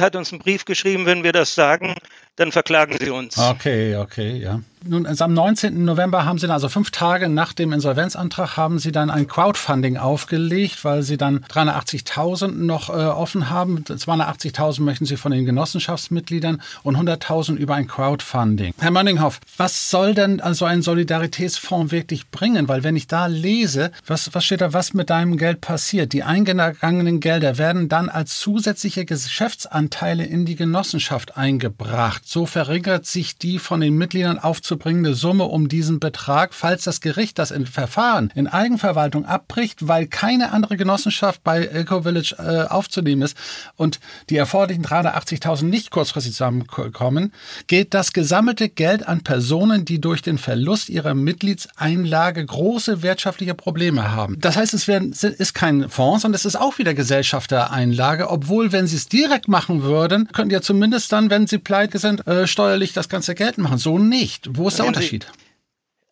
hat 0.01 0.17
uns 0.17 0.33
einen 0.33 0.41
Brief 0.41 0.65
geschrieben, 0.65 1.07
wenn 1.07 1.23
wir 1.23 1.33
das 1.33 1.55
sagen, 1.55 1.95
dann 2.37 2.53
verklagen 2.53 2.97
sie 3.01 3.11
uns. 3.11 3.39
Okay, 3.39 3.97
okay, 3.97 4.37
ja. 4.37 4.61
Nun, 4.89 5.07
also 5.07 5.25
am 5.25 5.35
19. 5.35 5.85
November 5.85 6.25
haben 6.25 6.39
Sie 6.39 6.47
dann, 6.47 6.55
also 6.55 6.69
fünf 6.69 6.91
Tage 6.91 7.29
nach 7.29 7.53
dem 7.53 7.73
Insolvenzantrag, 7.73 8.57
haben 8.57 8.79
Sie 8.79 8.93
dann 8.93 9.11
ein 9.11 9.27
Crowdfunding 9.27 9.97
aufgelegt, 9.97 10.85
weil 10.85 11.03
Sie 11.03 11.17
dann 11.17 11.41
380.000 11.41 12.49
noch 12.53 12.89
äh, 12.89 12.93
offen 12.93 13.51
haben. 13.51 13.83
280.000 13.85 14.83
möchten 14.83 15.05
Sie 15.05 15.17
von 15.17 15.33
den 15.33 15.45
Genossenschaftsmitgliedern 15.45 16.63
und 16.83 16.97
100.000 16.97 17.57
über 17.57 17.75
ein 17.75 17.89
Crowdfunding. 17.89 18.75
Herr 18.79 18.91
Mönninghoff, 18.91 19.41
was 19.57 19.91
soll 19.91 20.15
denn 20.15 20.41
also 20.41 20.65
ein 20.65 20.83
Solidaritätsfonds 20.83 21.91
wirklich 21.91 22.31
bringen? 22.31 22.69
Weil 22.69 22.85
wenn 22.85 22.97
ich 22.97 23.09
da 23.09 23.27
lese, 23.27 23.91
was, 24.07 24.35
was 24.35 24.45
steht 24.45 24.61
da, 24.61 24.73
was 24.73 24.95
mit 24.95 25.11
deinem 25.11 25.37
Geld 25.37 25.61
passiert? 25.61 26.13
Die 26.13 26.23
eingegangenen 26.23 27.21
Gelder 27.21 27.59
werden 27.59 27.89
dann 27.89 28.09
als 28.09 28.39
zusätzliche 28.39 29.05
Geschäftsanteile 29.05 30.25
in 30.25 30.45
die 30.45 30.55
Genossenschaft 30.55 31.37
eingebracht. 31.37 32.26
So 32.29 32.45
verringert 32.45 33.07
sich 33.07 33.39
die 33.39 33.59
von 33.59 33.81
den 33.81 33.97
Mitgliedern 33.97 34.39
aufzu 34.39 34.67
aufzubringende 34.67 35.15
Summe 35.15 35.45
um 35.45 35.69
diesen 35.69 36.01
Betrag, 36.01 36.53
falls 36.53 36.83
das 36.83 37.01
Gericht 37.01 37.39
das 37.39 37.55
Verfahren 37.71 38.33
in 38.35 38.49
Eigenverwaltung 38.49 39.25
abbricht, 39.25 39.87
weil 39.87 40.09
keine 40.09 40.51
andere 40.51 40.77
Genossenschaft 40.77 41.45
bei 41.45 41.67
Eco-Village 41.67 42.35
äh, 42.39 42.69
aufzunehmen 42.69 43.23
ist 43.23 43.37
und 43.77 44.01
die 44.29 44.37
erforderlichen 44.37 44.85
380.000 44.85 45.67
nicht 45.67 45.93
kurzfristig 45.93 46.33
zusammenkommen, 46.33 47.33
geht 47.69 47.95
das 47.95 48.13
gesammelte 48.13 48.69
Geld 48.69 49.07
an 49.07 49.23
Personen, 49.23 49.85
die 49.85 50.01
durch 50.01 50.21
den 50.21 50.37
Verlust 50.37 50.89
ihrer 50.89 51.15
Mitgliedseinlage 51.15 52.45
große 52.45 53.03
wirtschaftliche 53.03 53.55
Probleme 53.55 54.11
haben. 54.11 54.37
Das 54.41 54.57
heißt, 54.57 54.75
es 54.75 54.89
werden, 54.89 55.13
ist 55.13 55.55
kein 55.55 55.89
Fonds, 55.89 56.23
sondern 56.23 56.37
es 56.37 56.45
ist 56.45 56.57
auch 56.57 56.79
wieder 56.79 56.95
Gesellschaftereinlage, 56.95 58.31
obwohl, 58.31 58.73
wenn 58.73 58.89
sie 58.89 58.97
es 58.97 59.09
direkt 59.09 59.47
machen 59.47 59.83
würden, 59.83 60.29
könnten 60.33 60.53
ja 60.53 60.61
zumindest 60.61 61.13
dann, 61.13 61.31
wenn 61.31 61.47
sie 61.47 61.59
pleite 61.59 61.99
sind, 61.99 62.16
äh, 62.21 62.47
steuerlich 62.47 62.93
das 62.93 63.09
ganze 63.09 63.35
Geld 63.35 63.59
machen. 63.59 63.79
So 63.79 63.99
nicht. 63.99 64.49
Wo 64.57 64.69
ist 64.69 64.79
der 64.79 64.87
Unterschied? 64.87 65.31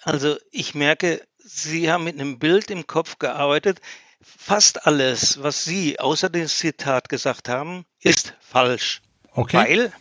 Also 0.02 0.36
ich 0.50 0.74
merke, 0.74 1.22
Sie 1.38 1.90
haben 1.90 2.04
mit 2.04 2.14
einem 2.18 2.38
Bild 2.38 2.70
im 2.70 2.86
Kopf 2.86 3.18
gearbeitet. 3.18 3.80
Fast 4.20 4.86
alles, 4.86 5.42
was 5.42 5.64
Sie 5.64 6.00
außer 6.00 6.30
dem 6.30 6.48
Zitat 6.48 7.08
gesagt 7.08 7.48
haben, 7.48 7.84
ist 8.00 8.34
falsch. 8.40 9.02
Okay. 9.32 9.56
Weil 9.56 9.92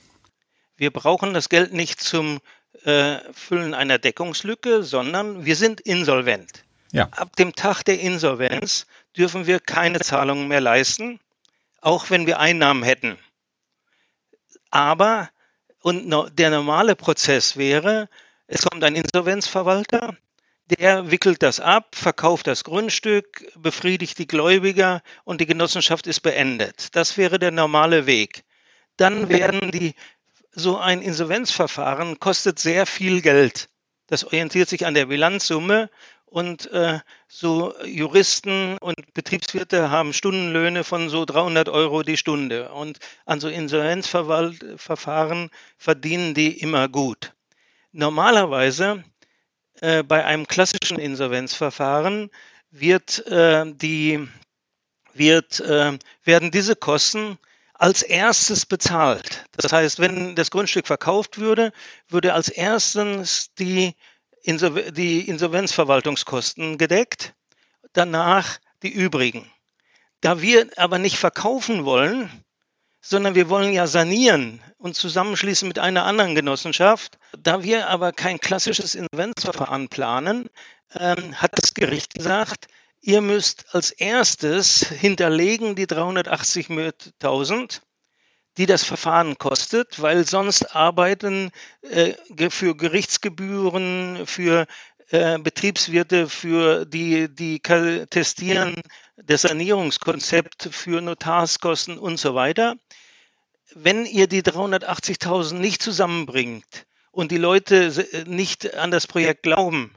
wir 0.76 0.92
brauchen 0.92 1.34
das 1.34 1.50
Geld 1.50 1.74
nicht 1.74 2.02
zum 2.02 2.40
äh, 2.84 3.20
Füllen 3.34 3.74
einer 3.74 4.00
Deckungslücke, 4.00 4.84
sondern 4.84 5.46
wir 5.46 5.56
sind 5.56 5.82
insolvent. 5.82 6.64
Ja. 6.92 7.08
Ab 7.12 7.36
dem 7.36 7.56
Tag 7.56 7.84
der 7.84 8.00
Insolvenz 8.00 8.86
dürfen 9.18 9.48
wir 9.48 9.60
keine 9.60 10.00
Zahlungen 10.00 10.48
mehr 10.48 10.62
leisten, 10.62 11.20
auch 11.82 12.10
wenn 12.10 12.28
wir 12.28 12.40
Einnahmen 12.40 12.84
hätten. 12.84 13.18
Aber 14.70 15.30
und 15.84 16.10
der 16.40 16.50
normale 16.50 16.96
Prozess 16.96 17.58
wäre, 17.58 18.10
es 18.48 18.64
kommt 18.64 18.84
ein 18.84 18.96
Insolvenzverwalter, 18.96 20.16
der 20.80 21.12
wickelt 21.12 21.44
das 21.44 21.60
ab, 21.60 21.96
verkauft 21.96 22.48
das 22.48 22.64
Grundstück, 22.64 23.46
befriedigt 23.58 24.18
die 24.18 24.28
Gläubiger 24.28 25.02
und 25.26 25.42
die 25.42 25.46
Genossenschaft 25.46 26.08
ist 26.08 26.22
beendet. 26.22 26.96
Das 26.96 27.18
wäre 27.18 27.38
der 27.38 27.52
normale 27.52 28.06
Weg. 28.06 28.46
Dann 28.96 29.28
werden 29.28 29.72
die, 29.72 29.94
so 30.52 30.78
ein 30.78 31.02
Insolvenzverfahren 31.02 32.20
kostet 32.20 32.60
sehr 32.60 32.86
viel 32.86 33.22
Geld. 33.22 33.70
Das 34.08 34.24
orientiert 34.24 34.70
sich 34.70 34.86
an 34.86 34.94
der 34.94 35.08
Bilanzsumme 35.08 35.90
und 36.34 36.72
äh, 36.72 37.00
so 37.28 37.76
Juristen 37.86 38.80
und 38.80 39.14
Betriebswirte 39.14 39.92
haben 39.92 40.14
Stundenlöhne 40.14 40.84
von 40.84 41.10
so 41.10 41.26
300 41.26 41.70
Euro 41.70 42.02
die 42.02 42.18
Stunde. 42.18 42.72
Und 42.72 42.98
an 43.28 43.40
so 43.40 43.50
Insolvenzverfahren 43.50 45.52
verdienen 45.78 46.34
die 46.34 46.60
immer 46.60 46.90
gut. 46.90 47.34
Normalerweise 47.92 49.04
äh, 49.82 50.02
bei 50.02 50.26
einem 50.26 50.48
klassischen 50.48 50.98
Insolvenzverfahren 50.98 52.32
wird 52.72 53.28
äh, 53.28 53.66
die, 53.68 54.28
wird, 55.14 55.60
äh, 55.60 56.00
werden 56.24 56.50
diese 56.50 56.76
Kosten 56.76 57.38
als 57.76 58.02
erstes 58.02 58.66
bezahlt. 58.66 59.46
Das 59.56 59.72
heißt, 59.72 60.00
wenn 60.00 60.34
das 60.34 60.50
Grundstück 60.50 60.88
verkauft 60.88 61.38
würde, 61.38 61.72
würde 62.08 62.34
als 62.34 62.50
erstes 62.50 63.54
die, 63.54 63.94
die 64.46 65.28
Insolvenzverwaltungskosten 65.28 66.78
gedeckt, 66.78 67.34
danach 67.94 68.60
die 68.82 68.92
übrigen. 68.92 69.50
Da 70.22 70.42
wir 70.42 70.70
aber 70.78 71.00
nicht 71.00 71.18
verkaufen 71.18 71.86
wollen, 71.86 72.30
sondern 73.02 73.36
wir 73.36 73.50
wollen 73.50 73.74
ja 73.74 73.86
sanieren 73.86 74.62
und 74.78 74.96
zusammenschließen 74.96 75.68
mit 75.68 75.80
einer 75.80 76.06
anderen 76.06 76.36
Genossenschaft. 76.36 77.18
Da 77.38 77.64
wir 77.64 77.90
aber 77.90 78.14
kein 78.14 78.40
klassisches 78.40 78.96
Insolvenzverfahren 78.96 79.90
planen, 79.90 80.50
ähm, 80.96 81.36
hat 81.42 81.52
das 81.62 81.74
Gericht 81.74 82.14
gesagt, 82.14 82.68
ihr 83.02 83.20
müsst 83.22 83.76
als 83.76 83.92
erstes 83.92 84.88
hinterlegen 84.88 85.76
die 85.76 85.86
380.000, 85.86 87.82
die 88.58 88.66
das 88.66 88.84
Verfahren 88.84 89.38
kostet, 89.38 90.02
weil 90.02 90.26
sonst 90.28 90.76
arbeiten 90.76 91.52
äh, 91.82 92.14
für 92.50 92.76
Gerichtsgebühren, 92.76 94.28
für 94.28 94.68
äh, 95.10 95.40
Betriebswirte, 95.40 96.30
für 96.30 96.86
die, 96.86 97.34
die 97.34 97.60
testieren 97.60 98.82
das 99.18 99.44
Sanierungskonzept 99.44 100.70
für 100.72 101.02
Notarskosten 101.02 101.98
und 101.98 102.18
so 102.18 102.36
weiter. 102.36 102.76
Wenn 103.76 104.06
ihr 104.06 104.28
die 104.28 104.44
380.000 104.44 105.56
nicht 105.56 105.82
zusammenbringt 105.82 106.86
und 107.12 107.32
die 107.32 107.38
Leute 107.38 107.86
äh, 108.12 108.24
nicht 108.26 108.76
an 108.76 108.92
das 108.92 109.08
Projekt 109.08 109.44
glauben, 109.44 109.96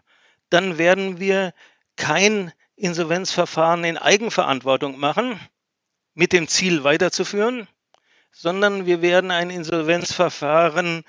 dann 0.50 0.78
werden 0.78 1.18
wir 1.20 1.52
kein 1.96 2.52
Insolvenzverfahren 2.76 3.84
in 3.84 3.98
Eigenverantwortung 3.98 4.98
machen, 4.98 5.40
mit 6.14 6.32
dem 6.32 6.48
Ziel 6.48 6.84
weiterzuführen, 6.84 7.68
sondern 8.38 8.84
wir 8.84 9.00
werden 9.00 9.30
ein 9.30 9.50
Insolvenzverfahren 9.50 11.04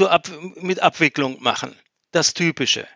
Ab 0.00 0.28
mit 0.56 0.80
Abwicklung 0.80 1.42
machen. 1.42 1.76
Das 2.10 2.34
Typische. 2.34 2.88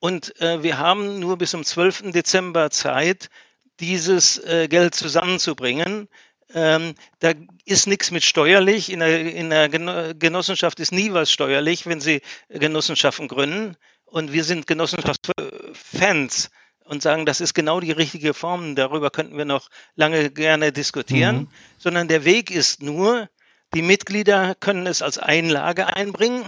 Und 0.00 0.40
äh, 0.40 0.62
wir 0.62 0.78
haben 0.78 1.20
nur 1.20 1.38
bis 1.38 1.52
zum 1.52 1.64
12. 1.64 2.12
Dezember 2.12 2.70
Zeit, 2.70 3.30
dieses 3.78 4.38
äh, 4.38 4.68
Geld 4.68 4.94
zusammenzubringen. 4.94 6.08
Ähm, 6.52 6.94
da 7.20 7.32
ist 7.64 7.86
nichts 7.86 8.10
mit 8.10 8.24
steuerlich. 8.24 8.90
In 8.90 9.00
der, 9.00 9.20
in 9.20 9.50
der 9.50 9.68
Genossenschaft 9.68 10.80
ist 10.80 10.92
nie 10.92 11.12
was 11.12 11.30
steuerlich, 11.30 11.86
wenn 11.86 12.00
Sie 12.00 12.20
Genossenschaften 12.48 13.28
gründen. 13.28 13.76
Und 14.04 14.32
wir 14.32 14.44
sind 14.44 14.66
Genossenschaftsfans 14.66 16.50
und 16.84 17.02
sagen, 17.02 17.26
das 17.26 17.40
ist 17.40 17.54
genau 17.54 17.80
die 17.80 17.92
richtige 17.92 18.34
Form. 18.34 18.76
Darüber 18.76 19.10
könnten 19.10 19.36
wir 19.36 19.44
noch 19.44 19.68
lange 19.96 20.30
gerne 20.30 20.72
diskutieren. 20.72 21.36
Mhm. 21.36 21.48
Sondern 21.78 22.08
der 22.08 22.24
Weg 22.24 22.50
ist 22.50 22.82
nur, 22.82 23.28
die 23.74 23.82
Mitglieder 23.82 24.54
können 24.54 24.86
es 24.86 25.02
als 25.02 25.18
Einlage 25.18 25.96
einbringen 25.96 26.44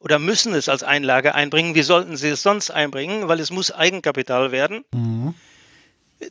oder 0.00 0.18
müssen 0.18 0.54
es 0.54 0.68
als 0.68 0.82
Einlage 0.82 1.34
einbringen. 1.34 1.74
Wie 1.74 1.82
sollten 1.82 2.16
sie 2.16 2.28
es 2.28 2.42
sonst 2.42 2.70
einbringen? 2.70 3.28
Weil 3.28 3.40
es 3.40 3.50
muss 3.50 3.70
Eigenkapital 3.70 4.52
werden. 4.52 4.84
Mhm. 4.92 5.34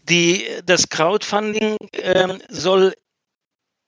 Die, 0.10 0.46
das 0.66 0.90
Crowdfunding 0.90 1.78
äh, 1.94 2.40
soll 2.50 2.94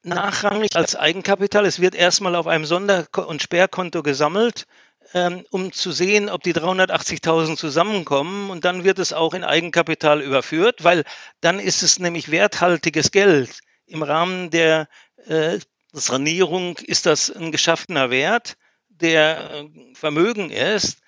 nachrangig 0.03 0.75
als 0.75 0.95
Eigenkapital, 0.95 1.65
es 1.65 1.81
wird 1.81 1.93
erstmal 1.93 2.35
auf 2.35 2.47
einem 2.47 2.65
Sonder- 2.65 3.07
und 3.27 3.41
Sperrkonto 3.41 4.01
gesammelt, 4.01 4.65
ähm, 5.13 5.45
um 5.49 5.71
zu 5.71 5.91
sehen, 5.91 6.29
ob 6.29 6.43
die 6.43 6.53
380.000 6.53 7.57
zusammenkommen 7.57 8.49
und 8.49 8.65
dann 8.65 8.83
wird 8.83 8.99
es 8.99 9.13
auch 9.13 9.33
in 9.33 9.43
Eigenkapital 9.43 10.21
überführt, 10.21 10.83
weil 10.83 11.03
dann 11.41 11.59
ist 11.59 11.83
es 11.83 11.99
nämlich 11.99 12.31
werthaltiges 12.31 13.11
Geld. 13.11 13.59
Im 13.87 14.03
Rahmen 14.03 14.49
der 14.51 14.87
äh, 15.27 15.59
Sanierung 15.91 16.77
ist 16.77 17.05
das 17.05 17.31
ein 17.31 17.51
geschaffener 17.51 18.11
Wert, 18.11 18.57
der 18.89 19.51
äh, 19.51 19.95
Vermögen 19.95 20.51
ist. 20.51 20.99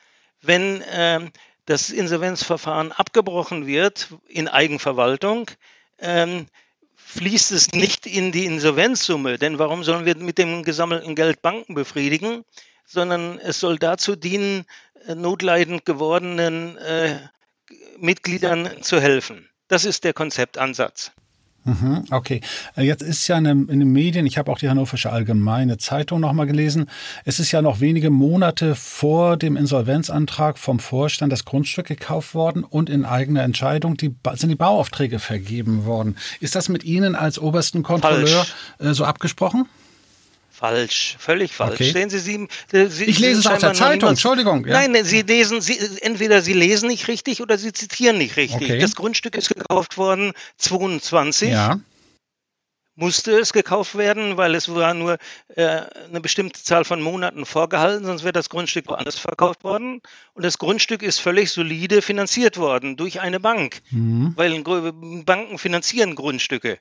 Wenn 0.41 0.81
äh, 0.81 1.29
das 1.65 1.91
Insolvenzverfahren 1.91 2.91
abgebrochen 2.91 3.67
wird 3.67 4.07
in 4.27 4.47
Eigenverwaltung, 4.47 5.51
ähm, 5.99 6.47
fließt 6.95 7.51
es 7.51 7.71
nicht 7.73 8.07
in 8.07 8.31
die 8.31 8.45
Insolvenzsumme. 8.45 9.37
Denn 9.37 9.59
warum 9.59 9.83
sollen 9.83 10.05
wir 10.05 10.17
mit 10.17 10.37
dem 10.37 10.63
gesammelten 10.63 11.13
Geld 11.15 11.41
Banken 11.41 11.75
befriedigen? 11.75 12.43
Sondern 12.91 13.39
es 13.39 13.59
soll 13.59 13.77
dazu 13.77 14.15
dienen, 14.15 14.65
äh, 15.07 15.15
notleidend 15.15 15.85
gewordenen 15.85 16.77
äh, 16.77 17.19
Mitgliedern 17.97 18.69
zu 18.81 18.99
helfen. 18.99 19.49
Das 19.67 19.85
ist 19.85 20.03
der 20.03 20.13
Konzeptansatz. 20.13 21.11
Mhm, 21.63 22.05
okay, 22.09 22.41
äh, 22.75 22.81
jetzt 22.81 23.03
ist 23.03 23.27
ja 23.27 23.37
in 23.37 23.43
den 23.43 23.91
Medien, 23.91 24.25
ich 24.25 24.39
habe 24.39 24.51
auch 24.51 24.57
die 24.57 24.67
Hannoversche 24.67 25.11
Allgemeine 25.11 25.77
Zeitung 25.77 26.19
nochmal 26.19 26.47
gelesen, 26.47 26.89
es 27.23 27.39
ist 27.39 27.51
ja 27.51 27.61
noch 27.61 27.79
wenige 27.79 28.09
Monate 28.09 28.73
vor 28.73 29.37
dem 29.37 29.55
Insolvenzantrag 29.55 30.57
vom 30.57 30.79
Vorstand 30.79 31.31
das 31.31 31.45
Grundstück 31.45 31.85
gekauft 31.85 32.33
worden 32.33 32.63
und 32.63 32.89
in 32.89 33.05
eigener 33.05 33.43
Entscheidung 33.43 33.95
die, 33.95 34.15
sind 34.33 34.49
die 34.49 34.55
Bauaufträge 34.55 35.19
vergeben 35.19 35.85
worden. 35.85 36.17
Ist 36.39 36.55
das 36.55 36.67
mit 36.67 36.83
Ihnen 36.83 37.13
als 37.13 37.37
obersten 37.37 37.83
Kontrolleur 37.83 38.27
Falsch. 38.27 38.55
Äh, 38.79 38.93
so 38.93 39.05
abgesprochen? 39.05 39.67
Falsch, 40.61 41.15
völlig 41.17 41.53
falsch. 41.53 41.73
Okay. 41.73 41.91
Sehen 41.91 42.11
Sie, 42.11 42.19
Sie, 42.19 42.47
Sie 42.89 43.05
ich 43.05 43.17
lese 43.17 43.39
es 43.39 43.47
aus 43.47 43.61
der 43.61 43.73
Zeitung, 43.73 44.09
Entschuldigung. 44.09 44.63
Ja. 44.67 44.73
Nein, 44.85 45.03
Sie 45.03 45.23
lesen, 45.23 45.59
Sie, 45.59 45.75
entweder 46.01 46.43
Sie 46.43 46.53
lesen 46.53 46.87
nicht 46.87 47.07
richtig 47.07 47.41
oder 47.41 47.57
Sie 47.57 47.73
zitieren 47.73 48.19
nicht 48.19 48.37
richtig. 48.37 48.61
Okay. 48.61 48.77
Das 48.77 48.93
Grundstück 48.95 49.35
ist 49.35 49.49
gekauft 49.49 49.97
worden 49.97 50.33
22. 50.57 51.49
Ja. 51.49 51.79
Musste 52.93 53.39
es 53.39 53.53
gekauft 53.53 53.97
werden, 53.97 54.37
weil 54.37 54.53
es 54.53 54.69
war 54.71 54.93
nur 54.93 55.17
äh, 55.55 55.81
eine 56.07 56.21
bestimmte 56.21 56.61
Zahl 56.61 56.85
von 56.85 57.01
Monaten 57.01 57.47
vorgehalten, 57.47 58.05
sonst 58.05 58.21
wäre 58.21 58.33
das 58.33 58.49
Grundstück 58.49 58.87
woanders 58.87 59.17
verkauft 59.17 59.63
worden. 59.63 59.99
Und 60.35 60.45
das 60.45 60.59
Grundstück 60.59 61.01
ist 61.01 61.19
völlig 61.19 61.49
solide 61.49 62.03
finanziert 62.03 62.57
worden 62.57 62.97
durch 62.97 63.19
eine 63.19 63.39
Bank, 63.39 63.81
Mhm. 63.89 64.33
weil 64.35 64.61
Banken 64.61 65.57
finanzieren 65.57 66.13
Grundstücke. 66.13 66.77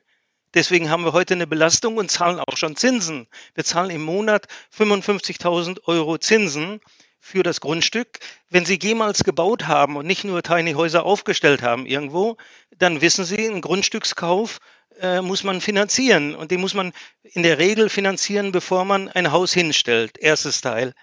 Deswegen 0.53 0.89
haben 0.89 1.05
wir 1.05 1.13
heute 1.13 1.33
eine 1.33 1.47
Belastung 1.47 1.97
und 1.97 2.11
zahlen 2.11 2.39
auch 2.39 2.57
schon 2.57 2.75
Zinsen. 2.75 3.27
Wir 3.53 3.63
zahlen 3.63 3.89
im 3.89 4.03
Monat 4.03 4.47
55.000 4.77 5.83
Euro 5.85 6.17
Zinsen 6.17 6.81
für 7.19 7.43
das 7.43 7.61
Grundstück. 7.61 8.19
Wenn 8.49 8.65
Sie 8.65 8.77
jemals 8.81 9.23
gebaut 9.23 9.67
haben 9.67 9.95
und 9.95 10.05
nicht 10.05 10.23
nur 10.23 10.43
Tiny 10.43 10.73
Häuser 10.73 11.05
aufgestellt 11.05 11.61
haben 11.61 11.85
irgendwo, 11.85 12.35
dann 12.77 12.99
wissen 12.99 13.23
Sie, 13.23 13.47
einen 13.47 13.61
Grundstückskauf 13.61 14.59
äh, 14.99 15.21
muss 15.21 15.43
man 15.43 15.61
finanzieren. 15.61 16.35
Und 16.35 16.51
den 16.51 16.59
muss 16.59 16.73
man 16.73 16.91
in 17.23 17.43
der 17.43 17.57
Regel 17.57 17.89
finanzieren, 17.89 18.51
bevor 18.51 18.83
man 18.83 19.07
ein 19.07 19.31
Haus 19.31 19.53
hinstellt. 19.53 20.17
Erstes 20.17 20.59
Teil. 20.59 20.93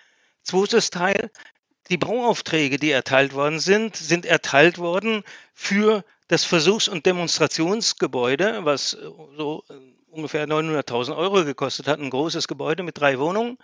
Zweites 0.42 0.90
Teil, 0.90 1.30
die 1.88 1.96
Bauaufträge, 1.96 2.78
die 2.78 2.90
erteilt 2.90 3.32
worden 3.32 3.60
sind, 3.60 3.96
sind 3.96 4.26
erteilt 4.26 4.78
worden 4.78 5.22
für 5.54 6.04
das 6.28 6.44
Versuchs- 6.44 6.88
und 6.88 7.06
Demonstrationsgebäude, 7.06 8.64
was 8.64 8.94
äh, 8.94 8.98
so 9.36 9.64
äh, 9.68 9.74
ungefähr 10.10 10.46
900.000 10.46 11.16
Euro 11.16 11.44
gekostet 11.44 11.88
hat, 11.88 11.98
ein 11.98 12.10
großes 12.10 12.48
Gebäude 12.48 12.82
mit 12.82 12.98
drei 12.98 13.18
Wohnungen. 13.18 13.58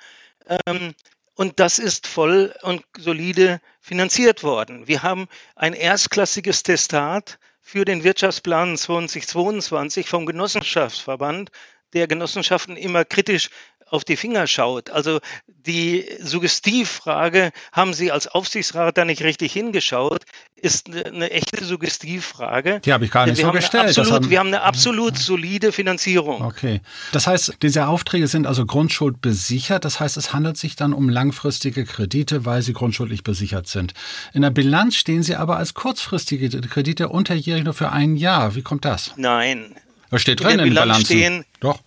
Ähm, 0.66 0.94
und 1.37 1.61
das 1.61 1.79
ist 1.79 2.07
voll 2.07 2.55
und 2.62 2.85
solide 2.96 3.61
finanziert 3.81 4.42
worden. 4.42 4.87
Wir 4.87 5.03
haben 5.03 5.29
ein 5.57 5.72
erstklassiges 5.72 6.62
Testat 6.62 7.38
für 7.61 7.85
den 7.85 8.05
Wirtschaftsplan 8.05 8.77
2022 8.77 10.09
vom 10.09 10.27
Genossenschaftsverband, 10.27 11.50
der 11.92 12.07
Genossenschaften 12.07 12.77
immer 12.77 13.05
kritisch 13.05 13.50
auf 13.95 14.05
die 14.05 14.17
Finger 14.17 14.47
schaut. 14.47 14.91
Also 14.91 15.21
die 15.47 16.05
Suggestivfrage, 16.21 17.53
haben 17.73 17.95
Sie 17.95 18.11
als 18.11 18.27
Aufsichtsrat 18.27 18.99
da 18.99 19.05
nicht 19.05 19.23
richtig 19.23 19.53
hingeschaut, 19.53 20.23
ist 20.57 20.89
eine, 20.89 21.05
eine 21.07 21.31
echte 21.31 21.65
Suggestivfrage. 21.65 22.81
Die 22.81 22.93
habe 22.93 23.05
ich 23.05 23.11
gar 23.11 23.27
nicht 23.27 23.37
wir 23.39 23.43
so 23.43 23.49
haben 23.49 23.57
gestellt. 23.57 23.89
Absolut, 23.89 24.13
haben, 24.13 24.31
wir 24.31 24.39
haben 24.39 24.49
eine 24.49 24.63
absolut 24.63 25.19
solide 25.19 25.73
Finanzierung. 25.73 26.43
Okay. 26.43 26.81
Das 27.13 27.27
heißt, 27.27 27.59
diese 27.63 27.87
Aufträge 27.87 28.29
sind 28.29 28.47
also 28.47 28.65
grundschuldbesichert. 28.67 29.85
Das 29.85 30.01
heißt, 30.01 30.17
es 30.17 30.33
handelt 30.33 30.57
sich 30.57 30.77
dann 30.77 30.93
um 30.93 31.09
langfristige 31.09 31.85
Kredite, 31.85 32.45
weil 32.45 32.63
sie 32.63 32.73
grundschuldlich 32.73 33.23
besichert 33.23 33.67
sind. 33.69 33.95
In 34.33 34.43
der 34.43 34.51
Bilanz 34.51 34.97
stehen 34.97 35.23
sie 35.23 35.37
aber 35.37 35.57
als 35.57 35.75
kurzfristige 35.75 36.49
Kredite 36.63 37.09
unterjährig 37.09 37.65
nur 37.65 37.75
für 37.75 37.91
ein 37.93 38.17
Jahr. 38.17 38.55
Wie 38.55 38.63
kommt 38.63 38.85
das? 38.85 39.13
Nein. 39.17 39.75
Das 40.11 40.23
steht 40.23 40.41
In 40.41 40.47
drin 40.47 40.57
der 40.59 40.67
in 40.67 40.71
den 40.75 40.83
Bilanz 40.83 41.09
Bilanzen. 41.09 41.43
stehen- 41.43 41.45
Doch. 41.61 41.81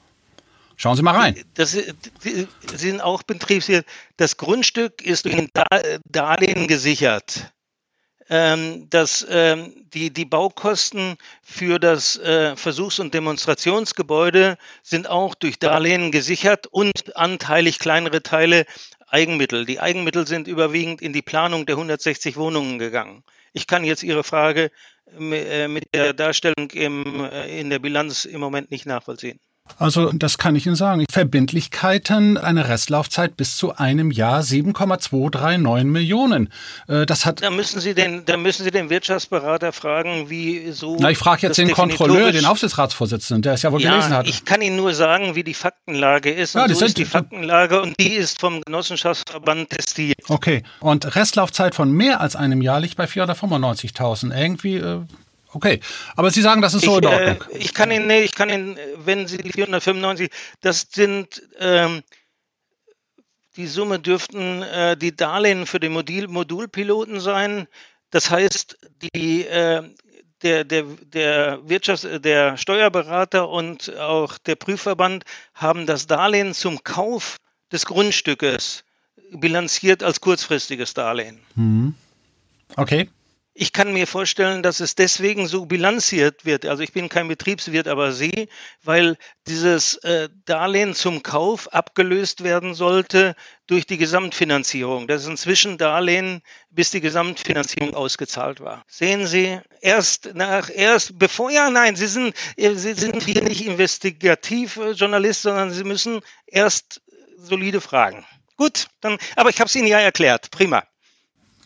Schauen 0.78 0.96
Sie 0.96 1.02
mal 1.02 1.16
rein. 1.16 1.44
Das 1.56 1.72
sind 1.72 3.02
auch 3.02 3.24
betriebswert. 3.24 3.86
Das 4.16 4.38
Grundstück 4.38 5.02
ist 5.02 5.26
durch 5.26 5.36
ein 5.36 5.50
Dar- 5.54 6.00
Darlehen 6.06 6.68
gesichert. 6.68 7.52
Ähm, 8.30 8.88
das, 8.90 9.26
ähm, 9.30 9.74
die, 9.94 10.12
die 10.12 10.26
Baukosten 10.26 11.16
für 11.42 11.80
das 11.80 12.18
äh, 12.18 12.56
Versuchs- 12.56 13.00
und 13.00 13.14
Demonstrationsgebäude 13.14 14.58
sind 14.84 15.10
auch 15.10 15.34
durch 15.34 15.60
Darlehen 15.60 16.12
gesichert 16.12 16.68
und 16.68 17.16
anteilig 17.16 17.80
kleinere 17.80 18.22
Teile 18.22 18.66
Eigenmittel. 19.08 19.66
Die 19.66 19.80
Eigenmittel 19.80 20.28
sind 20.28 20.48
überwiegend 20.48 21.02
in 21.02 21.14
die 21.14 21.22
Planung 21.22 21.66
der 21.66 21.76
160 21.78 22.36
Wohnungen 22.36 22.78
gegangen. 22.78 23.24
Ich 23.54 23.66
kann 23.66 23.86
jetzt 23.86 24.04
Ihre 24.04 24.26
Frage 24.26 24.72
äh, 25.18 25.68
mit 25.70 25.86
der 25.94 26.14
Darstellung 26.14 26.70
im, 26.72 27.24
äh, 27.24 27.60
in 27.60 27.70
der 27.70 27.80
Bilanz 27.80 28.26
im 28.26 28.42
Moment 28.42 28.70
nicht 28.72 28.86
nachvollziehen. 28.86 29.40
Also, 29.80 30.12
das 30.12 30.38
kann 30.38 30.56
ich 30.56 30.66
Ihnen 30.66 30.76
sagen. 30.76 31.06
Verbindlichkeiten, 31.12 32.38
eine 32.38 32.68
Restlaufzeit 32.68 33.38
bis 33.38 33.58
zu 33.58 33.76
einem 33.76 34.12
Jahr, 34.12 34.42
7,239 34.44 35.86
Millionen. 35.86 36.50
Äh, 36.88 37.06
Das 37.06 37.26
hat 37.26 37.42
Da 37.42 37.50
müssen 37.50 37.80
Sie 37.80 37.94
den, 37.94 38.26
da 38.26 38.38
müssen 38.38 38.64
Sie 38.64 38.72
den 38.72 38.90
Wirtschaftsberater 38.90 39.72
fragen, 39.72 40.30
wie 40.30 40.72
so. 40.72 40.98
Na, 41.00 41.12
ich 41.12 41.18
frage 41.18 41.44
jetzt 41.44 41.58
das 41.60 41.66
den 41.66 41.74
Kontrolleur, 41.74 42.32
den 42.32 42.46
Aufsichtsratsvorsitzenden, 42.46 43.42
der 43.44 43.54
es 43.54 43.62
ja 43.62 43.72
wohl 43.72 43.80
gelesen 43.82 44.12
Ja, 44.12 44.18
hat. 44.18 44.28
ich 44.28 44.46
kann 44.46 44.62
Ihnen 44.62 44.78
nur 44.78 44.94
sagen, 44.94 45.36
wie 45.36 45.44
die 45.44 45.54
Faktenlage 45.54 46.32
ist. 46.32 46.56
Ja, 46.56 46.64
und 46.64 46.70
die 46.70 46.74
so 46.74 46.80
sind- 46.80 46.88
ist 46.90 46.98
die 46.98 47.06
Faktenlage 47.06 47.82
und 47.82 48.00
die 48.00 48.14
ist 48.14 48.40
vom 48.40 48.62
Genossenschaftsverband 48.62 49.70
testiert. 49.70 50.18
Okay. 50.30 50.64
Und 50.80 51.16
Restlaufzeit 51.16 51.76
von 51.76 51.92
mehr 51.92 52.22
als 52.22 52.36
einem 52.36 52.62
Jahr 52.62 52.80
liegt 52.80 52.96
bei 52.98 53.06
495.000. 53.08 54.32
Irgendwie, 54.32 54.78
äh, 54.78 55.02
okay. 55.58 55.80
Aber 56.16 56.32
Sie 56.32 56.42
sagen, 56.42 56.62
das 56.62 56.74
ist 56.74 56.86
so 56.86 56.98
ich, 57.00 57.04
in 57.04 57.04
äh, 57.04 57.08
Ordnung. 57.08 57.60
ich 57.60 57.74
kann 57.74 57.92
Ihnen, 57.92 58.08
nee, 58.08 58.22
ich 58.22 58.34
kann 58.34 58.50
Ihnen, 58.50 58.78
äh, 58.78 58.94
wenn 58.98 59.28
Sie 59.28 59.38
die 59.38 59.52
495, 59.52 60.30
das 60.62 60.88
sind 60.92 61.42
ähm, 61.60 62.04
die 63.58 63.68
Summe 63.68 64.00
dürften 64.00 64.62
äh, 64.62 64.96
die 64.96 65.16
Darlehen 65.16 65.66
für 65.66 65.80
den 65.80 65.92
Modul, 65.92 66.28
Modulpiloten 66.28 67.20
sein. 67.20 67.68
Das 68.12 68.30
heißt, 68.30 68.78
die, 69.16 69.46
äh, 69.46 69.84
der, 70.44 70.64
der, 70.64 70.84
der 70.84 71.60
Wirtschafts-, 71.68 72.20
der 72.20 72.58
Steuerberater 72.58 73.50
und 73.50 73.98
auch 73.98 74.38
der 74.38 74.56
Prüfverband 74.56 75.26
haben 75.56 75.88
das 75.88 76.06
Darlehen 76.06 76.54
zum 76.54 76.84
Kauf 76.84 77.38
des 77.72 77.86
Grundstückes 77.86 78.84
bilanziert 79.32 80.04
als 80.04 80.22
kurzfristiges 80.22 80.94
Darlehen. 80.94 81.40
Okay. 82.76 83.10
Ich 83.60 83.74
kann 83.74 83.92
mir 83.92 84.06
vorstellen, 84.06 84.62
dass 84.62 84.82
es 84.82 84.94
deswegen 84.94 85.48
so 85.48 85.66
bilanziert 85.66 86.46
wird. 86.46 86.68
Also 86.68 86.84
ich 86.84 86.94
bin 86.94 87.10
kein 87.10 87.28
Betriebswirt, 87.28 87.88
aber 87.88 88.12
Sie, 88.12 88.50
weil 88.84 89.18
dieses 89.48 89.96
äh, 90.04 90.30
Darlehen 90.46 90.94
zum 90.94 91.24
Kauf 91.24 91.74
abgelöst 91.74 92.44
werden 92.44 92.76
sollte 92.76 93.36
durch 93.66 93.88
die 93.88 93.98
Gesamtfinanzierung. 93.98 95.08
Das 95.08 95.24
ist 95.24 95.28
ein 95.28 95.38
Zwischendarlehen, 95.38 96.44
bis 96.70 96.92
die 96.92 97.02
Gesamtfinanzierung 97.02 97.96
ausgezahlt 97.96 98.60
war. 98.60 98.86
Sehen 98.88 99.26
Sie, 99.26 99.60
erst 99.82 100.36
nach, 100.36 100.70
erst 100.72 101.18
bevor, 101.18 101.50
ja, 101.50 101.72
nein, 101.72 101.96
Sie 101.96 102.06
sind, 102.06 102.36
äh, 102.58 102.76
Sie 102.76 102.94
sind 102.94 103.24
hier 103.24 103.42
nicht 103.42 103.66
Investigativjournalist, 103.66 105.42
sondern 105.42 105.72
Sie 105.72 105.84
müssen 105.84 106.22
erst 106.46 107.02
solide 107.40 107.82
fragen. 107.82 108.24
Gut, 108.56 108.86
dann, 109.02 109.18
aber 109.36 109.50
ich 109.50 109.60
habe 109.60 109.68
es 109.68 109.76
Ihnen 109.76 109.88
ja 109.88 110.00
erklärt. 110.00 110.52
Prima. 110.52 110.84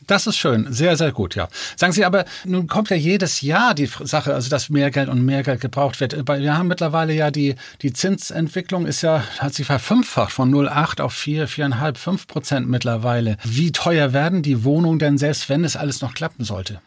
Das 0.08 0.28
ist 0.28 0.38
schön, 0.38 0.72
sehr, 0.74 0.98
sehr 0.98 1.12
gut, 1.12 1.36
ja. 1.36 1.48
Sagen 1.76 1.94
Sie 1.94 2.06
aber, 2.06 2.26
nun 2.44 2.68
kommt 2.68 2.90
ja 2.90 2.96
jedes 2.96 3.42
Jahr 3.42 3.74
die 3.76 3.86
Sache, 3.86 4.34
also 4.34 4.50
dass 4.50 4.70
mehr 4.70 4.90
Geld 4.92 5.10
und 5.10 5.24
mehr 5.24 5.44
Geld 5.44 5.62
gebraucht 5.62 6.00
wird. 6.00 6.14
Wir 6.28 6.58
haben 6.58 6.68
mittlerweile 6.68 7.14
ja 7.14 7.30
die, 7.32 7.56
die 7.82 7.94
Zinsentwicklung 7.94 8.86
ist 8.86 9.02
ja, 9.04 9.24
hat 9.40 9.54
sich 9.54 9.68
verfünffacht 9.68 10.32
von 10.32 10.52
0,8 10.54 11.02
auf 11.02 11.14
4, 11.14 11.48
4,5, 11.48 11.98
5 11.98 12.28
Prozent 12.28 12.68
mittlerweile. 12.68 13.38
Wie 13.44 13.72
teuer 13.72 14.14
werden 14.14 14.42
die 14.42 14.64
Wohnungen 14.64 15.00
denn 15.00 15.18
selbst, 15.18 15.50
wenn 15.50 15.64
es 15.64 15.76
alles 15.76 16.02
noch 16.02 16.14
klappen 16.14 16.44
sollte? 16.44 16.82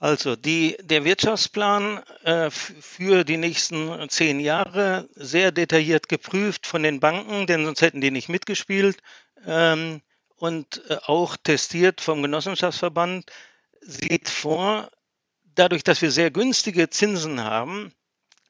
Also 0.00 0.36
die, 0.36 0.76
der 0.80 1.04
Wirtschaftsplan 1.04 2.00
äh, 2.22 2.50
für 2.50 3.24
die 3.24 3.36
nächsten 3.36 4.08
zehn 4.08 4.38
Jahre 4.38 5.08
sehr 5.16 5.50
detailliert 5.50 6.08
geprüft 6.08 6.66
von 6.66 6.84
den 6.84 7.00
Banken, 7.00 7.46
denn 7.48 7.64
sonst 7.64 7.82
hätten 7.82 8.00
die 8.00 8.12
nicht 8.12 8.28
mitgespielt. 8.28 8.98
Ähm, 9.44 10.00
und 10.38 10.82
äh, 10.88 10.96
auch 11.06 11.36
testiert 11.36 12.00
vom 12.00 12.22
Genossenschaftsverband, 12.22 13.30
sieht 13.80 14.28
vor, 14.28 14.90
dadurch, 15.54 15.84
dass 15.84 16.02
wir 16.02 16.10
sehr 16.10 16.30
günstige 16.30 16.90
Zinsen 16.90 17.42
haben, 17.42 17.92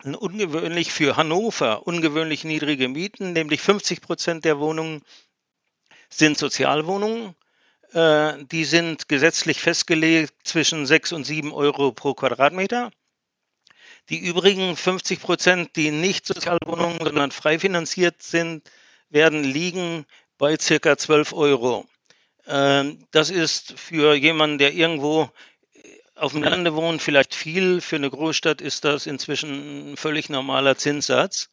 ungewöhnlich 0.04 0.92
für 0.92 1.16
Hannover 1.16 1.86
ungewöhnlich 1.86 2.44
niedrige 2.44 2.88
Mieten, 2.88 3.32
nämlich 3.32 3.60
50 3.60 4.00
Prozent 4.00 4.44
der 4.44 4.58
Wohnungen 4.60 5.02
sind 6.08 6.38
Sozialwohnungen. 6.38 7.34
Äh, 7.92 8.44
die 8.44 8.64
sind 8.64 9.08
gesetzlich 9.08 9.60
festgelegt 9.60 10.34
zwischen 10.44 10.86
6 10.86 11.12
und 11.12 11.24
7 11.24 11.52
Euro 11.52 11.92
pro 11.92 12.14
Quadratmeter. 12.14 12.90
Die 14.08 14.18
übrigen 14.18 14.76
50 14.76 15.20
Prozent, 15.20 15.76
die 15.76 15.90
nicht 15.90 16.26
Sozialwohnungen, 16.26 16.98
sondern 17.00 17.30
frei 17.30 17.58
finanziert 17.58 18.22
sind, 18.22 18.70
werden 19.10 19.42
liegen 19.42 20.06
bei 20.38 20.56
circa 20.58 20.96
12 20.96 21.32
Euro. 21.32 21.86
Ähm, 22.46 23.04
Das 23.12 23.30
ist 23.30 23.78
für 23.78 24.14
jemanden, 24.14 24.58
der 24.58 24.74
irgendwo 24.74 25.30
auf 26.14 26.32
dem 26.32 26.42
Lande 26.42 26.74
wohnt, 26.74 27.02
vielleicht 27.02 27.34
viel. 27.34 27.80
Für 27.80 27.96
eine 27.96 28.10
Großstadt 28.10 28.60
ist 28.60 28.84
das 28.84 29.06
inzwischen 29.06 29.92
ein 29.92 29.96
völlig 29.96 30.28
normaler 30.30 30.76
Zinssatz. 30.76 31.50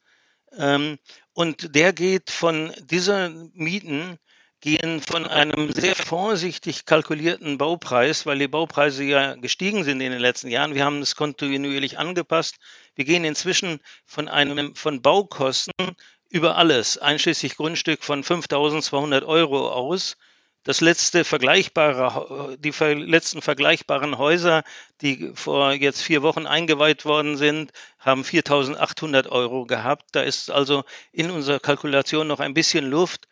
Ähm, 0.58 0.98
Und 1.34 1.76
der 1.76 1.94
geht 1.94 2.32
von 2.32 2.74
dieser 2.90 3.30
Mieten 3.54 4.18
gehen 4.62 5.02
von 5.02 5.28
einem 5.28 5.72
sehr 5.74 5.96
vorsichtig 5.96 6.86
kalkulierten 6.86 7.58
Baupreis, 7.60 8.26
weil 8.26 8.40
die 8.40 8.48
Baupreise 8.48 9.04
ja 9.04 9.36
gestiegen 9.36 9.84
sind 9.84 10.02
in 10.02 10.12
den 10.12 10.20
letzten 10.20 10.50
Jahren. 10.50 10.74
Wir 10.74 10.86
haben 10.86 11.02
das 11.02 11.16
kontinuierlich 11.16 12.00
angepasst. 12.00 12.56
Wir 12.96 13.06
gehen 13.06 13.26
inzwischen 13.26 13.80
von 14.06 14.28
einem 14.28 14.74
von 14.76 15.02
Baukosten 15.04 15.74
über 16.36 16.58
alles, 16.58 16.98
einschließlich 16.98 17.56
Grundstück 17.56 18.04
von 18.04 18.22
5200 18.22 19.24
Euro 19.24 19.70
aus. 19.72 20.18
Das 20.66 20.82
letzte 20.82 21.24
vergleichbare, 21.24 22.58
die 22.60 22.72
letzten 22.72 23.42
vergleichbaren 23.42 24.18
Häuser, 24.18 24.64
die 25.00 25.32
vor 25.34 25.72
jetzt 25.72 26.02
vier 26.02 26.24
Wochen 26.24 26.46
eingeweiht 26.46 27.06
worden 27.06 27.38
sind, 27.38 27.72
haben 28.00 28.24
4.800 28.24 29.30
Euro 29.30 29.66
gehabt. 29.66 30.08
Da 30.12 30.24
ist 30.24 30.52
also 30.52 30.84
in 31.14 31.32
unserer 31.32 31.62
Kalkulation 31.62 32.28
noch 32.28 32.42
ein 32.42 32.54
bisschen 32.54 32.90
Luft. 32.90 33.30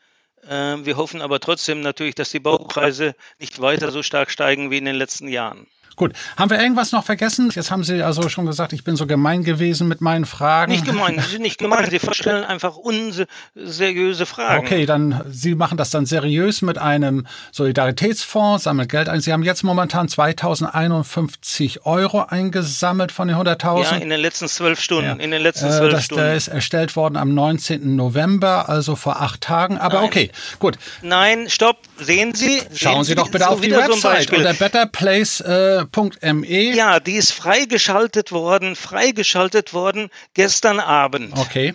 Ähm, 0.47 0.85
wir 0.85 0.95
hoffen 0.95 1.21
aber 1.21 1.41
trotzdem 1.41 1.81
natürlich, 1.81 2.15
dass 2.15 2.31
die 2.31 2.39
Baupreise 2.39 3.15
nicht 3.37 3.59
weiter 3.59 3.91
so 3.91 4.01
stark 4.01 4.31
steigen 4.31 4.71
wie 4.71 4.77
in 4.77 4.85
den 4.85 4.95
letzten 4.95 5.27
Jahren. 5.27 5.67
Gut, 5.95 6.13
haben 6.37 6.49
wir 6.49 6.59
irgendwas 6.59 6.91
noch 6.91 7.03
vergessen? 7.03 7.51
Jetzt 7.53 7.69
haben 7.69 7.83
Sie 7.83 8.01
also 8.01 8.27
schon 8.29 8.45
gesagt, 8.45 8.73
ich 8.73 8.83
bin 8.83 8.95
so 8.95 9.05
gemein 9.05 9.43
gewesen 9.43 9.87
mit 9.87 10.01
meinen 10.01 10.25
Fragen. 10.25 10.71
Nicht 10.71 10.85
gemein, 10.85 11.19
Sie 11.19 11.29
sind 11.29 11.41
nicht 11.41 11.59
gemein, 11.59 11.89
Sie 11.89 11.99
stellen 12.13 12.43
einfach 12.43 12.75
unseriöse 12.77 14.25
Fragen. 14.25 14.65
Okay, 14.65 14.85
dann 14.85 15.21
Sie 15.29 15.55
machen 15.55 15.77
das 15.77 15.91
dann 15.91 16.05
seriös 16.05 16.61
mit 16.61 16.77
einem 16.77 17.27
Solidaritätsfonds, 17.51 18.63
sammeln 18.63 18.87
Geld 18.87 19.07
ein. 19.07 19.21
Sie 19.21 19.31
haben 19.31 19.43
jetzt 19.43 19.63
momentan 19.63 20.07
2051 20.07 21.85
Euro 21.85 22.23
eingesammelt 22.23 23.11
von 23.11 23.27
den 23.27 23.37
100.000. 23.37 23.83
Ja, 23.83 23.97
in 23.97 24.09
den 24.09 24.19
letzten 24.19 24.47
zwölf 24.47 24.79
Stunden. 24.79 25.19
Ja. 25.19 25.23
In 25.23 25.31
den 25.31 25.41
letzten 25.41 25.69
zwölf 25.69 25.89
äh, 25.89 25.95
das, 25.95 26.05
Stunden. 26.05 26.23
Der 26.23 26.35
ist 26.35 26.47
erstellt 26.47 26.95
worden 26.95 27.17
am 27.17 27.33
19. 27.33 27.95
November, 27.95 28.67
also 28.69 28.95
vor 28.95 29.21
acht 29.21 29.41
Tagen. 29.41 29.77
Aber 29.77 29.97
Nein. 29.97 30.05
okay, 30.05 30.31
gut. 30.59 30.77
Nein, 31.01 31.49
stopp. 31.49 31.77
Sehen 31.99 32.33
Sie. 32.33 32.61
Schauen 32.73 33.03
sehen 33.03 33.03
Sie 33.03 33.15
doch 33.15 33.29
bitte 33.29 33.49
auf 33.49 33.61
die 33.61 33.71
Website 33.71 34.29
so 34.29 34.35
unter 34.35 34.53
Better 34.53 34.85
Place. 34.87 35.41
Äh, 35.41 35.82
Www.me. 35.91 36.75
Ja, 36.75 36.99
die 36.99 37.15
ist 37.15 37.31
freigeschaltet 37.31 38.31
worden, 38.31 38.75
freigeschaltet 38.75 39.73
worden 39.73 40.09
gestern 40.33 40.79
Abend. 40.79 41.37
Okay. 41.37 41.73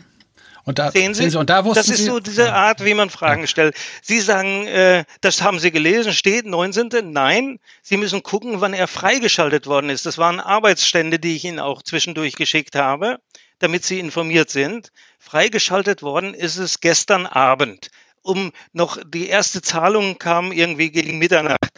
Und 0.68 0.78
da, 0.78 0.90
sehen 0.90 1.14
Sie, 1.14 1.30
Sie 1.30 1.38
und 1.38 1.48
da 1.48 1.64
wussten 1.64 1.76
das 1.76 1.88
ist 1.88 1.96
Sie, 1.96 2.04
so 2.04 2.20
diese 2.20 2.52
Art, 2.52 2.84
wie 2.84 2.92
man 2.92 3.08
Fragen 3.08 3.42
ja. 3.42 3.46
stellt. 3.46 3.74
Sie 4.02 4.20
sagen, 4.20 4.66
äh, 4.66 5.04
das 5.22 5.40
haben 5.40 5.58
Sie 5.58 5.70
gelesen, 5.70 6.12
steht 6.12 6.44
19. 6.44 7.10
Nein, 7.10 7.58
Sie 7.80 7.96
müssen 7.96 8.22
gucken, 8.22 8.60
wann 8.60 8.74
er 8.74 8.86
freigeschaltet 8.86 9.66
worden 9.66 9.88
ist. 9.88 10.04
Das 10.04 10.18
waren 10.18 10.40
Arbeitsstände, 10.40 11.18
die 11.18 11.36
ich 11.36 11.46
Ihnen 11.46 11.58
auch 11.58 11.82
zwischendurch 11.82 12.34
geschickt 12.34 12.76
habe, 12.76 13.18
damit 13.60 13.86
Sie 13.86 13.98
informiert 13.98 14.50
sind. 14.50 14.92
Freigeschaltet 15.18 16.02
worden 16.02 16.34
ist 16.34 16.58
es 16.58 16.80
gestern 16.80 17.24
Abend. 17.24 17.88
Um 18.20 18.52
noch 18.74 18.98
die 19.06 19.28
erste 19.28 19.62
Zahlung 19.62 20.18
kam 20.18 20.52
irgendwie 20.52 20.90
gegen 20.90 21.16
Mitternacht. 21.16 21.70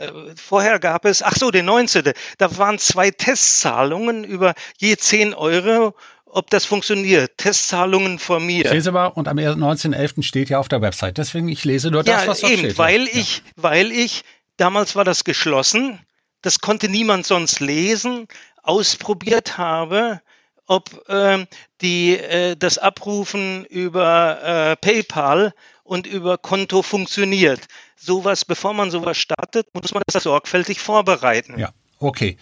Äh, 0.00 0.12
vorher 0.36 0.78
gab 0.78 1.04
es, 1.04 1.22
ach 1.22 1.36
so, 1.36 1.50
den 1.50 1.66
19. 1.66 2.12
Da 2.38 2.58
waren 2.58 2.78
zwei 2.78 3.10
Testzahlungen 3.10 4.24
über 4.24 4.54
je 4.78 4.96
10 4.96 5.34
Euro 5.34 5.94
ob 6.32 6.48
das 6.48 6.64
funktioniert. 6.64 7.36
Testzahlungen 7.38 8.20
von 8.20 8.46
mir. 8.46 8.68
Sehen 8.68 8.80
Sie 8.80 8.92
mal, 8.92 9.06
und 9.06 9.26
am 9.26 9.36
19.11. 9.36 10.22
steht 10.22 10.48
ja 10.48 10.60
auf 10.60 10.68
der 10.68 10.80
Website. 10.80 11.18
Deswegen, 11.18 11.48
ich 11.48 11.64
lese 11.64 11.90
nur 11.90 12.04
das, 12.04 12.22
ja, 12.22 12.28
was 12.28 12.40
da 12.40 12.48
eben, 12.48 12.58
steht. 12.58 12.78
Weil 12.78 13.02
ja. 13.02 13.10
ich, 13.14 13.42
weil 13.56 13.90
ich, 13.90 14.22
damals 14.56 14.94
war 14.94 15.02
das 15.04 15.24
geschlossen, 15.24 15.98
das 16.42 16.60
konnte 16.60 16.88
niemand 16.88 17.26
sonst 17.26 17.58
lesen, 17.58 18.28
ausprobiert 18.62 19.58
habe, 19.58 20.20
ob 20.66 21.08
äh, 21.08 21.46
die, 21.80 22.16
äh, 22.16 22.56
das 22.56 22.78
Abrufen 22.78 23.64
über 23.64 24.38
äh, 24.42 24.76
PayPal 24.76 25.52
und 25.90 26.06
über 26.06 26.38
Konto 26.38 26.82
funktioniert. 26.82 27.66
Sowas, 27.96 28.44
bevor 28.44 28.74
man 28.74 28.92
sowas 28.92 29.18
startet, 29.18 29.66
muss 29.74 29.92
man 29.92 30.04
das 30.06 30.22
sorgfältig 30.22 30.78
vorbereiten. 30.80 31.58
Ja, 31.58 31.70
okay. 31.98 32.38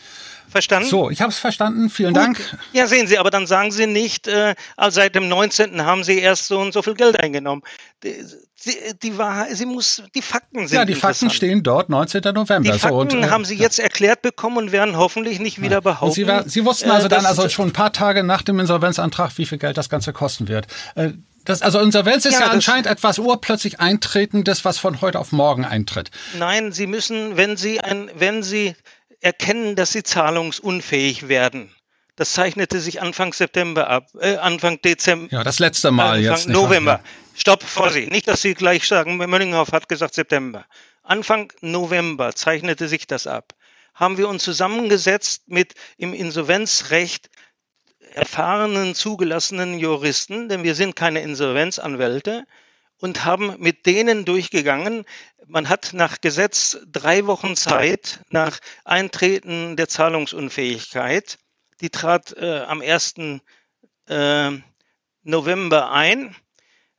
Verstanden? 0.51 0.89
So, 0.89 1.11
ich 1.11 1.21
habe 1.23 1.31
es 1.31 1.39
verstanden. 1.39 1.89
Vielen 1.89 2.13
Gut. 2.13 2.23
Dank. 2.23 2.59
Ja, 2.73 2.87
sehen 2.87 3.07
Sie, 3.07 3.19
aber 3.19 3.31
dann 3.31 3.47
sagen 3.47 3.71
Sie 3.71 3.87
nicht, 3.87 4.29
äh, 4.29 4.55
also 4.77 4.97
seit 4.97 5.15
dem 5.15 5.29
19. 5.29 5.83
haben 5.85 6.05
Sie 6.05 6.19
erst 6.19 6.47
so 6.47 6.61
und 6.61 6.73
so 6.73 6.83
viel 6.83 6.95
Geld 6.95 7.21
eingenommen. 7.21 7.63
Die, 8.03 8.15
die 9.03 9.19
Wahrheit, 9.19 9.57
Sie 9.57 9.67
muss, 9.67 10.03
die 10.15 10.23
Fakten 10.23 10.67
sind. 10.67 10.77
Ja, 10.77 10.85
die 10.85 10.95
Fakten 10.95 11.31
stehen 11.31 11.63
dort, 11.63 11.89
19. 11.89 12.23
November. 12.35 12.73
Die 12.73 12.79
Fakten 12.79 13.11
so, 13.11 13.17
und, 13.17 13.25
äh, 13.25 13.31
haben 13.31 13.45
Sie 13.45 13.57
ja. 13.57 13.63
jetzt 13.63 13.79
erklärt 13.79 14.23
bekommen 14.23 14.59
und 14.59 14.73
werden 14.73 14.97
hoffentlich 14.97 15.39
nicht 15.39 15.61
wieder 15.61 15.81
behaupten. 15.81 16.15
Sie, 16.15 16.27
Sie, 16.47 16.65
wussten 16.65 16.91
also 16.91 17.07
äh, 17.07 17.11
dann 17.11 17.27
also 17.27 17.49
schon 17.49 17.69
ein 17.69 17.73
paar 17.73 17.93
Tage 17.93 18.25
nach 18.25 18.43
dem 18.43 18.59
Insolvenzantrag, 18.59 19.37
wie 19.37 19.47
viel 19.47 19.59
Geld 19.59 19.77
das 19.77 19.89
Ganze 19.89 20.13
kosten 20.13 20.49
wird. 20.49 20.67
Äh, 20.95 21.13
das, 21.49 21.63
also 21.63 21.81
Insolvenz 21.81 22.27
ist 22.27 22.35
ja, 22.35 22.41
ja 22.41 22.47
anscheinend 22.49 22.87
etwas 22.87 23.19
urplötzlich 23.19 23.81
eintretendes, 23.81 24.65
was 24.65 24.79
von 24.79 25.01
heute 25.01 25.19
auf 25.19 25.33
morgen 25.33 25.65
eintritt. 25.65 26.11
Nein, 26.39 26.73
Sie 26.73 26.87
müssen, 26.87 27.39
wenn 27.39 27.57
Sie 27.57 27.81
ein, 27.81 28.11
wenn 28.15 28.43
Sie 28.43 28.77
erkennen, 29.21 29.75
dass 29.75 29.93
sie 29.93 30.03
zahlungsunfähig 30.03 31.29
werden. 31.29 31.75
Das 32.17 32.33
zeichnete 32.33 32.81
sich 32.81 33.01
Anfang 33.01 33.33
September 33.33 33.89
ab, 33.89 34.09
äh, 34.21 34.37
Anfang 34.37 34.81
Dezember. 34.83 35.33
Ja, 35.33 35.43
das 35.43 35.59
letzte 35.59 35.91
Mal 35.91 36.19
Anfang 36.19 36.23
jetzt. 36.23 36.49
November. 36.49 37.01
Nicht, 37.33 37.41
Stopp, 37.41 37.63
Vorsicht, 37.63 38.11
nicht, 38.11 38.29
dass 38.29 38.43
Sie 38.43 38.55
gleich 38.55 38.87
sagen, 38.87 39.17
Möllinghoff 39.17 39.73
hat 39.73 39.89
gesagt 39.89 40.15
September. 40.15 40.67
Anfang 41.03 41.53
November 41.61 42.35
zeichnete 42.35 42.89
sich 42.89 43.07
das 43.07 43.27
ab. 43.27 43.55
Haben 43.95 44.19
wir 44.19 44.29
uns 44.29 44.45
zusammengesetzt 44.45 45.45
mit 45.47 45.75
im 45.97 46.13
Insolvenzrecht 46.13 47.31
erfahrenen, 48.19 48.95
zugelassenen 48.95 49.79
Juristen, 49.79 50.49
denn 50.49 50.65
wir 50.65 50.75
sind 50.75 50.97
keine 50.97 51.23
Insolvenzanwälte, 51.23 52.45
und 53.01 53.25
haben 53.25 53.55
mit 53.59 53.87
denen 53.87 54.25
durchgegangen. 54.25 55.05
Man 55.47 55.69
hat 55.69 55.91
nach 55.93 56.21
Gesetz 56.21 56.79
drei 56.91 57.27
Wochen 57.27 57.57
Zeit 57.57 58.21
nach 58.31 58.59
Eintreten 58.85 59.77
der 59.77 59.89
Zahlungsunfähigkeit. 59.89 61.39
Die 61.81 61.91
trat 61.91 62.37
äh, 62.37 62.61
am 62.61 62.83
1. 62.83 63.15
Äh, 64.09 64.51
November 65.23 65.93
ein. 65.93 66.35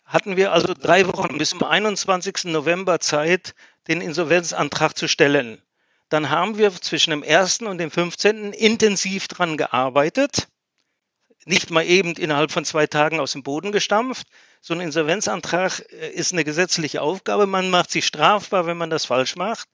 Hatten 0.05 0.37
wir 0.37 0.53
also 0.53 0.73
drei 0.73 1.05
Wochen 1.07 1.37
bis 1.37 1.49
zum 1.49 1.63
21. 1.63 2.45
November 2.45 2.99
Zeit, 2.99 3.53
den 3.87 4.01
Insolvenzantrag 4.01 4.97
zu 4.97 5.07
stellen. 5.07 5.61
Dann 6.07 6.29
haben 6.29 6.57
wir 6.57 6.71
zwischen 6.73 7.11
dem 7.11 7.23
1. 7.23 7.59
und 7.63 7.77
dem 7.77 7.91
15. 7.91 8.53
intensiv 8.53 9.27
dran 9.27 9.57
gearbeitet 9.57 10.47
nicht 11.49 11.71
mal 11.71 11.83
eben 11.83 12.13
innerhalb 12.13 12.51
von 12.51 12.63
zwei 12.63 12.85
Tagen 12.85 13.19
aus 13.19 13.31
dem 13.31 13.43
Boden 13.43 13.71
gestampft. 13.71 14.27
So 14.61 14.73
ein 14.73 14.81
Insolvenzantrag 14.81 15.83
äh, 15.91 16.09
ist 16.11 16.31
eine 16.31 16.43
gesetzliche 16.43 17.01
Aufgabe. 17.01 17.47
Man 17.47 17.69
macht 17.69 17.91
sich 17.91 18.05
strafbar, 18.05 18.67
wenn 18.67 18.77
man 18.77 18.89
das 18.89 19.05
falsch 19.05 19.35
macht. 19.35 19.67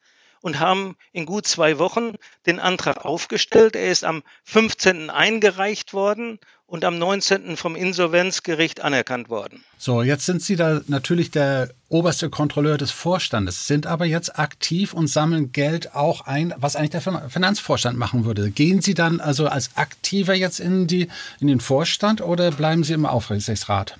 Und 0.45 0.59
haben 0.59 0.95
in 1.11 1.25
gut 1.25 1.47
zwei 1.47 1.79
Wochen 1.79 2.17
den 2.45 2.59
Antrag 2.59 3.03
aufgestellt. 3.03 3.75
Er 3.75 3.91
ist 3.91 4.03
am 4.03 4.21
15. 4.43 5.09
eingereicht 5.09 5.91
worden 5.91 6.37
und 6.67 6.85
am 6.85 6.99
19. 6.99 7.57
vom 7.57 7.75
Insolvenzgericht 7.75 8.81
anerkannt 8.81 9.29
worden. 9.29 9.63
So, 9.79 10.03
jetzt 10.03 10.27
sind 10.27 10.43
Sie 10.43 10.55
da 10.55 10.81
natürlich 10.85 11.31
der 11.31 11.71
oberste 11.89 12.29
Kontrolleur 12.29 12.77
des 12.77 12.91
Vorstandes, 12.91 13.65
sind 13.65 13.87
aber 13.87 14.05
jetzt 14.05 14.37
aktiv 14.37 14.93
und 14.93 15.07
sammeln 15.07 15.51
Geld 15.51 15.95
auch 15.95 16.21
ein, 16.27 16.53
was 16.57 16.75
eigentlich 16.75 16.91
der 16.91 17.29
Finanzvorstand 17.29 17.97
machen 17.97 18.25
würde. 18.25 18.51
Gehen 18.51 18.81
Sie 18.81 18.93
dann 18.93 19.19
also 19.19 19.47
als 19.47 19.71
Aktiver 19.73 20.35
jetzt 20.35 20.59
in, 20.59 20.85
die, 20.85 21.07
in 21.39 21.47
den 21.47 21.59
Vorstand 21.59 22.21
oder 22.21 22.51
bleiben 22.51 22.83
Sie 22.83 22.93
im 22.93 23.07
Aufsichtsrat? 23.07 23.97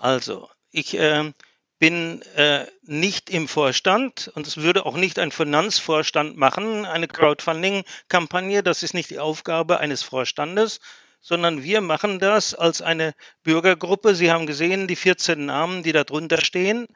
Also, 0.00 0.48
ich 0.72 0.98
äh, 0.98 1.32
bin 1.78 2.22
äh, 2.36 2.66
nicht 2.82 3.28
im 3.30 3.48
Vorstand 3.48 4.30
und 4.34 4.46
es 4.46 4.56
würde 4.56 4.86
auch 4.86 4.96
nicht 4.96 5.18
ein 5.18 5.30
Finanzvorstand 5.30 6.36
machen, 6.36 6.86
eine 6.86 7.08
Crowdfunding-Kampagne. 7.08 8.62
Das 8.62 8.82
ist 8.82 8.94
nicht 8.94 9.10
die 9.10 9.18
Aufgabe 9.18 9.78
eines 9.78 10.02
Vorstandes, 10.02 10.80
sondern 11.20 11.62
wir 11.62 11.80
machen 11.80 12.18
das 12.18 12.54
als 12.54 12.80
eine 12.80 13.14
Bürgergruppe. 13.42 14.14
Sie 14.14 14.30
haben 14.30 14.46
gesehen, 14.46 14.86
die 14.86 14.96
14 14.96 15.44
Namen, 15.44 15.82
die 15.82 15.92
da 15.92 16.04
drunter 16.04 16.40
stehen, 16.42 16.86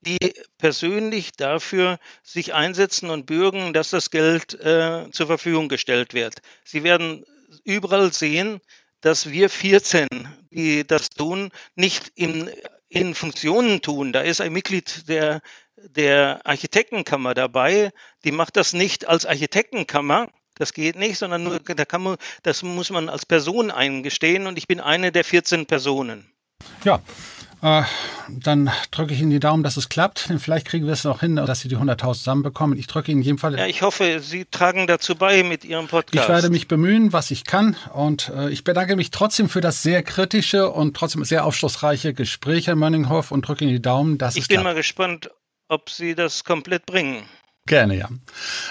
die 0.00 0.34
persönlich 0.56 1.32
dafür 1.32 1.98
sich 2.22 2.54
einsetzen 2.54 3.10
und 3.10 3.26
bürgen, 3.26 3.74
dass 3.74 3.90
das 3.90 4.10
Geld 4.10 4.54
äh, 4.54 5.10
zur 5.10 5.26
Verfügung 5.26 5.68
gestellt 5.68 6.14
wird. 6.14 6.36
Sie 6.64 6.82
werden 6.82 7.24
überall 7.64 8.12
sehen, 8.12 8.60
dass 9.02 9.30
wir 9.30 9.50
14, 9.50 10.08
die 10.50 10.86
das 10.86 11.10
tun, 11.10 11.50
nicht 11.74 12.12
in, 12.14 12.50
in 12.90 13.14
Funktionen 13.14 13.80
tun. 13.80 14.12
Da 14.12 14.20
ist 14.20 14.40
ein 14.42 14.52
Mitglied 14.52 15.08
der, 15.08 15.40
der 15.76 16.44
Architektenkammer 16.44 17.32
dabei, 17.32 17.92
die 18.24 18.32
macht 18.32 18.56
das 18.56 18.74
nicht 18.74 19.08
als 19.08 19.24
Architektenkammer, 19.24 20.28
das 20.56 20.74
geht 20.74 20.96
nicht, 20.96 21.16
sondern 21.16 21.44
nur, 21.44 21.60
da 21.60 21.84
kann 21.86 22.02
man, 22.02 22.16
das 22.42 22.62
muss 22.62 22.90
man 22.90 23.08
als 23.08 23.24
Person 23.24 23.70
eingestehen 23.70 24.46
und 24.46 24.58
ich 24.58 24.68
bin 24.68 24.80
eine 24.80 25.12
der 25.12 25.24
14 25.24 25.66
Personen. 25.66 26.30
Ja, 26.84 27.00
äh, 27.62 27.82
dann 28.28 28.70
drücke 28.90 29.12
ich 29.14 29.20
Ihnen 29.20 29.30
die 29.30 29.40
Daumen, 29.40 29.62
dass 29.62 29.76
es 29.76 29.88
klappt. 29.88 30.30
Vielleicht 30.38 30.66
kriegen 30.66 30.86
wir 30.86 30.92
es 30.92 31.04
noch 31.04 31.20
hin, 31.20 31.36
dass 31.36 31.60
Sie 31.60 31.68
die 31.68 31.76
100.000 31.76 32.14
zusammenbekommen. 32.14 32.78
Ich 32.78 32.86
drücke 32.86 33.10
Ihnen 33.10 33.20
in 33.20 33.24
jedem 33.24 33.38
Fall. 33.38 33.58
Ja, 33.58 33.66
ich 33.66 33.82
hoffe, 33.82 34.20
Sie 34.20 34.44
tragen 34.44 34.86
dazu 34.86 35.14
bei 35.14 35.42
mit 35.42 35.64
Ihrem 35.64 35.88
Podcast. 35.88 36.24
Ich 36.24 36.28
werde 36.28 36.50
mich 36.50 36.68
bemühen, 36.68 37.12
was 37.12 37.30
ich 37.30 37.44
kann. 37.44 37.76
Und 37.92 38.30
äh, 38.34 38.50
ich 38.50 38.64
bedanke 38.64 38.96
mich 38.96 39.10
trotzdem 39.10 39.48
für 39.48 39.60
das 39.60 39.82
sehr 39.82 40.02
kritische 40.02 40.70
und 40.70 40.96
trotzdem 40.96 41.24
sehr 41.24 41.44
aufschlussreiche 41.44 42.14
Gespräch, 42.14 42.66
Herr 42.66 42.76
Mönninghoff, 42.76 43.30
und 43.30 43.46
drücke 43.46 43.64
Ihnen 43.64 43.74
die 43.74 43.82
Daumen, 43.82 44.18
dass 44.18 44.36
ich 44.36 44.42
es 44.42 44.48
klappt. 44.48 44.60
Ich 44.60 44.64
bin 44.64 44.64
mal 44.64 44.74
gespannt, 44.74 45.30
ob 45.68 45.90
Sie 45.90 46.14
das 46.14 46.44
komplett 46.44 46.86
bringen. 46.86 47.22
Gerne, 47.70 47.96
ja. 47.96 48.08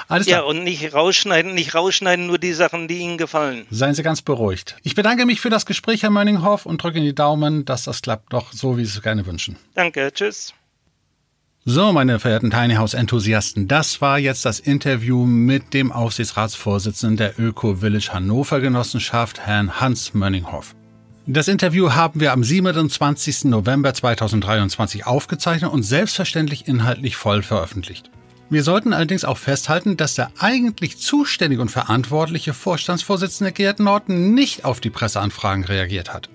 Alles 0.09 0.27
ja, 0.27 0.41
und 0.41 0.65
nicht 0.65 0.93
rausschneiden, 0.93 1.53
nicht 1.53 1.73
rausschneiden, 1.73 2.27
nur 2.27 2.37
die 2.37 2.51
Sachen, 2.51 2.89
die 2.89 2.97
Ihnen 2.97 3.17
gefallen. 3.17 3.65
Seien 3.71 3.93
Sie 3.93 4.03
ganz 4.03 4.21
beruhigt. 4.21 4.75
Ich 4.83 4.93
bedanke 4.93 5.25
mich 5.25 5.39
für 5.39 5.49
das 5.49 5.65
Gespräch, 5.65 6.03
Herr 6.03 6.09
Mönninghoff, 6.09 6.65
und 6.65 6.83
drücke 6.83 6.97
Ihnen 6.97 7.05
die 7.05 7.15
Daumen, 7.15 7.63
dass 7.63 7.85
das 7.85 8.01
klappt, 8.01 8.33
doch 8.33 8.51
so, 8.51 8.77
wie 8.77 8.83
Sie 8.83 8.97
es 8.97 9.01
gerne 9.01 9.25
wünschen. 9.25 9.55
Danke, 9.73 10.11
tschüss. 10.13 10.53
So, 11.63 11.93
meine 11.93 12.19
verehrten 12.19 12.51
Tiny 12.51 12.75
House 12.75 12.93
Enthusiasten, 12.93 13.69
das 13.69 14.01
war 14.01 14.19
jetzt 14.19 14.43
das 14.43 14.59
Interview 14.59 15.23
mit 15.23 15.73
dem 15.73 15.93
Aufsichtsratsvorsitzenden 15.93 17.15
der 17.15 17.39
Öko 17.39 17.75
Village 17.75 18.09
Hannover 18.11 18.59
Genossenschaft, 18.59 19.39
Herrn 19.39 19.79
Hans 19.79 20.13
Mönninghoff. 20.13 20.75
Das 21.25 21.47
Interview 21.47 21.93
haben 21.93 22.19
wir 22.19 22.33
am 22.33 22.43
27. 22.43 23.45
November 23.45 23.93
2023 23.93 25.05
aufgezeichnet 25.05 25.71
und 25.71 25.83
selbstverständlich 25.83 26.67
inhaltlich 26.67 27.15
voll 27.15 27.43
veröffentlicht. 27.43 28.11
Wir 28.51 28.63
sollten 28.63 28.93
allerdings 28.93 29.25
auch 29.25 29.37
festhalten, 29.37 29.95
dass 29.95 30.15
der 30.15 30.31
eigentlich 30.39 30.97
zuständige 30.97 31.61
und 31.61 31.69
verantwortliche 31.69 32.53
Vorstandsvorsitzende 32.53 33.51
Gerd 33.51 33.79
Norton 33.79 34.33
nicht 34.33 34.65
auf 34.65 34.79
die 34.79 34.89
Presseanfragen 34.89 35.65
reagiert 35.65 36.11
hat. 36.11 36.29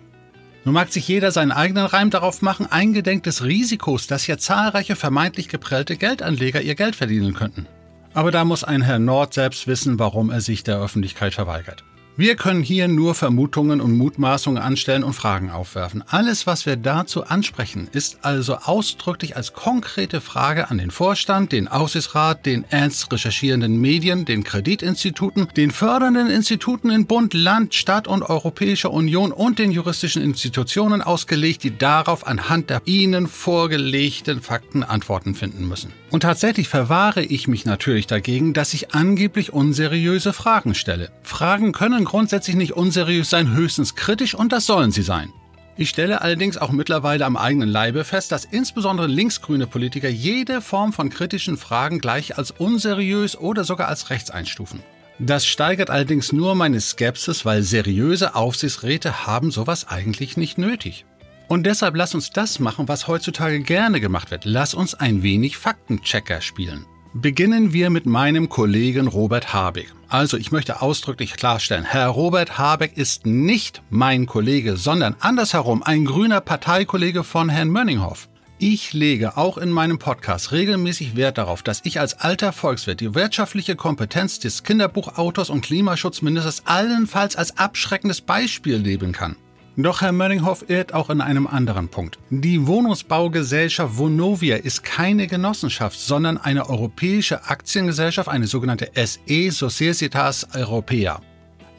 Nun 0.65 0.75
mag 0.75 0.93
sich 0.93 1.09
jeder 1.09 1.33
seinen 1.33 1.51
eigenen 1.51 1.87
Reim 1.87 2.11
darauf 2.11 2.41
machen, 2.41 2.67
eingedenk 2.71 3.25
des 3.25 3.43
Risikos, 3.43 4.07
dass 4.07 4.25
hier 4.25 4.39
zahlreiche 4.39 4.97
vermeintlich 4.97 5.49
geprellte 5.49 5.97
Geldanleger 5.97 6.62
ihr 6.62 6.77
Geld 6.77 6.97
verdienen 6.97 7.35
könnten. 7.35 7.67
Aber 8.15 8.31
da 8.31 8.45
muss 8.45 8.62
ein 8.62 8.83
Herr 8.83 9.01
Nord 9.01 9.35
selbst 9.35 9.67
wissen, 9.67 9.99
warum 9.99 10.31
er 10.31 10.41
sich 10.41 10.62
der 10.62 10.79
Öffentlichkeit 10.79 11.35
verweigert. 11.35 11.85
Wir 12.17 12.37
können 12.37 12.62
hier 12.62 12.87
nur 12.87 13.17
Vermutungen 13.17 13.81
und 13.81 13.99
Mutmaßungen 13.99 14.62
anstellen 14.62 15.03
und 15.03 15.15
Fragen 15.15 15.51
aufwerfen. 15.51 16.05
Alles, 16.07 16.47
was 16.47 16.65
wir 16.65 16.77
dazu 16.77 17.25
ansprechen, 17.25 17.89
ist 17.91 18.19
also 18.23 18.55
ausdrücklich 18.55 19.35
als 19.35 19.53
konkrete 19.53 20.21
Frage 20.21 20.71
an 20.71 20.79
den 20.79 20.93
Vorstand, 20.93 21.51
den 21.51 21.67
Aufsichtsrat, 21.67 22.47
den 22.47 22.65
ernst 22.71 23.12
recherchierenden 23.12 23.81
Medien, 23.81 24.25
den 24.27 24.45
Kreditinstituten, 24.45 25.49
den 25.57 25.73
fördernden 25.73 26.31
Instituten 26.31 26.91
in 26.91 27.07
Bund, 27.07 27.35
Land, 27.35 27.75
Stadt 27.75 28.07
und 28.07 28.23
Europäischer 28.23 28.93
Union 28.93 29.33
und 29.33 29.59
den 29.59 29.73
juristischen 29.73 30.23
Institutionen 30.23 31.03
ausgelegt, 31.03 31.65
die 31.65 31.77
darauf 31.77 32.29
anhand 32.29 32.71
der 32.71 32.83
ihnen 32.85 33.27
vorgelegten 33.27 34.41
Fakten 34.41 34.85
Antworten 34.85 35.35
finden 35.35 35.67
müssen. 35.67 35.93
Und 36.15 36.21
tatsächlich 36.21 36.69
verwahre 36.69 37.25
ich 37.25 37.49
mich 37.49 37.65
natürlich 37.65 38.07
dagegen, 38.07 38.55
dass 38.55 38.73
ich 38.73 38.95
angeblich 38.95 39.53
unseriöse 39.53 40.33
Fragen 40.33 40.77
stelle. 40.77 41.11
Fragen 41.25 41.73
können 41.73 42.04
grundsätzlich 42.05 42.57
nicht 42.57 42.73
unseriös 42.73 43.31
sein, 43.31 43.53
höchstens 43.55 43.95
kritisch 43.95 44.35
und 44.35 44.53
das 44.53 44.67
sollen 44.67 44.93
sie 44.93 45.03
sein. 45.03 45.33
Ich 45.77 45.89
stelle 45.89 46.23
allerdings 46.23 46.57
auch 46.57 46.71
mittlerweile 46.71 47.25
am 47.25 47.37
eigenen 47.37 47.69
Leibe 47.69 48.05
fest, 48.05 48.31
dass 48.31 48.45
insbesondere 48.45 49.09
linksgrüne 49.09 49.67
Politiker 49.67 50.09
jede 50.09 50.61
Form 50.61 50.93
von 50.93 51.11
kritischen 51.11 51.57
Fragen 51.57 51.99
gleich 51.99 52.39
als 52.39 52.53
unseriös 52.53 53.37
oder 53.37 53.65
sogar 53.65 53.89
als 53.89 54.11
rechts 54.11 54.31
einstufen. 54.31 54.81
Das 55.19 55.47
steigert 55.47 55.91
allerdings 55.91 56.33
nur 56.33 56.55
meine 56.55 56.81
Skepsis, 56.81 57.45
weil 57.45 57.63
seriöse 57.63 58.35
Aufsichtsräte 58.35 59.27
haben 59.27 59.51
sowas 59.51 59.89
eigentlich 59.89 60.37
nicht 60.37 60.59
nötig. 60.59 61.07
Und 61.49 61.65
deshalb 61.65 61.97
lass 61.97 62.15
uns 62.15 62.31
das 62.31 62.59
machen, 62.59 62.89
was 62.89 63.07
heutzutage 63.07 63.61
gerne 63.61 64.01
gemacht 64.01 64.31
wird. 64.31 64.45
Lass 64.45 64.75
uns 64.75 64.95
ein 64.95 65.23
wenig 65.23 65.57
Faktenchecker 65.57 66.41
spielen. 66.41 66.87
Beginnen 67.17 67.73
wir 67.73 67.91
mit 67.91 68.07
meinem 68.07 68.49
Kollegen 68.49 69.07
Robert 69.07 69.55
Habeck. 69.55 69.95
Also 70.09 70.37
ich 70.37 70.51
möchte 70.51 70.83
ausdrücklich 70.83 71.35
klarstellen, 71.35 71.85
Herr 71.85 72.09
Robert 72.09 72.59
Habeck 72.59 72.97
ist 72.97 73.25
nicht 73.25 73.83
mein 73.89 74.27
Kollege, 74.27 74.77
sondern 74.77 75.15
andersherum 75.21 75.85
ein 75.85 76.07
grüner 76.07 76.41
Parteikollege 76.41 77.23
von 77.23 77.49
Herrn 77.49 77.71
Mönninghoff. 77.71 78.29
Ich 78.59 78.93
lege 78.95 79.37
auch 79.37 79.59
in 79.59 79.71
meinem 79.71 80.01
Podcast 80.01 80.51
regelmäßig 80.51 81.15
Wert 81.15 81.39
darauf, 81.39 81.62
dass 81.62 81.83
ich 81.85 82.01
als 82.01 82.19
alter 82.19 82.53
Volkswirt 82.53 82.99
die 82.99 83.15
wirtschaftliche 83.15 83.77
Kompetenz 83.77 84.41
des 84.41 84.65
Kinderbuchautors 84.65 85.51
und 85.51 85.61
Klimaschutzministers 85.61 86.67
allenfalls 86.67 87.37
als 87.37 87.57
abschreckendes 87.57 88.23
Beispiel 88.23 88.75
leben 88.75 89.12
kann. 89.12 89.37
Doch 89.77 90.03
Herr 90.03 90.12
Mönninghoff 90.12 90.64
irrt 90.68 90.95
auch 90.95 91.11
in 91.11 91.20
einem 91.20 91.49
anderen 91.49 91.89
Punkt. 91.89 92.18
Die 92.31 92.66
Wohnungsbaugesellschaft 92.68 93.99
Vonovia 93.99 94.57
ist 94.57 94.85
keine 94.85 95.27
Genossenschaft, 95.27 95.99
sondern 95.99 96.39
eine 96.39 96.68
europäische 96.70 97.45
Aktiengesellschaft, 97.47 98.29
eine 98.29 98.47
sogenannte 98.47 98.91
SE 98.95 99.51
Societas 99.51 100.47
Europea. 100.55 101.20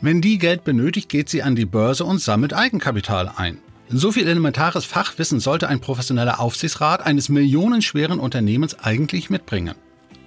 Wenn 0.01 0.19
die 0.19 0.37
Geld 0.37 0.65
benötigt, 0.65 1.07
geht 1.07 1.29
sie 1.29 1.41
an 1.41 1.55
die 1.55 1.65
Börse 1.65 2.03
und 2.03 2.19
sammelt 2.19 2.53
Eigenkapital 2.53 3.31
ein. 3.37 3.59
So 3.87 4.11
viel 4.11 4.27
elementares 4.27 4.83
Fachwissen 4.83 5.39
sollte 5.39 5.69
ein 5.69 5.79
professioneller 5.79 6.41
Aufsichtsrat 6.41 7.05
eines 7.05 7.29
millionenschweren 7.29 8.19
Unternehmens 8.19 8.77
eigentlich 8.77 9.29
mitbringen. 9.29 9.75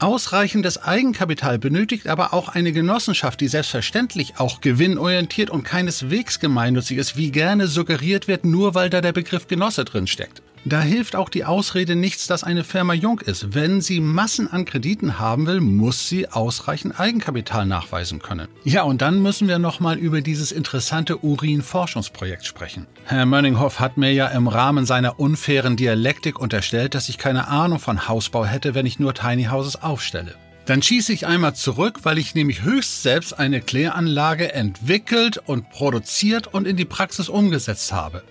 Ausreichendes 0.01 0.81
Eigenkapital 0.81 1.59
benötigt 1.59 2.07
aber 2.07 2.33
auch 2.33 2.49
eine 2.49 2.73
Genossenschaft, 2.73 3.41
die 3.41 3.49
selbstverständlich 3.49 4.35
auch 4.39 4.61
gewinnorientiert 4.61 5.51
und 5.51 5.65
keineswegs 5.65 6.39
gemeinnützig 6.39 6.99
ist, 6.99 7.17
wie 7.17 7.33
gerne 7.33 7.67
suggeriert 7.67 8.29
wird, 8.29 8.45
nur 8.45 8.77
weil 8.77 8.91
da 8.91 9.01
der 9.01 9.13
Begriff 9.13 9.49
Genosse 9.49 9.85
drin 9.85 10.07
steckt. 10.07 10.41
Da 10.69 10.83
hilft 10.83 11.17
auch 11.17 11.31
die 11.31 11.47
Ausrede 11.47 11.97
nichts, 11.97 12.27
dass 12.27 12.45
eine 12.45 12.63
Firma 12.63 12.93
jung 12.93 13.21
ist. 13.21 13.55
Wenn 13.55 13.81
sie 13.81 14.01
Massen 14.01 14.53
an 14.53 14.67
Krediten 14.67 15.19
haben 15.19 15.47
will, 15.47 15.63
muss 15.63 16.11
sie 16.11 16.29
ausreichend 16.29 17.01
Eigenkapital 17.01 17.65
nachweisen 17.65 18.19
können. 18.19 18.49
Ja, 18.65 18.83
und 18.83 19.01
dann 19.01 19.23
müssen 19.23 19.49
wir 19.49 19.59
nochmal 19.59 19.97
über 19.97 20.21
dieses 20.21 20.53
interessante 20.53 21.25
Urin-Forschungsprojekt 21.25 22.45
sprechen. 22.45 22.87
Herr 23.07 23.25
Mönninghoff 23.25 23.81
hat 23.81 23.97
mir 23.97 24.13
ja 24.13 24.27
im 24.27 24.47
Rahmen 24.47 24.85
seiner 24.85 25.19
unfairen 25.19 25.77
Dialektik 25.77 26.39
unterstellt, 26.39 26.95
dass 26.95 27.09
ich 27.09 27.17
keine 27.17 27.49
Ahnung 27.49 27.79
von 27.79 28.07
Hausbau 28.07 28.45
hätte, 28.45 28.75
wenn 28.75 28.85
ich 28.85 28.99
nur 28.99 29.15
Tiny 29.15 29.45
Houses 29.45 29.83
aufstelle. 29.83 30.35
Dann 30.67 30.83
schieße 30.83 31.15
ich 31.15 31.27
einmal 31.27 31.55
zurück, 31.55 32.01
weil 32.03 32.19
ich 32.19 32.35
nämlich 32.35 32.61
höchst 32.61 33.03
selbst 33.03 33.39
eine 33.39 33.63
Kläranlage 33.63 34.53
entwickelt 34.53 35.39
und 35.47 35.71
produziert 35.71 36.47
und 36.49 36.67
in 36.67 36.77
die 36.77 36.85
Praxis 36.85 37.31
umgesetzt 37.31 37.91
habe. 37.91 38.23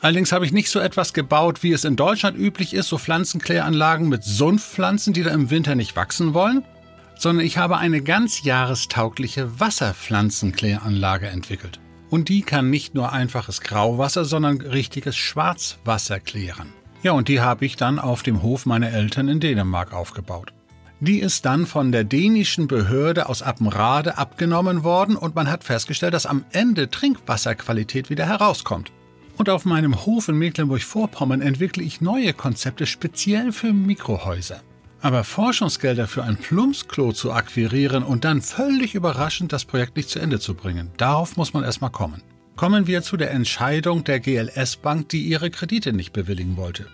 Allerdings 0.00 0.32
habe 0.32 0.44
ich 0.44 0.52
nicht 0.52 0.70
so 0.70 0.78
etwas 0.78 1.12
gebaut, 1.12 1.62
wie 1.62 1.72
es 1.72 1.84
in 1.84 1.96
Deutschland 1.96 2.36
üblich 2.36 2.74
ist, 2.74 2.88
so 2.88 2.98
Pflanzenkläranlagen 2.98 4.08
mit 4.08 4.24
Sumpfpflanzen, 4.24 5.12
die 5.12 5.22
da 5.22 5.30
im 5.30 5.50
Winter 5.50 5.74
nicht 5.74 5.96
wachsen 5.96 6.34
wollen, 6.34 6.64
sondern 7.18 7.44
ich 7.44 7.58
habe 7.58 7.78
eine 7.78 8.02
ganz 8.02 8.42
jahrestaugliche 8.42 9.58
Wasserpflanzenkläranlage 9.58 11.28
entwickelt. 11.28 11.80
Und 12.10 12.28
die 12.28 12.42
kann 12.42 12.70
nicht 12.70 12.94
nur 12.94 13.12
einfaches 13.12 13.62
Grauwasser, 13.62 14.24
sondern 14.24 14.60
richtiges 14.60 15.16
Schwarzwasser 15.16 16.20
klären. 16.20 16.72
Ja, 17.02 17.12
und 17.12 17.28
die 17.28 17.40
habe 17.40 17.64
ich 17.64 17.76
dann 17.76 17.98
auf 17.98 18.22
dem 18.22 18.42
Hof 18.42 18.66
meiner 18.66 18.90
Eltern 18.90 19.28
in 19.28 19.40
Dänemark 19.40 19.92
aufgebaut. 19.92 20.52
Die 21.00 21.18
ist 21.18 21.44
dann 21.44 21.66
von 21.66 21.92
der 21.92 22.04
dänischen 22.04 22.68
Behörde 22.68 23.28
aus 23.28 23.42
Appenrade 23.42 24.16
abgenommen 24.16 24.82
worden 24.82 25.16
und 25.16 25.34
man 25.34 25.50
hat 25.50 25.62
festgestellt, 25.62 26.14
dass 26.14 26.24
am 26.24 26.44
Ende 26.52 26.88
Trinkwasserqualität 26.88 28.08
wieder 28.08 28.26
herauskommt. 28.26 28.92
Und 29.36 29.50
auf 29.50 29.64
meinem 29.64 30.06
Hof 30.06 30.28
in 30.28 30.38
Mecklenburg-Vorpommern 30.38 31.42
entwickle 31.42 31.82
ich 31.82 32.00
neue 32.00 32.32
Konzepte 32.32 32.86
speziell 32.86 33.52
für 33.52 33.72
Mikrohäuser. 33.72 34.60
Aber 35.02 35.24
Forschungsgelder 35.24 36.06
für 36.06 36.24
ein 36.24 36.36
Plumpsklo 36.36 37.12
zu 37.12 37.32
akquirieren 37.32 38.02
und 38.02 38.24
dann 38.24 38.40
völlig 38.40 38.94
überraschend 38.94 39.52
das 39.52 39.66
Projekt 39.66 39.96
nicht 39.96 40.08
zu 40.08 40.18
Ende 40.18 40.40
zu 40.40 40.54
bringen, 40.54 40.90
darauf 40.96 41.36
muss 41.36 41.52
man 41.52 41.64
erstmal 41.64 41.90
kommen. 41.90 42.22
Kommen 42.56 42.86
wir 42.86 43.02
zu 43.02 43.18
der 43.18 43.30
Entscheidung 43.32 44.04
der 44.04 44.20
GLS 44.20 44.76
Bank, 44.76 45.10
die 45.10 45.22
ihre 45.22 45.50
Kredite 45.50 45.92
nicht 45.92 46.14
bewilligen 46.14 46.56
wollte. 46.56 46.86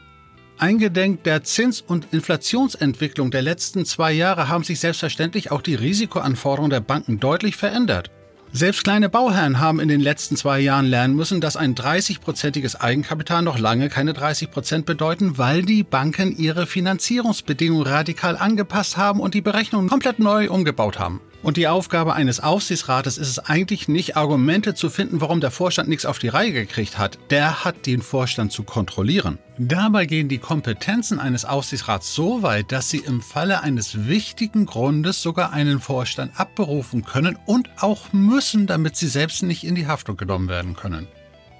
Eingedenk 0.58 1.22
der 1.22 1.44
Zins- 1.44 1.80
und 1.80 2.08
Inflationsentwicklung 2.12 3.30
der 3.30 3.42
letzten 3.42 3.84
zwei 3.84 4.12
Jahre 4.12 4.48
haben 4.48 4.64
sich 4.64 4.80
selbstverständlich 4.80 5.50
auch 5.50 5.62
die 5.62 5.76
Risikoanforderungen 5.76 6.70
der 6.70 6.80
Banken 6.80 7.20
deutlich 7.20 7.56
verändert. 7.56 8.10
Selbst 8.54 8.84
kleine 8.84 9.08
Bauherren 9.08 9.60
haben 9.60 9.80
in 9.80 9.88
den 9.88 10.02
letzten 10.02 10.36
zwei 10.36 10.60
Jahren 10.60 10.84
lernen 10.84 11.16
müssen, 11.16 11.40
dass 11.40 11.56
ein 11.56 11.74
30-prozentiges 11.74 12.76
Eigenkapital 12.78 13.40
noch 13.40 13.58
lange 13.58 13.88
keine 13.88 14.12
30 14.12 14.50
Prozent 14.50 14.84
bedeuten, 14.84 15.38
weil 15.38 15.62
die 15.62 15.82
Banken 15.82 16.36
ihre 16.36 16.66
Finanzierungsbedingungen 16.66 17.86
radikal 17.86 18.36
angepasst 18.36 18.98
haben 18.98 19.20
und 19.20 19.32
die 19.32 19.40
Berechnungen 19.40 19.88
komplett 19.88 20.18
neu 20.18 20.50
umgebaut 20.50 20.98
haben. 20.98 21.22
Und 21.42 21.56
die 21.56 21.66
Aufgabe 21.66 22.14
eines 22.14 22.38
Aufsichtsrates 22.38 23.18
ist 23.18 23.28
es 23.28 23.38
eigentlich 23.40 23.88
nicht, 23.88 24.16
Argumente 24.16 24.74
zu 24.74 24.90
finden, 24.90 25.20
warum 25.20 25.40
der 25.40 25.50
Vorstand 25.50 25.88
nichts 25.88 26.06
auf 26.06 26.20
die 26.20 26.28
Reihe 26.28 26.52
gekriegt 26.52 26.98
hat. 26.98 27.18
Der 27.30 27.64
hat 27.64 27.86
den 27.86 28.00
Vorstand 28.00 28.52
zu 28.52 28.62
kontrollieren. 28.62 29.38
Dabei 29.58 30.06
gehen 30.06 30.28
die 30.28 30.38
Kompetenzen 30.38 31.18
eines 31.18 31.44
Aufsichtsrats 31.44 32.14
so 32.14 32.42
weit, 32.42 32.70
dass 32.70 32.90
sie 32.90 32.98
im 32.98 33.20
Falle 33.20 33.60
eines 33.60 34.06
wichtigen 34.06 34.66
Grundes 34.66 35.20
sogar 35.20 35.52
einen 35.52 35.80
Vorstand 35.80 36.38
abberufen 36.38 37.04
können 37.04 37.36
und 37.44 37.70
auch 37.80 38.12
müssen, 38.12 38.68
damit 38.68 38.94
sie 38.94 39.08
selbst 39.08 39.42
nicht 39.42 39.64
in 39.64 39.74
die 39.74 39.88
Haftung 39.88 40.16
genommen 40.16 40.48
werden 40.48 40.76
können. 40.76 41.08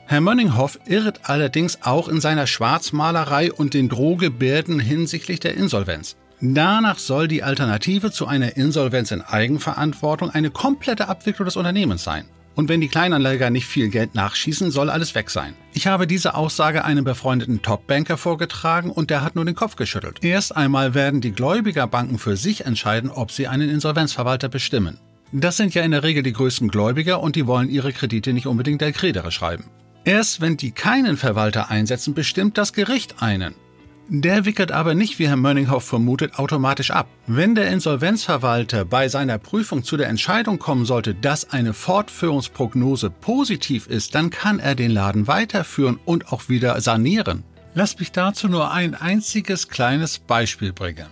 Herr 0.06 0.20
Mönninghoff 0.20 0.78
irrt 0.86 1.20
allerdings 1.24 1.78
auch 1.82 2.06
in 2.08 2.20
seiner 2.20 2.46
Schwarzmalerei 2.46 3.52
und 3.52 3.74
den 3.74 3.88
Drohgebärden 3.88 4.78
hinsichtlich 4.78 5.40
der 5.40 5.54
Insolvenz. 5.54 6.16
Danach 6.44 6.98
soll 6.98 7.28
die 7.28 7.44
Alternative 7.44 8.10
zu 8.10 8.26
einer 8.26 8.56
Insolvenz 8.56 9.12
in 9.12 9.20
Eigenverantwortung 9.20 10.28
eine 10.30 10.50
komplette 10.50 11.06
Abwicklung 11.06 11.44
des 11.44 11.54
Unternehmens 11.54 12.02
sein. 12.02 12.24
Und 12.56 12.68
wenn 12.68 12.80
die 12.80 12.88
Kleinanleger 12.88 13.48
nicht 13.48 13.66
viel 13.66 13.90
Geld 13.90 14.16
nachschießen, 14.16 14.72
soll 14.72 14.90
alles 14.90 15.14
weg 15.14 15.30
sein. 15.30 15.54
Ich 15.72 15.86
habe 15.86 16.08
diese 16.08 16.34
Aussage 16.34 16.84
einem 16.84 17.04
befreundeten 17.04 17.62
Top-Banker 17.62 18.16
vorgetragen 18.16 18.90
und 18.90 19.10
der 19.10 19.22
hat 19.22 19.36
nur 19.36 19.44
den 19.44 19.54
Kopf 19.54 19.76
geschüttelt. 19.76 20.18
Erst 20.24 20.56
einmal 20.56 20.94
werden 20.94 21.20
die 21.20 21.30
Gläubigerbanken 21.30 22.18
für 22.18 22.36
sich 22.36 22.66
entscheiden, 22.66 23.08
ob 23.08 23.30
sie 23.30 23.46
einen 23.46 23.70
Insolvenzverwalter 23.70 24.48
bestimmen. 24.48 24.98
Das 25.30 25.56
sind 25.56 25.74
ja 25.74 25.82
in 25.82 25.92
der 25.92 26.02
Regel 26.02 26.24
die 26.24 26.32
größten 26.32 26.68
Gläubiger 26.68 27.20
und 27.20 27.36
die 27.36 27.46
wollen 27.46 27.70
ihre 27.70 27.92
Kredite 27.92 28.32
nicht 28.32 28.48
unbedingt 28.48 28.80
der 28.80 28.90
Credere 28.90 29.30
schreiben. 29.30 29.66
Erst 30.04 30.40
wenn 30.40 30.56
die 30.56 30.72
keinen 30.72 31.16
Verwalter 31.16 31.70
einsetzen, 31.70 32.14
bestimmt 32.14 32.58
das 32.58 32.72
Gericht 32.72 33.22
einen. 33.22 33.54
Der 34.08 34.44
wickelt 34.44 34.72
aber 34.72 34.94
nicht, 34.94 35.18
wie 35.18 35.28
Herr 35.28 35.36
Mönninghoff 35.36 35.84
vermutet, 35.84 36.38
automatisch 36.38 36.90
ab. 36.90 37.08
Wenn 37.26 37.54
der 37.54 37.68
Insolvenzverwalter 37.68 38.84
bei 38.84 39.08
seiner 39.08 39.38
Prüfung 39.38 39.84
zu 39.84 39.96
der 39.96 40.08
Entscheidung 40.08 40.58
kommen 40.58 40.84
sollte, 40.84 41.14
dass 41.14 41.50
eine 41.50 41.72
Fortführungsprognose 41.72 43.10
positiv 43.10 43.86
ist, 43.86 44.14
dann 44.14 44.30
kann 44.30 44.58
er 44.58 44.74
den 44.74 44.90
Laden 44.90 45.28
weiterführen 45.28 45.98
und 46.04 46.32
auch 46.32 46.48
wieder 46.48 46.80
sanieren. 46.80 47.44
Lass 47.74 47.98
mich 47.98 48.12
dazu 48.12 48.48
nur 48.48 48.70
ein 48.70 48.94
einziges 48.94 49.68
kleines 49.68 50.18
Beispiel 50.18 50.72
bringen. 50.72 51.06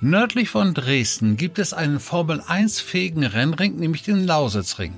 Nördlich 0.00 0.48
von 0.48 0.72
Dresden 0.72 1.36
gibt 1.36 1.58
es 1.58 1.74
einen 1.74 2.00
Formel-1-fähigen 2.00 3.24
Rennring, 3.24 3.76
nämlich 3.76 4.02
den 4.02 4.24
Lausitzring. 4.26 4.94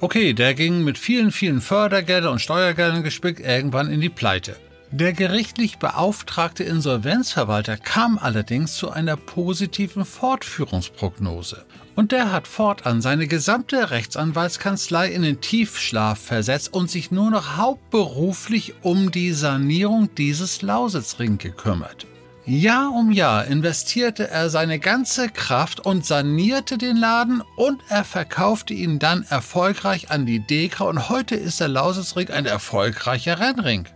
Okay, 0.00 0.32
der 0.32 0.54
ging 0.54 0.84
mit 0.84 0.96
vielen, 0.96 1.32
vielen 1.32 1.60
Fördergeldern 1.60 2.32
und 2.32 2.40
Steuergeldern 2.40 3.02
gespickt 3.02 3.40
irgendwann 3.40 3.90
in 3.90 4.00
die 4.00 4.08
Pleite. 4.08 4.56
Der 4.90 5.12
gerichtlich 5.12 5.78
beauftragte 5.78 6.64
Insolvenzverwalter 6.64 7.76
kam 7.76 8.16
allerdings 8.16 8.76
zu 8.76 8.90
einer 8.90 9.16
positiven 9.16 10.06
Fortführungsprognose. 10.06 11.66
Und 11.94 12.12
der 12.12 12.32
hat 12.32 12.48
fortan 12.48 13.02
seine 13.02 13.26
gesamte 13.26 13.90
Rechtsanwaltskanzlei 13.90 15.08
in 15.12 15.22
den 15.22 15.42
Tiefschlaf 15.42 16.18
versetzt 16.18 16.72
und 16.72 16.90
sich 16.90 17.10
nur 17.10 17.30
noch 17.30 17.58
hauptberuflich 17.58 18.76
um 18.82 19.10
die 19.10 19.32
Sanierung 19.32 20.14
dieses 20.14 20.62
Lausitzring 20.62 21.36
gekümmert. 21.36 22.06
Jahr 22.46 22.90
um 22.94 23.12
Jahr 23.12 23.44
investierte 23.44 24.30
er 24.30 24.48
seine 24.48 24.78
ganze 24.78 25.28
Kraft 25.28 25.80
und 25.80 26.06
sanierte 26.06 26.78
den 26.78 26.96
Laden 26.96 27.42
und 27.56 27.82
er 27.90 28.04
verkaufte 28.04 28.72
ihn 28.72 28.98
dann 28.98 29.22
erfolgreich 29.28 30.10
an 30.10 30.24
die 30.24 30.40
Deka 30.40 30.84
und 30.84 31.10
heute 31.10 31.34
ist 31.34 31.60
der 31.60 31.68
Lausitzring 31.68 32.30
ein 32.30 32.46
erfolgreicher 32.46 33.38
Rennring. 33.38 33.86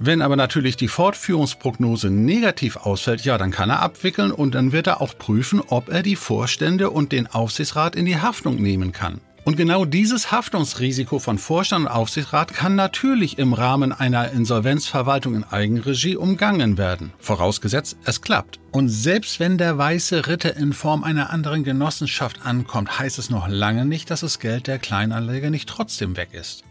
Wenn 0.00 0.22
aber 0.22 0.36
natürlich 0.36 0.76
die 0.76 0.86
Fortführungsprognose 0.86 2.08
negativ 2.08 2.76
ausfällt, 2.76 3.24
ja, 3.24 3.36
dann 3.36 3.50
kann 3.50 3.70
er 3.70 3.82
abwickeln 3.82 4.30
und 4.30 4.54
dann 4.54 4.70
wird 4.70 4.86
er 4.86 5.00
auch 5.00 5.18
prüfen, 5.18 5.60
ob 5.60 5.88
er 5.88 6.04
die 6.04 6.14
Vorstände 6.14 6.90
und 6.90 7.10
den 7.10 7.26
Aufsichtsrat 7.26 7.96
in 7.96 8.06
die 8.06 8.20
Haftung 8.20 8.62
nehmen 8.62 8.92
kann. 8.92 9.20
Und 9.48 9.56
genau 9.56 9.84
dieses 9.86 10.30
Haftungsrisiko 10.30 11.18
von 11.18 11.38
Vorstand 11.38 11.86
und 11.86 11.90
Aufsichtsrat 11.90 12.52
kann 12.52 12.76
natürlich 12.76 13.38
im 13.38 13.54
Rahmen 13.54 13.92
einer 13.92 14.30
Insolvenzverwaltung 14.30 15.34
in 15.34 15.44
Eigenregie 15.44 16.16
umgangen 16.16 16.76
werden, 16.76 17.12
vorausgesetzt 17.18 17.96
es 18.04 18.20
klappt. 18.20 18.60
Und 18.72 18.90
selbst 18.90 19.40
wenn 19.40 19.56
der 19.56 19.78
weiße 19.78 20.26
Ritter 20.26 20.54
in 20.56 20.74
Form 20.74 21.02
einer 21.02 21.30
anderen 21.30 21.64
Genossenschaft 21.64 22.44
ankommt, 22.44 22.98
heißt 22.98 23.18
es 23.18 23.30
noch 23.30 23.48
lange 23.48 23.84
nicht, 23.86 24.10
dass 24.10 24.20
das 24.20 24.38
Geld 24.38 24.66
der 24.66 24.78
Kleinanleger 24.78 25.50
nicht 25.50 25.68
trotzdem 25.68 26.16
weg 26.16 26.28
ist. 26.32 26.62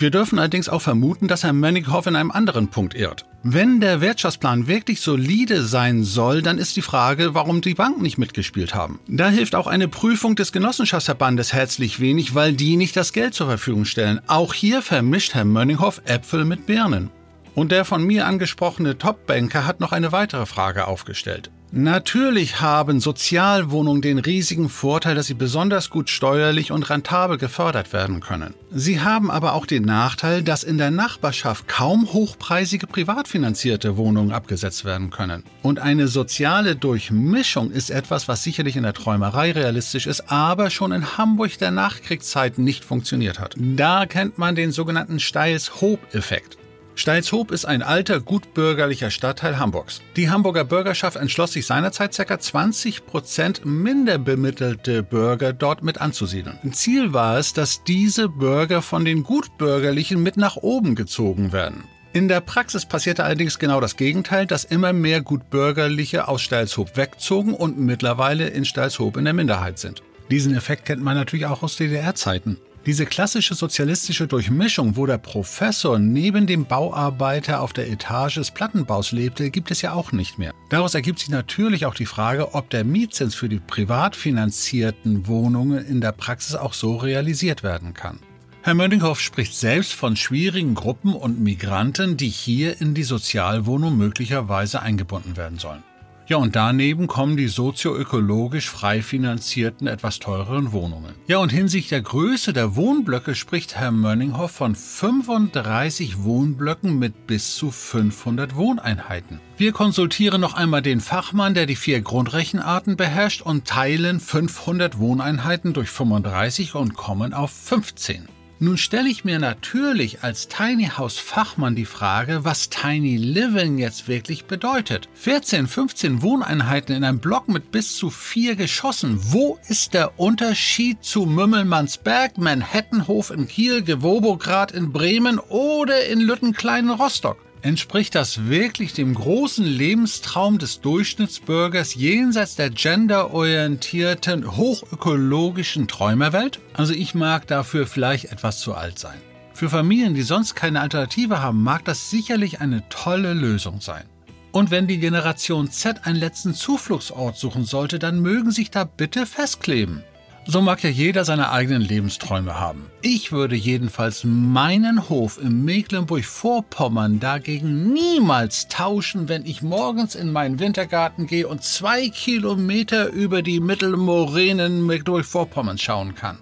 Wir 0.00 0.10
dürfen 0.10 0.38
allerdings 0.38 0.70
auch 0.70 0.80
vermuten, 0.80 1.28
dass 1.28 1.44
Herr 1.44 1.52
Mönninghoff 1.52 2.06
in 2.06 2.16
einem 2.16 2.30
anderen 2.30 2.68
Punkt 2.68 2.94
irrt. 2.94 3.26
Wenn 3.42 3.82
der 3.82 4.00
Wirtschaftsplan 4.00 4.66
wirklich 4.66 5.02
solide 5.02 5.62
sein 5.62 6.04
soll, 6.04 6.40
dann 6.40 6.56
ist 6.56 6.74
die 6.76 6.80
Frage, 6.82 7.34
warum 7.34 7.60
die 7.60 7.74
Banken 7.74 8.00
nicht 8.00 8.16
mitgespielt 8.16 8.74
haben. 8.74 8.98
Da 9.08 9.28
hilft 9.28 9.54
auch 9.54 9.66
eine 9.66 9.88
Prüfung 9.88 10.36
des 10.36 10.52
Genossenschaftsverbandes 10.52 11.52
herzlich 11.52 12.00
wenig, 12.00 12.34
weil 12.34 12.54
die 12.54 12.78
nicht 12.78 12.96
das 12.96 13.12
Geld 13.12 13.34
zur 13.34 13.48
Verfügung 13.48 13.84
stellen. 13.84 14.22
Auch 14.26 14.54
hier 14.54 14.80
vermischt 14.80 15.34
Herr 15.34 15.44
Mönninghoff 15.44 16.00
Äpfel 16.06 16.46
mit 16.46 16.64
Birnen. 16.64 17.10
Und 17.54 17.70
der 17.70 17.84
von 17.84 18.02
mir 18.02 18.26
angesprochene 18.26 18.96
Topbanker 18.96 19.66
hat 19.66 19.80
noch 19.80 19.92
eine 19.92 20.12
weitere 20.12 20.46
Frage 20.46 20.86
aufgestellt. 20.86 21.50
Natürlich 21.72 22.60
haben 22.60 22.98
Sozialwohnungen 22.98 24.02
den 24.02 24.18
riesigen 24.18 24.68
Vorteil, 24.68 25.14
dass 25.14 25.28
sie 25.28 25.34
besonders 25.34 25.88
gut 25.88 26.10
steuerlich 26.10 26.72
und 26.72 26.90
rentabel 26.90 27.38
gefördert 27.38 27.92
werden 27.92 28.18
können. 28.18 28.54
Sie 28.72 29.00
haben 29.00 29.30
aber 29.30 29.52
auch 29.52 29.66
den 29.66 29.84
Nachteil, 29.84 30.42
dass 30.42 30.64
in 30.64 30.78
der 30.78 30.90
Nachbarschaft 30.90 31.68
kaum 31.68 32.12
hochpreisige 32.12 32.88
privat 32.88 33.28
finanzierte 33.28 33.96
Wohnungen 33.96 34.32
abgesetzt 34.32 34.84
werden 34.84 35.10
können. 35.10 35.44
Und 35.62 35.78
eine 35.78 36.08
soziale 36.08 36.74
Durchmischung 36.74 37.70
ist 37.70 37.90
etwas, 37.90 38.26
was 38.26 38.42
sicherlich 38.42 38.74
in 38.74 38.82
der 38.82 38.94
Träumerei 38.94 39.52
realistisch 39.52 40.08
ist, 40.08 40.28
aber 40.28 40.70
schon 40.70 40.90
in 40.90 41.18
Hamburg 41.18 41.56
der 41.58 41.70
Nachkriegszeit 41.70 42.58
nicht 42.58 42.84
funktioniert 42.84 43.38
hat. 43.38 43.54
Da 43.56 44.06
kennt 44.06 44.38
man 44.38 44.56
den 44.56 44.72
sogenannten 44.72 45.20
Steils-Hoop-Effekt. 45.20 46.59
Steilshoop 46.94 47.50
ist 47.50 47.64
ein 47.64 47.82
alter, 47.82 48.20
gutbürgerlicher 48.20 49.10
Stadtteil 49.10 49.58
Hamburgs. 49.58 50.02
Die 50.16 50.30
Hamburger 50.30 50.64
Bürgerschaft 50.64 51.16
entschloss 51.16 51.52
sich 51.52 51.66
seinerzeit 51.66 52.14
ca. 52.16 52.38
20 52.38 53.06
Prozent 53.06 53.64
minder 53.64 54.18
bemittelte 54.18 55.02
Bürger 55.02 55.52
dort 55.52 55.82
mit 55.82 56.00
anzusiedeln. 56.00 56.58
Ziel 56.72 57.12
war 57.12 57.38
es, 57.38 57.52
dass 57.52 57.84
diese 57.84 58.28
Bürger 58.28 58.82
von 58.82 59.04
den 59.04 59.22
Gutbürgerlichen 59.22 60.22
mit 60.22 60.36
nach 60.36 60.56
oben 60.56 60.94
gezogen 60.94 61.52
werden. 61.52 61.84
In 62.12 62.26
der 62.26 62.40
Praxis 62.40 62.86
passierte 62.86 63.22
allerdings 63.22 63.60
genau 63.60 63.80
das 63.80 63.96
Gegenteil, 63.96 64.44
dass 64.44 64.64
immer 64.64 64.92
mehr 64.92 65.20
Gutbürgerliche 65.20 66.26
aus 66.26 66.42
Steilshoop 66.42 66.96
wegzogen 66.96 67.54
und 67.54 67.78
mittlerweile 67.78 68.48
in 68.48 68.64
Steilshoop 68.64 69.16
in 69.16 69.24
der 69.24 69.34
Minderheit 69.34 69.78
sind. 69.78 70.02
Diesen 70.28 70.56
Effekt 70.56 70.86
kennt 70.86 71.02
man 71.02 71.16
natürlich 71.16 71.46
auch 71.46 71.62
aus 71.62 71.76
DDR-Zeiten. 71.76 72.58
Diese 72.86 73.04
klassische 73.04 73.54
sozialistische 73.54 74.26
Durchmischung, 74.26 74.96
wo 74.96 75.04
der 75.04 75.18
Professor 75.18 75.98
neben 75.98 76.46
dem 76.46 76.64
Bauarbeiter 76.64 77.60
auf 77.60 77.74
der 77.74 77.90
Etage 77.90 78.36
des 78.36 78.50
Plattenbaus 78.50 79.12
lebte, 79.12 79.50
gibt 79.50 79.70
es 79.70 79.82
ja 79.82 79.92
auch 79.92 80.12
nicht 80.12 80.38
mehr. 80.38 80.54
Daraus 80.70 80.94
ergibt 80.94 81.18
sich 81.18 81.28
natürlich 81.28 81.84
auch 81.84 81.94
die 81.94 82.06
Frage, 82.06 82.54
ob 82.54 82.70
der 82.70 82.84
Mietzins 82.84 83.34
für 83.34 83.50
die 83.50 83.60
privat 83.60 84.16
finanzierten 84.16 85.26
Wohnungen 85.26 85.84
in 85.84 86.00
der 86.00 86.12
Praxis 86.12 86.54
auch 86.54 86.72
so 86.72 86.96
realisiert 86.96 87.62
werden 87.62 87.92
kann. 87.92 88.18
Herr 88.62 88.74
Mönninghoff 88.74 89.20
spricht 89.20 89.54
selbst 89.54 89.92
von 89.92 90.16
schwierigen 90.16 90.74
Gruppen 90.74 91.14
und 91.14 91.40
Migranten, 91.40 92.16
die 92.16 92.28
hier 92.28 92.80
in 92.80 92.94
die 92.94 93.02
Sozialwohnung 93.02 93.96
möglicherweise 93.96 94.80
eingebunden 94.80 95.36
werden 95.36 95.58
sollen. 95.58 95.82
Ja, 96.30 96.36
und 96.36 96.54
daneben 96.54 97.08
kommen 97.08 97.36
die 97.36 97.48
sozioökologisch 97.48 98.70
frei 98.70 99.02
finanzierten, 99.02 99.88
etwas 99.88 100.20
teureren 100.20 100.70
Wohnungen. 100.70 101.12
Ja, 101.26 101.38
und 101.38 101.50
hinsichtlich 101.50 101.88
der 101.88 102.02
Größe 102.02 102.52
der 102.52 102.76
Wohnblöcke 102.76 103.34
spricht 103.34 103.74
Herr 103.74 103.90
Mönninghoff 103.90 104.52
von 104.52 104.76
35 104.76 106.22
Wohnblöcken 106.22 107.00
mit 107.00 107.26
bis 107.26 107.56
zu 107.56 107.72
500 107.72 108.54
Wohneinheiten. 108.54 109.40
Wir 109.56 109.72
konsultieren 109.72 110.40
noch 110.40 110.54
einmal 110.54 110.82
den 110.82 111.00
Fachmann, 111.00 111.54
der 111.54 111.66
die 111.66 111.74
vier 111.74 112.00
Grundrechenarten 112.00 112.96
beherrscht 112.96 113.42
und 113.42 113.64
teilen 113.64 114.20
500 114.20 115.00
Wohneinheiten 115.00 115.72
durch 115.72 115.90
35 115.90 116.76
und 116.76 116.94
kommen 116.94 117.34
auf 117.34 117.50
15. 117.50 118.28
Nun 118.62 118.76
stelle 118.76 119.08
ich 119.08 119.24
mir 119.24 119.38
natürlich 119.38 120.22
als 120.22 120.46
Tiny 120.46 120.90
House 120.98 121.16
Fachmann 121.16 121.74
die 121.74 121.86
Frage, 121.86 122.44
was 122.44 122.68
Tiny 122.68 123.16
Living 123.16 123.78
jetzt 123.78 124.06
wirklich 124.06 124.44
bedeutet. 124.44 125.08
14, 125.14 125.66
15 125.66 126.20
Wohneinheiten 126.20 126.94
in 126.94 127.02
einem 127.02 127.20
Block 127.20 127.48
mit 127.48 127.70
bis 127.70 127.96
zu 127.96 128.10
vier 128.10 128.56
Geschossen. 128.56 129.18
Wo 129.32 129.58
ist 129.70 129.94
der 129.94 130.20
Unterschied 130.20 131.02
zu 131.02 131.24
Mümmelmannsberg, 131.24 132.36
Manhattanhof 132.36 133.30
in 133.30 133.48
Kiel, 133.48 133.82
Gewobograd 133.82 134.72
in 134.72 134.92
Bremen 134.92 135.38
oder 135.38 136.04
in 136.04 136.20
Lüttenkleinen 136.20 136.90
Rostock? 136.90 137.38
Entspricht 137.62 138.14
das 138.14 138.48
wirklich 138.48 138.94
dem 138.94 139.14
großen 139.14 139.66
Lebenstraum 139.66 140.58
des 140.58 140.80
Durchschnittsbürgers 140.80 141.94
jenseits 141.94 142.56
der 142.56 142.70
genderorientierten, 142.70 144.56
hochökologischen 144.56 145.86
Träumerwelt? 145.86 146.58
Also 146.72 146.94
ich 146.94 147.14
mag 147.14 147.46
dafür 147.46 147.86
vielleicht 147.86 148.32
etwas 148.32 148.60
zu 148.60 148.74
alt 148.74 148.98
sein. 148.98 149.18
Für 149.52 149.68
Familien, 149.68 150.14
die 150.14 150.22
sonst 150.22 150.54
keine 150.54 150.80
Alternative 150.80 151.42
haben, 151.42 151.62
mag 151.62 151.84
das 151.84 152.08
sicherlich 152.08 152.62
eine 152.62 152.82
tolle 152.88 153.34
Lösung 153.34 153.82
sein. 153.82 154.04
Und 154.52 154.70
wenn 154.70 154.86
die 154.86 154.98
Generation 154.98 155.70
Z 155.70 156.06
einen 156.06 156.18
letzten 156.18 156.54
Zufluchtsort 156.54 157.36
suchen 157.36 157.66
sollte, 157.66 157.98
dann 157.98 158.20
mögen 158.20 158.52
sich 158.52 158.70
da 158.70 158.84
bitte 158.84 159.26
festkleben. 159.26 160.02
So 160.46 160.62
mag 160.62 160.82
ja 160.82 160.90
jeder 160.90 161.24
seine 161.24 161.50
eigenen 161.52 161.82
Lebensträume 161.82 162.58
haben. 162.58 162.90
Ich 163.02 163.30
würde 163.30 163.54
jedenfalls 163.54 164.24
meinen 164.24 165.08
Hof 165.10 165.38
im 165.40 165.64
Mecklenburg-Vorpommern 165.64 167.20
dagegen 167.20 167.92
niemals 167.92 168.66
tauschen, 168.68 169.28
wenn 169.28 169.44
ich 169.44 169.60
morgens 169.60 170.14
in 170.14 170.32
meinen 170.32 170.58
Wintergarten 170.58 171.26
gehe 171.26 171.46
und 171.46 171.62
zwei 171.62 172.08
Kilometer 172.08 173.10
über 173.10 173.42
die 173.42 173.60
Mittelmoränen 173.60 174.86
Mecklenburg-Vorpommerns 174.86 175.82
schauen 175.82 176.14
kann. 176.14 176.38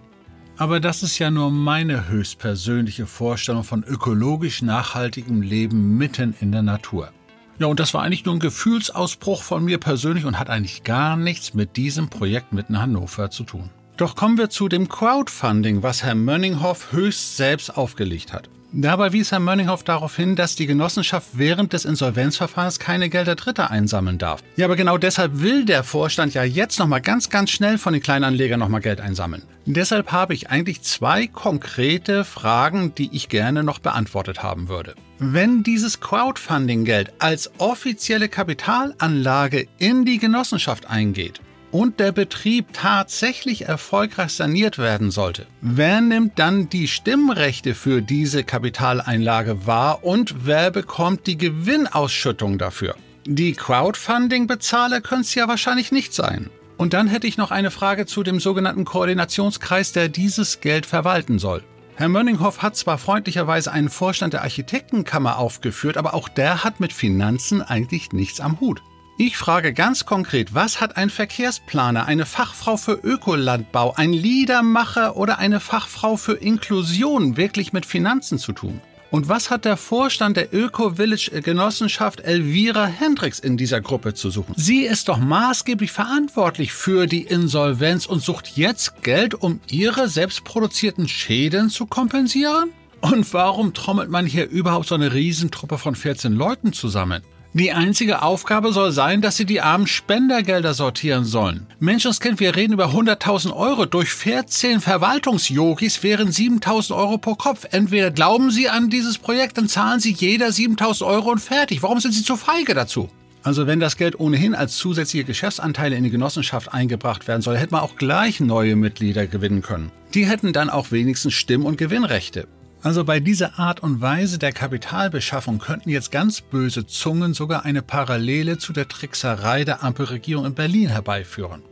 Aber 0.57 0.81
das 0.81 1.03
ist 1.03 1.19
ja 1.19 1.31
nur 1.31 1.51
meine 1.51 2.09
höchstpersönliche 2.09 3.07
Vorstellung 3.07 3.65
von 3.65 3.85
ökologisch 3.85 4.63
nachhaltigem 4.63 5.43
Leben 5.43 5.97
mitten 5.99 6.35
in 6.41 6.53
der 6.53 6.63
Natur. 6.63 7.11
Ja, 7.59 7.67
und 7.67 7.81
das 7.81 7.95
war 7.95 8.03
eigentlich 8.03 8.25
nur 8.25 8.35
ein 8.35 8.41
Gefühlsausbruch 8.41 9.43
von 9.43 9.65
mir 9.65 9.79
persönlich 9.79 10.25
und 10.25 10.39
hat 10.39 10.49
eigentlich 10.49 10.85
gar 10.85 11.17
nichts 11.17 11.55
mit 11.55 11.77
diesem 11.77 12.09
Projekt 12.09 12.53
mitten 12.53 12.75
in 12.75 12.81
Hannover 12.81 13.31
zu 13.31 13.43
tun. 13.43 13.71
Doch 13.99 14.15
kommen 14.15 14.39
wir 14.39 14.49
zu 14.49 14.69
dem 14.69 14.89
Crowdfunding, 14.89 15.83
was 15.83 16.05
Herr 16.05 16.15
Mönninghoff 16.15 16.93
höchst 16.93 17.37
selbst 17.37 17.77
aufgelegt 17.77 18.33
hat. 18.33 18.49
Dabei 18.71 19.13
wies 19.13 19.33
Herr 19.33 19.41
Mönninghoff 19.41 19.83
darauf 19.83 20.15
hin, 20.15 20.37
dass 20.37 20.55
die 20.55 20.67
Genossenschaft 20.67 21.31
während 21.33 21.73
des 21.73 21.85
Insolvenzverfahrens 21.85 22.79
keine 22.79 23.09
Gelder 23.09 23.35
Dritter 23.35 23.73
einsammeln 23.73 24.19
darf. 24.19 24.41
Ja, 24.55 24.67
aber 24.67 24.77
genau 24.77 24.99
deshalb 24.99 25.41
will 25.41 25.65
der 25.65 25.83
Vorstand 25.83 26.33
ja 26.33 26.45
jetzt 26.45 26.79
nochmal 26.79 27.01
ganz, 27.01 27.29
ganz 27.29 27.51
schnell 27.51 27.77
von 27.77 27.93
den 27.93 28.01
Kleinanlegern 28.01 28.61
nochmal 28.61 28.83
Geld 28.83 29.01
einsammeln. 29.01 29.43
Deshalb 29.67 30.13
habe 30.13 30.33
ich 30.33 30.49
eigentlich 30.49 30.83
zwei 30.83 31.27
konkrete 31.27 32.25
Fragen, 32.25 32.95
die 32.95 33.11
ich 33.13 33.29
gerne 33.29 33.65
noch 33.65 33.81
beantwortet 33.81 34.45
haben 34.45 34.69
würde. 34.69 34.95
Wenn 35.19 35.65
dieses 35.65 35.99
Crowdfunding-Geld 35.99 37.15
als 37.19 37.51
offizielle 37.59 38.29
Kapitalanlage 38.29 39.67
in 39.79 40.05
die 40.05 40.19
Genossenschaft 40.19 40.89
eingeht, 40.89 41.41
und 41.71 42.01
der 42.01 42.13
Betrieb 42.13 42.73
tatsächlich 42.73 43.63
erfolgreich 43.63 44.33
saniert 44.33 44.79
werden 44.79 45.11
sollte, 45.11 45.47
wer 45.61 46.01
nimmt 46.01 46.39
dann 46.39 46.69
die 46.69 46.89
Stimmrechte 46.89 47.75
für 47.75 48.03
diese 48.03 48.45
Kapitaleinlage 48.45 49.67
wahr 49.67 50.05
und 50.05 50.47
wer 50.47 50.71
bekommt 50.71 51.27
die 51.27 51.39
Gewinnausschüttung 51.39 52.59
dafür? 52.59 52.95
Die 53.27 53.53
Crowdfunding-Bezahler 53.53 55.01
können 55.01 55.21
es 55.23 55.35
ja 55.35 55.49
wahrscheinlich 55.49 55.93
nicht 55.93 56.15
sein. 56.15 56.51
Und 56.79 56.95
dann 56.95 57.09
hätte 57.09 57.27
ich 57.27 57.37
noch 57.37 57.51
eine 57.51 57.71
Frage 57.71 58.07
zu 58.07 58.23
dem 58.23 58.41
sogenannten 58.41 58.85
Koordinationskreis, 58.85 59.93
der 59.93 60.09
dieses 60.09 60.61
Geld 60.61 60.87
verwalten 60.87 61.39
soll. 61.39 61.65
Herr 61.97 62.09
Mönninghoff 62.09 62.63
hat 62.63 62.77
zwar 62.77 62.97
freundlicherweise 62.97 63.73
einen 63.73 63.89
Vorstand 63.89 64.33
der 64.33 64.43
Architektenkammer 64.43 65.37
aufgeführt, 65.37 65.97
aber 65.97 66.15
auch 66.15 66.29
der 66.29 66.63
hat 66.63 66.79
mit 66.79 66.93
Finanzen 66.93 67.61
eigentlich 67.61 68.13
nichts 68.13 68.41
am 68.41 68.61
Hut. 68.61 68.81
Ich 69.21 69.37
frage 69.37 69.73
ganz 69.73 70.07
konkret, 70.07 70.55
was 70.55 70.81
hat 70.81 70.97
ein 70.97 71.11
Verkehrsplaner, 71.11 72.07
eine 72.07 72.25
Fachfrau 72.25 72.77
für 72.77 72.93
Ökolandbau, 72.93 73.95
ein 73.97 74.13
Liedermacher 74.13 75.17
oder 75.17 75.41
eine 75.41 75.59
Fachfrau 75.59 76.17
für 76.17 76.35
Inklusion 76.35 77.37
wirklich 77.37 77.73
mit 77.73 77.85
Finanzen 77.85 78.39
zu 78.39 78.53
tun? 78.53 78.81
Und 79.11 79.29
was 79.29 79.51
hat 79.51 79.65
der 79.65 79.77
Vorstand 79.77 80.37
der 80.37 80.55
Öko-Village 80.55 81.43
Genossenschaft 81.43 82.21
Elvira 82.21 82.87
Hendricks 82.87 83.41
in 83.41 83.57
dieser 83.57 83.81
Gruppe 83.81 84.15
zu 84.15 84.31
suchen? 84.31 84.55
Sie 84.57 84.83
ist 84.83 85.09
doch 85.09 85.19
maßgeblich 85.19 85.91
verantwortlich 85.91 86.73
für 86.73 87.09
die 87.09 87.23
Insolvenz 87.23 88.07
und 88.07 88.23
sucht 88.23 88.57
jetzt 88.57 89.03
Geld, 89.03 89.35
um 89.35 89.59
ihre 89.69 90.09
selbstproduzierten 90.09 91.09
Schäden 91.09 91.71
zu 91.71 91.87
kompensieren? 91.87 92.71
Und 93.01 93.35
warum 93.35 93.75
trommelt 93.75 94.11
man 94.11 94.27
hier 94.27 94.49
überhaupt 94.49 94.87
so 94.87 94.95
eine 94.95 95.13
Riesentruppe 95.13 95.77
von 95.77 95.97
14 95.97 96.35
Leuten 96.35 96.73
zusammen? 96.73 97.25
Die 97.59 97.73
einzige 97.73 98.23
Aufgabe 98.23 98.73
soll 98.73 98.93
sein, 98.93 99.21
dass 99.21 99.37
sie 99.37 99.45
die 99.45 99.61
armen 99.61 99.89
Spendergelder 99.89 100.75
sortieren 100.75 101.25
sollen. 101.25 101.67
Menschenskind, 101.81 102.39
wir 102.39 102.55
reden 102.55 102.75
über 102.75 102.91
100.000 102.91 103.53
Euro. 103.53 103.85
Durch 103.85 104.11
14 104.11 104.81
Verwaltungsyogis 104.81 106.05
wären 106.05 106.29
7.000 106.29 106.95
Euro 106.95 107.19
pro 107.19 107.35
Kopf. 107.35 107.67
Entweder 107.73 108.13
glauben 108.13 108.53
Sie 108.53 108.69
an 108.69 108.91
dieses 108.91 109.19
Projekt, 109.19 109.59
dann 109.59 109.67
zahlen 109.67 109.99
Sie 109.99 110.13
jeder 110.13 110.51
7.000 110.51 111.05
Euro 111.05 111.33
und 111.33 111.41
fertig. 111.41 111.83
Warum 111.83 111.99
sind 111.99 112.13
Sie 112.13 112.23
zu 112.23 112.37
feige 112.37 112.75
dazu? 112.75 113.09
Also 113.43 113.67
wenn 113.67 113.81
das 113.81 113.97
Geld 113.97 114.21
ohnehin 114.21 114.55
als 114.55 114.77
zusätzliche 114.77 115.25
Geschäftsanteile 115.25 115.97
in 115.97 116.05
die 116.05 116.11
Genossenschaft 116.11 116.73
eingebracht 116.73 117.27
werden 117.27 117.43
soll, 117.43 117.57
hätte 117.57 117.73
man 117.73 117.81
auch 117.81 117.97
gleich 117.97 118.39
neue 118.39 118.77
Mitglieder 118.77 119.27
gewinnen 119.27 119.63
können. 119.63 119.91
Die 120.15 120.27
hätten 120.27 120.53
dann 120.53 120.71
auch 120.71 120.93
wenigstens 120.93 121.35
Stimm- 121.35 121.67
und 121.67 121.77
Gewinnrechte. 121.77 122.47
Also 122.83 123.05
bei 123.05 123.19
dieser 123.19 123.59
Art 123.59 123.81
und 123.83 124.01
Weise 124.01 124.39
der 124.39 124.53
Kapitalbeschaffung 124.53 125.59
könnten 125.59 125.91
jetzt 125.91 126.13
ganz 126.13 126.41
böse 126.41 126.87
Zungen 126.87 127.35
sogar 127.35 127.65
eine 127.65 127.83
Parallele 127.83 128.59
zu 128.59 128.73
der 128.73 128.87
Trickserei 128.87 129.65
der 129.65 129.83
Ampelregierung 129.83 130.47
in 130.47 130.55
Berlin 130.55 130.89
herbeiführen. 130.89 131.63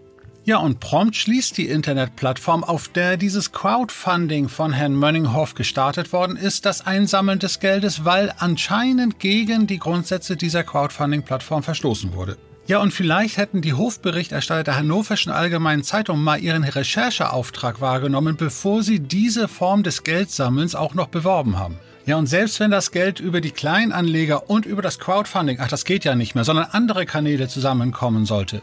Ja, 0.45 0.59
und 0.59 0.79
prompt 0.79 1.17
schließt 1.17 1.59
die 1.59 1.69
Internetplattform, 1.69 2.63
auf 2.63 2.89
der 2.89 3.17
dieses 3.17 3.51
Crowdfunding 3.51 4.49
von 4.49 4.73
Herrn 4.73 4.95
Mönninghoff 4.95 5.55
gestartet 5.55 6.13
worden 6.13 6.37
ist, 6.37 6.67
das 6.67 6.87
Einsammeln 6.87 7.41
des 7.41 7.59
Geldes, 7.59 8.05
weil 8.05 8.33
anscheinend 8.39 9.19
gegen 9.19 9.67
die 9.67 9.79
Grundsätze 9.79 10.37
dieser 10.37 10.63
Crowdfunding-Plattform 10.63 11.65
verstoßen 11.65 12.15
wurde. 12.15 12.37
Ja, 12.69 12.81
und 12.81 12.93
vielleicht 12.93 13.37
hätten 13.37 13.61
die 13.61 13.75
Hofberichterstatter 13.75 14.65
der 14.65 14.77
Hannoverschen 14.77 15.31
Allgemeinen 15.31 15.85
Zeitung 15.85 16.21
mal 16.25 16.41
ihren 16.41 16.65
Rechercheauftrag 16.65 17.81
wahrgenommen, 17.81 18.37
bevor 18.37 18.83
sie 18.83 18.99
diese 18.99 19.47
Form 19.47 19.85
des 19.85 20.03
Geldsammelns 20.03 20.75
auch 20.75 20.95
noch 20.95 21.07
beworben 21.07 21.61
haben. 21.61 21.79
Ja, 22.07 22.17
und 22.17 22.27
selbst 22.27 22.59
wenn 22.59 22.73
das 22.73 22.91
Geld 22.91 23.21
über 23.21 23.41
die 23.41 23.53
Kleinanleger 23.53 24.51
und 24.51 24.67
über 24.67 24.83
das 24.83 24.99
Crowdfunding, 24.99 25.59
ach, 25.61 25.69
das 25.69 25.85
geht 25.85 26.05
ja 26.05 26.17
nicht 26.17 26.35
mehr, 26.35 26.43
sondern 26.43 26.67
andere 26.73 27.07
Kanäle 27.07 27.47
zusammenkommen 27.47 28.27
sollte, 28.27 28.63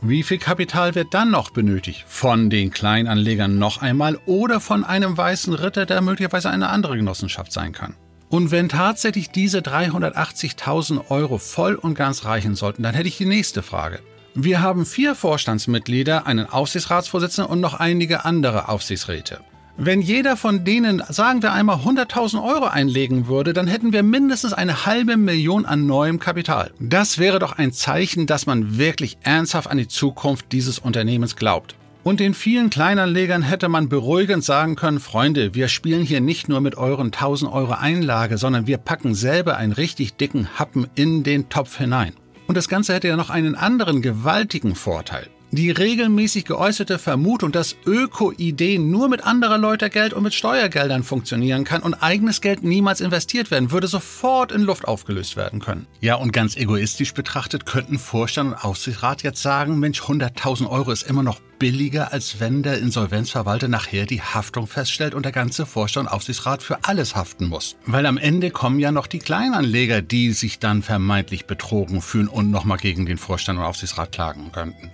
wie 0.00 0.24
viel 0.24 0.38
Kapital 0.38 0.96
wird 0.96 1.14
dann 1.14 1.30
noch 1.30 1.50
benötigt? 1.50 2.04
Von 2.08 2.50
den 2.50 2.72
Kleinanlegern 2.72 3.58
noch 3.58 3.80
einmal 3.80 4.18
oder 4.26 4.60
von 4.60 4.84
einem 4.84 5.16
weißen 5.16 5.54
Ritter, 5.54 5.86
der 5.86 6.00
möglicherweise 6.02 6.50
eine 6.50 6.70
andere 6.70 6.96
Genossenschaft 6.96 7.52
sein 7.52 7.72
kann? 7.72 7.94
Und 8.34 8.50
wenn 8.50 8.68
tatsächlich 8.68 9.30
diese 9.30 9.60
380.000 9.60 11.08
Euro 11.08 11.38
voll 11.38 11.76
und 11.76 11.94
ganz 11.94 12.24
reichen 12.24 12.56
sollten, 12.56 12.82
dann 12.82 12.92
hätte 12.92 13.06
ich 13.06 13.16
die 13.16 13.26
nächste 13.26 13.62
Frage. 13.62 14.00
Wir 14.34 14.60
haben 14.60 14.86
vier 14.86 15.14
Vorstandsmitglieder, 15.14 16.26
einen 16.26 16.46
Aufsichtsratsvorsitzenden 16.46 17.48
und 17.48 17.60
noch 17.60 17.74
einige 17.74 18.24
andere 18.24 18.68
Aufsichtsräte. 18.68 19.38
Wenn 19.76 20.00
jeder 20.00 20.36
von 20.36 20.64
denen, 20.64 21.00
sagen 21.10 21.42
wir 21.42 21.52
einmal, 21.52 21.76
100.000 21.76 22.42
Euro 22.42 22.64
einlegen 22.64 23.28
würde, 23.28 23.52
dann 23.52 23.68
hätten 23.68 23.92
wir 23.92 24.02
mindestens 24.02 24.52
eine 24.52 24.84
halbe 24.84 25.16
Million 25.16 25.64
an 25.64 25.86
neuem 25.86 26.18
Kapital. 26.18 26.72
Das 26.80 27.18
wäre 27.18 27.38
doch 27.38 27.52
ein 27.52 27.72
Zeichen, 27.72 28.26
dass 28.26 28.46
man 28.46 28.78
wirklich 28.78 29.16
ernsthaft 29.22 29.70
an 29.70 29.78
die 29.78 29.86
Zukunft 29.86 30.50
dieses 30.50 30.80
Unternehmens 30.80 31.36
glaubt. 31.36 31.76
Und 32.04 32.20
den 32.20 32.34
vielen 32.34 32.68
Kleinanlegern 32.68 33.40
hätte 33.40 33.70
man 33.70 33.88
beruhigend 33.88 34.44
sagen 34.44 34.76
können, 34.76 35.00
Freunde, 35.00 35.54
wir 35.54 35.68
spielen 35.68 36.02
hier 36.02 36.20
nicht 36.20 36.50
nur 36.50 36.60
mit 36.60 36.76
euren 36.76 37.06
1000 37.06 37.50
Euro 37.50 37.72
Einlage, 37.72 38.36
sondern 38.36 38.66
wir 38.66 38.76
packen 38.76 39.14
selber 39.14 39.56
einen 39.56 39.72
richtig 39.72 40.14
dicken 40.14 40.58
Happen 40.58 40.86
in 40.94 41.22
den 41.22 41.48
Topf 41.48 41.78
hinein. 41.78 42.12
Und 42.46 42.58
das 42.58 42.68
Ganze 42.68 42.92
hätte 42.92 43.08
ja 43.08 43.16
noch 43.16 43.30
einen 43.30 43.54
anderen 43.54 44.02
gewaltigen 44.02 44.74
Vorteil 44.74 45.28
die 45.50 45.70
regelmäßig 45.70 46.44
geäußerte 46.44 46.98
Vermutung, 46.98 47.52
dass 47.52 47.76
Öko-Idee 47.86 48.78
nur 48.78 49.08
mit 49.08 49.24
anderer 49.24 49.58
Leute 49.58 49.90
Geld 49.90 50.12
und 50.12 50.22
mit 50.22 50.34
Steuergeldern 50.34 51.02
funktionieren 51.02 51.64
kann 51.64 51.82
und 51.82 51.94
eigenes 51.94 52.40
Geld 52.40 52.64
niemals 52.64 53.00
investiert 53.00 53.50
werden, 53.50 53.70
würde 53.70 53.86
sofort 53.86 54.52
in 54.52 54.62
Luft 54.62 54.86
aufgelöst 54.86 55.36
werden 55.36 55.60
können. 55.60 55.86
Ja, 56.00 56.16
und 56.16 56.32
ganz 56.32 56.56
egoistisch 56.56 57.14
betrachtet 57.14 57.66
könnten 57.66 57.98
Vorstand 57.98 58.52
und 58.52 58.64
Aufsichtsrat 58.64 59.22
jetzt 59.22 59.42
sagen, 59.42 59.78
Mensch, 59.78 60.02
100.000 60.02 60.68
Euro 60.68 60.90
ist 60.90 61.02
immer 61.02 61.22
noch 61.22 61.40
billiger, 61.58 62.12
als 62.12 62.40
wenn 62.40 62.62
der 62.62 62.78
Insolvenzverwalter 62.78 63.68
nachher 63.68 64.06
die 64.06 64.20
Haftung 64.20 64.66
feststellt 64.66 65.14
und 65.14 65.24
der 65.24 65.32
ganze 65.32 65.66
Vorstand 65.66 66.08
und 66.08 66.14
Aufsichtsrat 66.14 66.62
für 66.62 66.78
alles 66.82 67.14
haften 67.14 67.46
muss. 67.46 67.76
Weil 67.86 68.06
am 68.06 68.18
Ende 68.18 68.50
kommen 68.50 68.78
ja 68.78 68.92
noch 68.92 69.06
die 69.06 69.18
Kleinanleger, 69.18 70.02
die 70.02 70.32
sich 70.32 70.58
dann 70.58 70.82
vermeintlich 70.82 71.46
betrogen 71.46 72.02
fühlen 72.02 72.28
und 72.28 72.50
nochmal 72.50 72.78
gegen 72.78 73.06
den 73.06 73.18
Vorstand 73.18 73.58
und 73.58 73.64
Aufsichtsrat 73.64 74.12
klagen 74.12 74.50
könnten. 74.52 74.90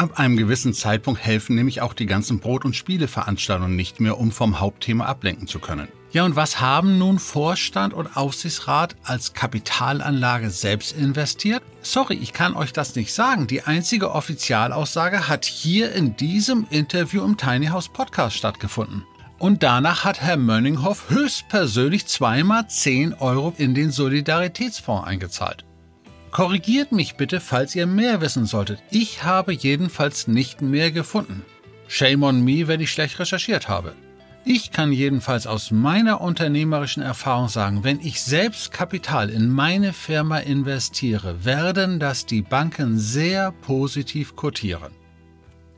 Ab 0.00 0.18
einem 0.18 0.38
gewissen 0.38 0.72
Zeitpunkt 0.72 1.22
helfen 1.22 1.56
nämlich 1.56 1.82
auch 1.82 1.92
die 1.92 2.06
ganzen 2.06 2.40
Brot- 2.40 2.64
und 2.64 2.74
Spieleveranstaltungen 2.74 3.76
nicht 3.76 4.00
mehr, 4.00 4.16
um 4.16 4.32
vom 4.32 4.58
Hauptthema 4.58 5.04
ablenken 5.04 5.46
zu 5.46 5.58
können. 5.58 5.88
Ja, 6.10 6.24
und 6.24 6.36
was 6.36 6.58
haben 6.58 6.96
nun 6.96 7.18
Vorstand 7.18 7.92
und 7.92 8.16
Aufsichtsrat 8.16 8.96
als 9.04 9.34
Kapitalanlage 9.34 10.48
selbst 10.48 10.96
investiert? 10.96 11.62
Sorry, 11.82 12.14
ich 12.14 12.32
kann 12.32 12.54
euch 12.54 12.72
das 12.72 12.94
nicht 12.94 13.12
sagen. 13.12 13.46
Die 13.46 13.64
einzige 13.64 14.12
Offizialaussage 14.12 15.28
hat 15.28 15.44
hier 15.44 15.92
in 15.92 16.16
diesem 16.16 16.66
Interview 16.70 17.22
im 17.22 17.36
Tiny 17.36 17.66
House 17.66 17.90
Podcast 17.90 18.38
stattgefunden. 18.38 19.04
Und 19.38 19.62
danach 19.62 20.04
hat 20.04 20.22
Herr 20.22 20.38
Mönninghoff 20.38 21.10
höchstpersönlich 21.10 22.06
zweimal 22.06 22.66
10 22.68 23.12
Euro 23.12 23.52
in 23.58 23.74
den 23.74 23.90
Solidaritätsfonds 23.90 25.06
eingezahlt. 25.06 25.66
Korrigiert 26.30 26.92
mich 26.92 27.16
bitte, 27.16 27.40
falls 27.40 27.74
ihr 27.74 27.86
mehr 27.86 28.20
wissen 28.20 28.46
solltet. 28.46 28.80
Ich 28.90 29.24
habe 29.24 29.52
jedenfalls 29.52 30.28
nicht 30.28 30.62
mehr 30.62 30.92
gefunden. 30.92 31.44
Shame 31.88 32.22
on 32.22 32.44
me, 32.44 32.68
wenn 32.68 32.80
ich 32.80 32.92
schlecht 32.92 33.18
recherchiert 33.18 33.68
habe. 33.68 33.94
Ich 34.44 34.70
kann 34.70 34.92
jedenfalls 34.92 35.46
aus 35.46 35.70
meiner 35.70 36.20
unternehmerischen 36.20 37.02
Erfahrung 37.02 37.48
sagen, 37.48 37.84
wenn 37.84 38.00
ich 38.00 38.22
selbst 38.22 38.70
Kapital 38.70 39.28
in 39.28 39.50
meine 39.50 39.92
Firma 39.92 40.38
investiere, 40.38 41.44
werden 41.44 41.98
das 41.98 42.26
die 42.26 42.42
Banken 42.42 42.98
sehr 42.98 43.50
positiv 43.50 44.36
kotieren. 44.36 44.92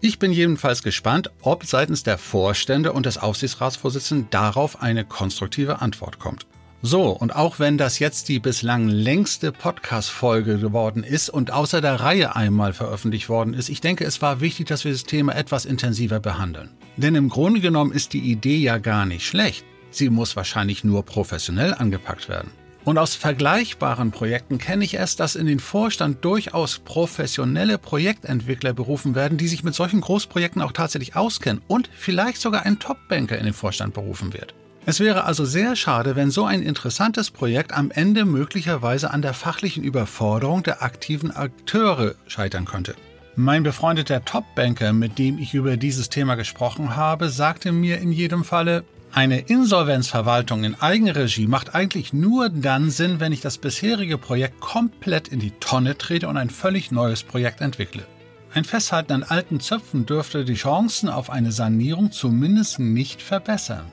Ich 0.01 0.19
bin 0.19 0.33
jedenfalls 0.33 0.83
gespannt, 0.83 1.31
ob 1.41 1.65
seitens 1.65 2.03
der 2.03 2.19
Vorstände 2.19 2.93
und 2.93 3.07
des 3.07 3.19
Aufsichtsratsvorsitzenden 3.19 4.29
darauf 4.31 4.83
eine 4.83 5.05
konstruktive 5.05 5.81
Antwort 5.81 6.19
kommt. 6.19 6.47
So, 6.85 7.11
und 7.11 7.37
auch 7.37 7.61
wenn 7.61 7.79
das 7.79 8.01
jetzt 8.01 8.29
die 8.29 8.41
bislang 8.41 8.89
längste 8.89 9.53
Podcast-Folge 9.53 10.59
geworden 10.59 11.05
ist 11.05 11.31
und 11.31 11.53
außer 11.53 11.81
der 11.81 12.01
Reihe 12.01 12.35
einmal 12.35 12.73
veröffentlicht 12.73 13.29
worden 13.29 13.55
ist, 13.55 13.69
ich 13.69 13.81
denke, 13.81 14.05
es 14.05 14.21
war 14.21 14.41
wichtig, 14.41 14.67
dass 14.67 14.85
wir 14.85 14.91
das 14.91 15.05
Thema 15.05 15.37
etwas 15.37 15.65
intensiver 15.65 16.19
behandeln. 16.19 16.71
Denn 16.97 17.15
im 17.15 17.29
Grunde 17.29 17.61
genommen 17.61 17.93
ist 17.93 18.15
die 18.15 18.19
Idee 18.33 18.57
ja 18.57 18.79
gar 18.79 19.07
nicht 19.07 19.25
schlecht. 19.25 19.65
Sie 19.93 20.11
muss 20.11 20.35
wahrscheinlich 20.35 20.83
nur 20.83 21.05
professionell 21.05 21.73
angepackt 21.73 22.29
werden. 22.29 22.51
Und 22.85 22.99
aus 22.99 23.15
vergleichbaren 23.15 24.11
Projekten 24.11 24.59
kenne 24.59 24.85
ich 24.85 24.99
es, 24.99 25.15
dass 25.15 25.37
in 25.37 25.47
den 25.47 25.61
Vorstand 25.61 26.25
durchaus 26.25 26.81
professionelle 26.81 27.79
Projektentwickler 27.79 28.73
berufen 28.73 29.15
werden, 29.15 29.39
die 29.39 29.47
sich 29.47 29.63
mit 29.63 29.77
solchen 29.77 30.01
Großprojekten 30.01 30.61
auch 30.61 30.73
tatsächlich 30.73 31.15
auskennen 31.15 31.63
und 31.69 31.89
vielleicht 31.95 32.41
sogar 32.41 32.67
ein 32.67 32.81
Topbanker 32.81 33.39
in 33.39 33.45
den 33.45 33.55
Vorstand 33.55 33.95
berufen 33.95 34.33
wird. 34.33 34.53
Es 34.85 34.99
wäre 34.99 35.25
also 35.25 35.45
sehr 35.45 35.77
schade, 35.77 36.17
wenn 36.17 36.33
so 36.33 36.45
ein 36.45 36.61
interessantes 36.61 37.31
Projekt 37.31 37.73
am 37.73 37.93
Ende 37.93 38.25
möglicherweise 38.25 39.13
an 39.13 39.23
der 39.23 39.33
fachlichen 39.33 39.85
Überforderung 39.85 40.65
der 40.65 40.83
aktiven 40.83 41.31
Akteure 41.31 42.17
scheitern 42.27 42.65
könnte. 42.65 42.97
Mein 43.37 43.63
befreundeter 43.63 44.25
Topbanker, 44.25 44.93
mit 44.93 45.19
dem 45.19 45.39
ich 45.39 45.55
über 45.55 45.77
dieses 45.77 46.09
Thema 46.09 46.35
gesprochen 46.35 46.97
habe, 46.97 47.31
sagte 47.31 47.71
mir 47.71 47.99
in 47.99 48.11
jedem 48.11 48.45
Falle, 48.45 48.85
eine 49.15 49.41
Insolvenzverwaltung 49.41 50.65
in 50.65 50.75
Eigenregie 50.75 51.47
macht 51.47 51.75
eigentlich 51.75 52.13
nur 52.13 52.49
dann 52.49 52.91
Sinn, 52.91 53.21
wenn 53.21 53.31
ich 53.31 53.41
das 53.41 53.59
bisherige 53.59 54.19
Projekt 54.19 54.61
komplett 54.61 55.29
in 55.29 55.39
die 55.39 55.53
Tonne 55.61 55.97
trete 55.97 56.29
und 56.29 56.37
ein 56.37 56.51
völlig 56.51 56.91
neues 56.91 57.23
Projekt 57.23 57.61
entwickle. 57.61 58.05
Ein 58.53 58.65
Festhalten 58.65 59.13
an 59.13 59.23
alten 59.23 59.61
Zöpfen 59.61 60.07
dürfte 60.07 60.45
die 60.45 60.55
Chancen 60.55 61.09
auf 61.09 61.31
eine 61.31 61.53
Sanierung 61.53 62.11
zumindest 62.11 62.81
nicht 62.81 63.23
verbessern. 63.23 63.85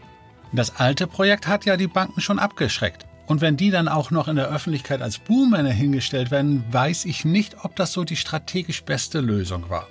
Das 0.52 0.78
alte 0.78 1.08
Projekt 1.08 1.48
hat 1.48 1.66
ja 1.66 1.78
die 1.78 1.88
Banken 1.88 2.22
schon 2.22 2.40
abgeschreckt. 2.40 3.06
Und 3.28 3.42
wenn 3.42 3.58
die 3.58 3.70
dann 3.70 3.88
auch 3.88 4.10
noch 4.10 4.28
in 4.28 4.36
der 4.36 4.50
Öffentlichkeit 4.50 5.04
als 5.04 5.20
Buhmänner 5.20 5.70
hingestellt 5.70 6.32
werden, 6.32 6.64
weiß 6.72 7.06
ich 7.06 7.26
nicht, 7.26 7.64
ob 7.64 7.76
das 7.76 7.94
so 7.94 8.04
die 8.04 8.16
strategisch 8.16 8.84
beste 8.84 9.20
Lösung 9.20 9.70
war. 9.70 9.88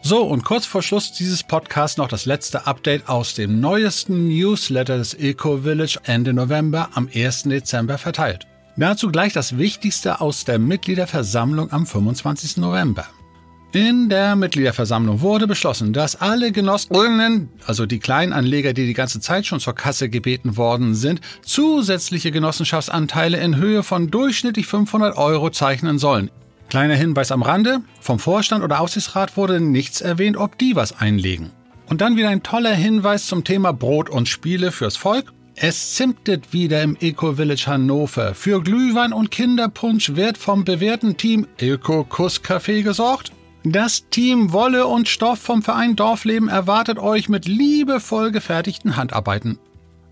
So, 0.00 0.22
und 0.22 0.44
kurz 0.44 0.64
vor 0.64 0.82
Schluss 0.82 1.12
dieses 1.12 1.42
Podcasts 1.42 1.98
noch 1.98 2.08
das 2.08 2.24
letzte 2.24 2.66
Update 2.66 3.08
aus 3.08 3.34
dem 3.34 3.60
neuesten 3.60 4.28
Newsletter 4.28 4.96
des 4.96 5.12
Eco 5.12 5.58
Village 5.58 5.98
Ende 6.04 6.32
November 6.32 6.88
am 6.94 7.10
1. 7.14 7.42
Dezember 7.42 7.98
verteilt. 7.98 8.46
Dazu 8.76 9.10
gleich 9.10 9.32
das 9.32 9.58
Wichtigste 9.58 10.20
aus 10.20 10.44
der 10.44 10.58
Mitgliederversammlung 10.58 11.72
am 11.72 11.84
25. 11.84 12.58
November. 12.58 13.08
In 13.72 14.08
der 14.08 14.34
Mitgliederversammlung 14.34 15.20
wurde 15.20 15.46
beschlossen, 15.46 15.92
dass 15.92 16.16
alle 16.16 16.52
Genossinnen, 16.52 17.50
also 17.66 17.84
die 17.84 17.98
Kleinanleger, 17.98 18.72
die 18.72 18.86
die 18.86 18.94
ganze 18.94 19.20
Zeit 19.20 19.44
schon 19.44 19.60
zur 19.60 19.74
Kasse 19.74 20.08
gebeten 20.08 20.56
worden 20.56 20.94
sind, 20.94 21.20
zusätzliche 21.42 22.30
Genossenschaftsanteile 22.30 23.36
in 23.36 23.56
Höhe 23.56 23.82
von 23.82 24.10
durchschnittlich 24.10 24.66
500 24.66 25.18
Euro 25.18 25.50
zeichnen 25.50 25.98
sollen. 25.98 26.30
Kleiner 26.70 26.94
Hinweis 26.94 27.30
am 27.30 27.42
Rande, 27.42 27.80
vom 28.00 28.18
Vorstand 28.18 28.64
oder 28.64 28.80
Aufsichtsrat 28.80 29.36
wurde 29.36 29.60
nichts 29.60 30.00
erwähnt, 30.00 30.38
ob 30.38 30.56
die 30.56 30.74
was 30.74 30.98
einlegen. 30.98 31.50
Und 31.90 32.00
dann 32.00 32.16
wieder 32.16 32.30
ein 32.30 32.42
toller 32.42 32.74
Hinweis 32.74 33.26
zum 33.26 33.44
Thema 33.44 33.72
Brot 33.72 34.08
und 34.08 34.28
Spiele 34.28 34.72
fürs 34.72 34.96
Volk. 34.96 35.34
Es 35.56 35.94
zimtet 35.94 36.54
wieder 36.54 36.82
im 36.82 36.96
Eco 37.00 37.34
Village 37.34 37.66
Hannover. 37.66 38.34
Für 38.34 38.62
Glühwein 38.62 39.12
und 39.12 39.30
Kinderpunsch 39.30 40.14
wird 40.14 40.38
vom 40.38 40.64
bewährten 40.64 41.18
Team 41.18 41.46
Eco 41.58 42.04
Kuss 42.04 42.42
Café 42.42 42.82
gesorgt. 42.82 43.32
Das 43.64 44.08
Team 44.08 44.52
Wolle 44.52 44.86
und 44.86 45.08
Stoff 45.08 45.40
vom 45.40 45.62
Verein 45.62 45.96
Dorfleben 45.96 46.48
erwartet 46.48 46.98
euch 46.98 47.28
mit 47.28 47.46
liebevoll 47.46 48.30
gefertigten 48.30 48.96
Handarbeiten. 48.96 49.58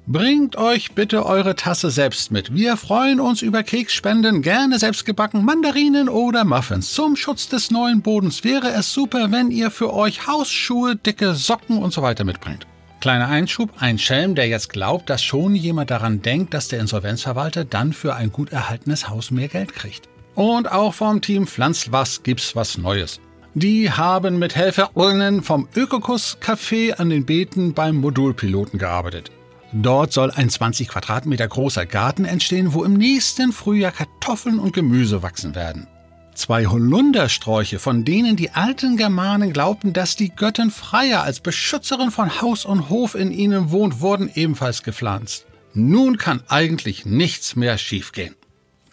Bringt 0.08 0.56
euch 0.56 0.92
bitte 0.92 1.26
eure 1.26 1.56
Tasse 1.56 1.90
selbst 1.90 2.30
mit. 2.30 2.54
Wir 2.54 2.76
freuen 2.76 3.18
uns 3.18 3.42
über 3.42 3.62
Keksspenden, 3.62 4.42
gerne 4.42 4.78
selbstgebacken 4.78 5.44
Mandarinen 5.44 6.08
oder 6.08 6.44
Muffins. 6.44 6.92
Zum 6.92 7.16
Schutz 7.16 7.48
des 7.48 7.70
neuen 7.70 8.02
Bodens 8.02 8.44
wäre 8.44 8.70
es 8.70 8.92
super, 8.92 9.32
wenn 9.32 9.50
ihr 9.50 9.70
für 9.70 9.92
euch 9.92 10.26
Hausschuhe, 10.26 10.94
dicke 10.94 11.34
Socken 11.34 11.78
und 11.78 11.92
so 11.92 12.02
weiter 12.02 12.24
mitbringt. 12.24 12.66
Kleiner 13.00 13.28
Einschub, 13.28 13.70
ein 13.78 13.98
Schelm, 13.98 14.34
der 14.34 14.48
jetzt 14.48 14.68
glaubt, 14.68 15.10
dass 15.10 15.22
schon 15.22 15.54
jemand 15.54 15.90
daran 15.90 16.22
denkt, 16.22 16.54
dass 16.54 16.68
der 16.68 16.80
Insolvenzverwalter 16.80 17.64
dann 17.64 17.92
für 17.92 18.14
ein 18.14 18.32
gut 18.32 18.52
erhaltenes 18.52 19.08
Haus 19.08 19.30
mehr 19.30 19.48
Geld 19.48 19.72
kriegt. 19.72 20.08
Und 20.34 20.70
auch 20.70 20.94
vom 20.94 21.20
Team 21.20 21.46
Pflanzt 21.46 21.90
was 21.90 22.22
gibt's 22.22 22.54
was 22.54 22.78
Neues. 22.78 23.20
Die 23.58 23.90
haben 23.90 24.38
mit 24.38 24.54
HelferInnen 24.54 25.42
vom 25.42 25.66
Ökokus 25.74 26.36
Café 26.42 26.92
an 26.92 27.08
den 27.08 27.24
Beeten 27.24 27.72
beim 27.72 27.96
Modulpiloten 27.96 28.78
gearbeitet. 28.78 29.30
Dort 29.72 30.12
soll 30.12 30.30
ein 30.30 30.50
20 30.50 30.88
Quadratmeter 30.88 31.48
großer 31.48 31.86
Garten 31.86 32.26
entstehen, 32.26 32.74
wo 32.74 32.84
im 32.84 32.92
nächsten 32.92 33.54
Frühjahr 33.54 33.92
Kartoffeln 33.92 34.58
und 34.58 34.74
Gemüse 34.74 35.22
wachsen 35.22 35.54
werden. 35.54 35.86
Zwei 36.34 36.66
Holundersträuche, 36.66 37.78
von 37.78 38.04
denen 38.04 38.36
die 38.36 38.50
alten 38.50 38.98
Germanen 38.98 39.54
glaubten, 39.54 39.94
dass 39.94 40.16
die 40.16 40.36
Göttin 40.36 40.70
Freya 40.70 41.22
als 41.22 41.40
Beschützerin 41.40 42.10
von 42.10 42.42
Haus 42.42 42.66
und 42.66 42.90
Hof 42.90 43.14
in 43.14 43.32
ihnen 43.32 43.70
wohnt, 43.70 44.02
wurden 44.02 44.30
ebenfalls 44.34 44.82
gepflanzt. 44.82 45.46
Nun 45.72 46.18
kann 46.18 46.42
eigentlich 46.48 47.06
nichts 47.06 47.56
mehr 47.56 47.78
schiefgehen. 47.78 48.34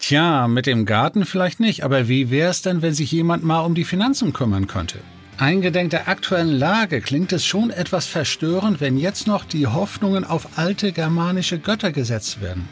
Tja, 0.06 0.50
mit 0.50 0.66
dem 0.66 0.86
Garten 0.86 1.26
vielleicht 1.26 1.62
nicht, 1.62 1.86
aber 1.86 2.10
wie 2.10 2.30
wäre 2.30 2.52
es 2.52 2.62
denn, 2.62 2.82
wenn 2.82 2.94
sich 2.94 3.10
jemand 3.14 3.46
mal 3.46 3.62
um 3.62 3.74
die 3.74 3.86
Finanzen 3.86 4.34
kümmern 4.34 4.68
könnte? 4.68 5.00
Eingedenk 5.38 5.92
der 5.92 6.10
aktuellen 6.10 6.52
Lage 6.52 7.00
klingt 7.00 7.32
es 7.32 7.46
schon 7.46 7.70
etwas 7.70 8.06
verstörend, 8.06 8.82
wenn 8.82 8.98
jetzt 8.98 9.28
noch 9.28 9.46
die 9.46 9.66
Hoffnungen 9.66 10.26
auf 10.26 10.58
alte 10.58 10.92
germanische 10.92 11.58
Götter 11.58 11.94
gesetzt 11.94 12.42
werden. 12.42 12.68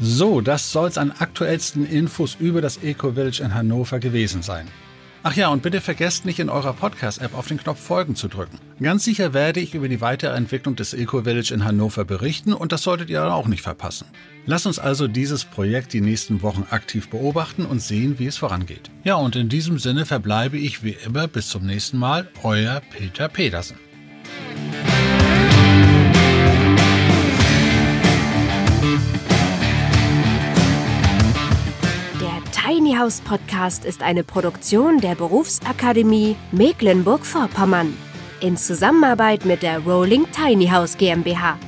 So, 0.00 0.40
das 0.40 0.72
soll's 0.72 0.98
an 0.98 1.12
aktuellsten 1.16 1.86
Infos 1.86 2.36
über 2.40 2.60
das 2.60 2.78
Eco 2.78 3.12
Village 3.12 3.40
in 3.44 3.54
Hannover 3.54 4.00
gewesen 4.00 4.42
sein. 4.42 4.66
Ach 5.22 5.36
ja, 5.36 5.50
und 5.50 5.62
bitte 5.62 5.80
vergesst 5.80 6.24
nicht 6.24 6.40
in 6.40 6.48
eurer 6.48 6.72
Podcast-App 6.72 7.38
auf 7.38 7.46
den 7.46 7.58
Knopf 7.58 7.78
Folgen 7.78 8.16
zu 8.16 8.26
drücken. 8.26 8.58
Ganz 8.82 9.04
sicher 9.04 9.32
werde 9.32 9.60
ich 9.60 9.76
über 9.76 9.88
die 9.88 10.00
weitere 10.00 10.36
Entwicklung 10.36 10.74
des 10.74 10.92
Eco 10.92 11.22
Village 11.22 11.54
in 11.54 11.64
Hannover 11.64 12.04
berichten 12.04 12.52
und 12.52 12.72
das 12.72 12.82
solltet 12.82 13.10
ihr 13.10 13.32
auch 13.32 13.46
nicht 13.46 13.62
verpassen. 13.62 14.06
Lasst 14.46 14.66
uns 14.66 14.78
also 14.78 15.08
dieses 15.08 15.44
Projekt 15.44 15.92
die 15.92 16.00
nächsten 16.00 16.42
Wochen 16.42 16.66
aktiv 16.70 17.08
beobachten 17.08 17.64
und 17.64 17.80
sehen, 17.80 18.18
wie 18.18 18.26
es 18.26 18.36
vorangeht. 18.36 18.90
Ja, 19.02 19.16
und 19.16 19.36
in 19.36 19.48
diesem 19.48 19.78
Sinne 19.78 20.04
verbleibe 20.04 20.58
ich 20.58 20.82
wie 20.82 20.96
immer 21.04 21.28
bis 21.28 21.48
zum 21.48 21.64
nächsten 21.64 21.98
Mal, 21.98 22.28
euer 22.42 22.82
Peter 22.90 23.28
Pedersen. 23.28 23.76
Tiny 32.66 32.94
House 32.96 33.20
Podcast 33.20 33.84
ist 33.84 34.02
eine 34.02 34.24
Produktion 34.24 34.98
der 34.98 35.14
Berufsakademie 35.14 36.34
Mecklenburg-Vorpommern 36.50 37.94
in 38.40 38.56
Zusammenarbeit 38.56 39.44
mit 39.44 39.62
der 39.62 39.78
Rolling 39.80 40.26
Tiny 40.32 40.66
House 40.68 40.96
GmbH. 40.96 41.58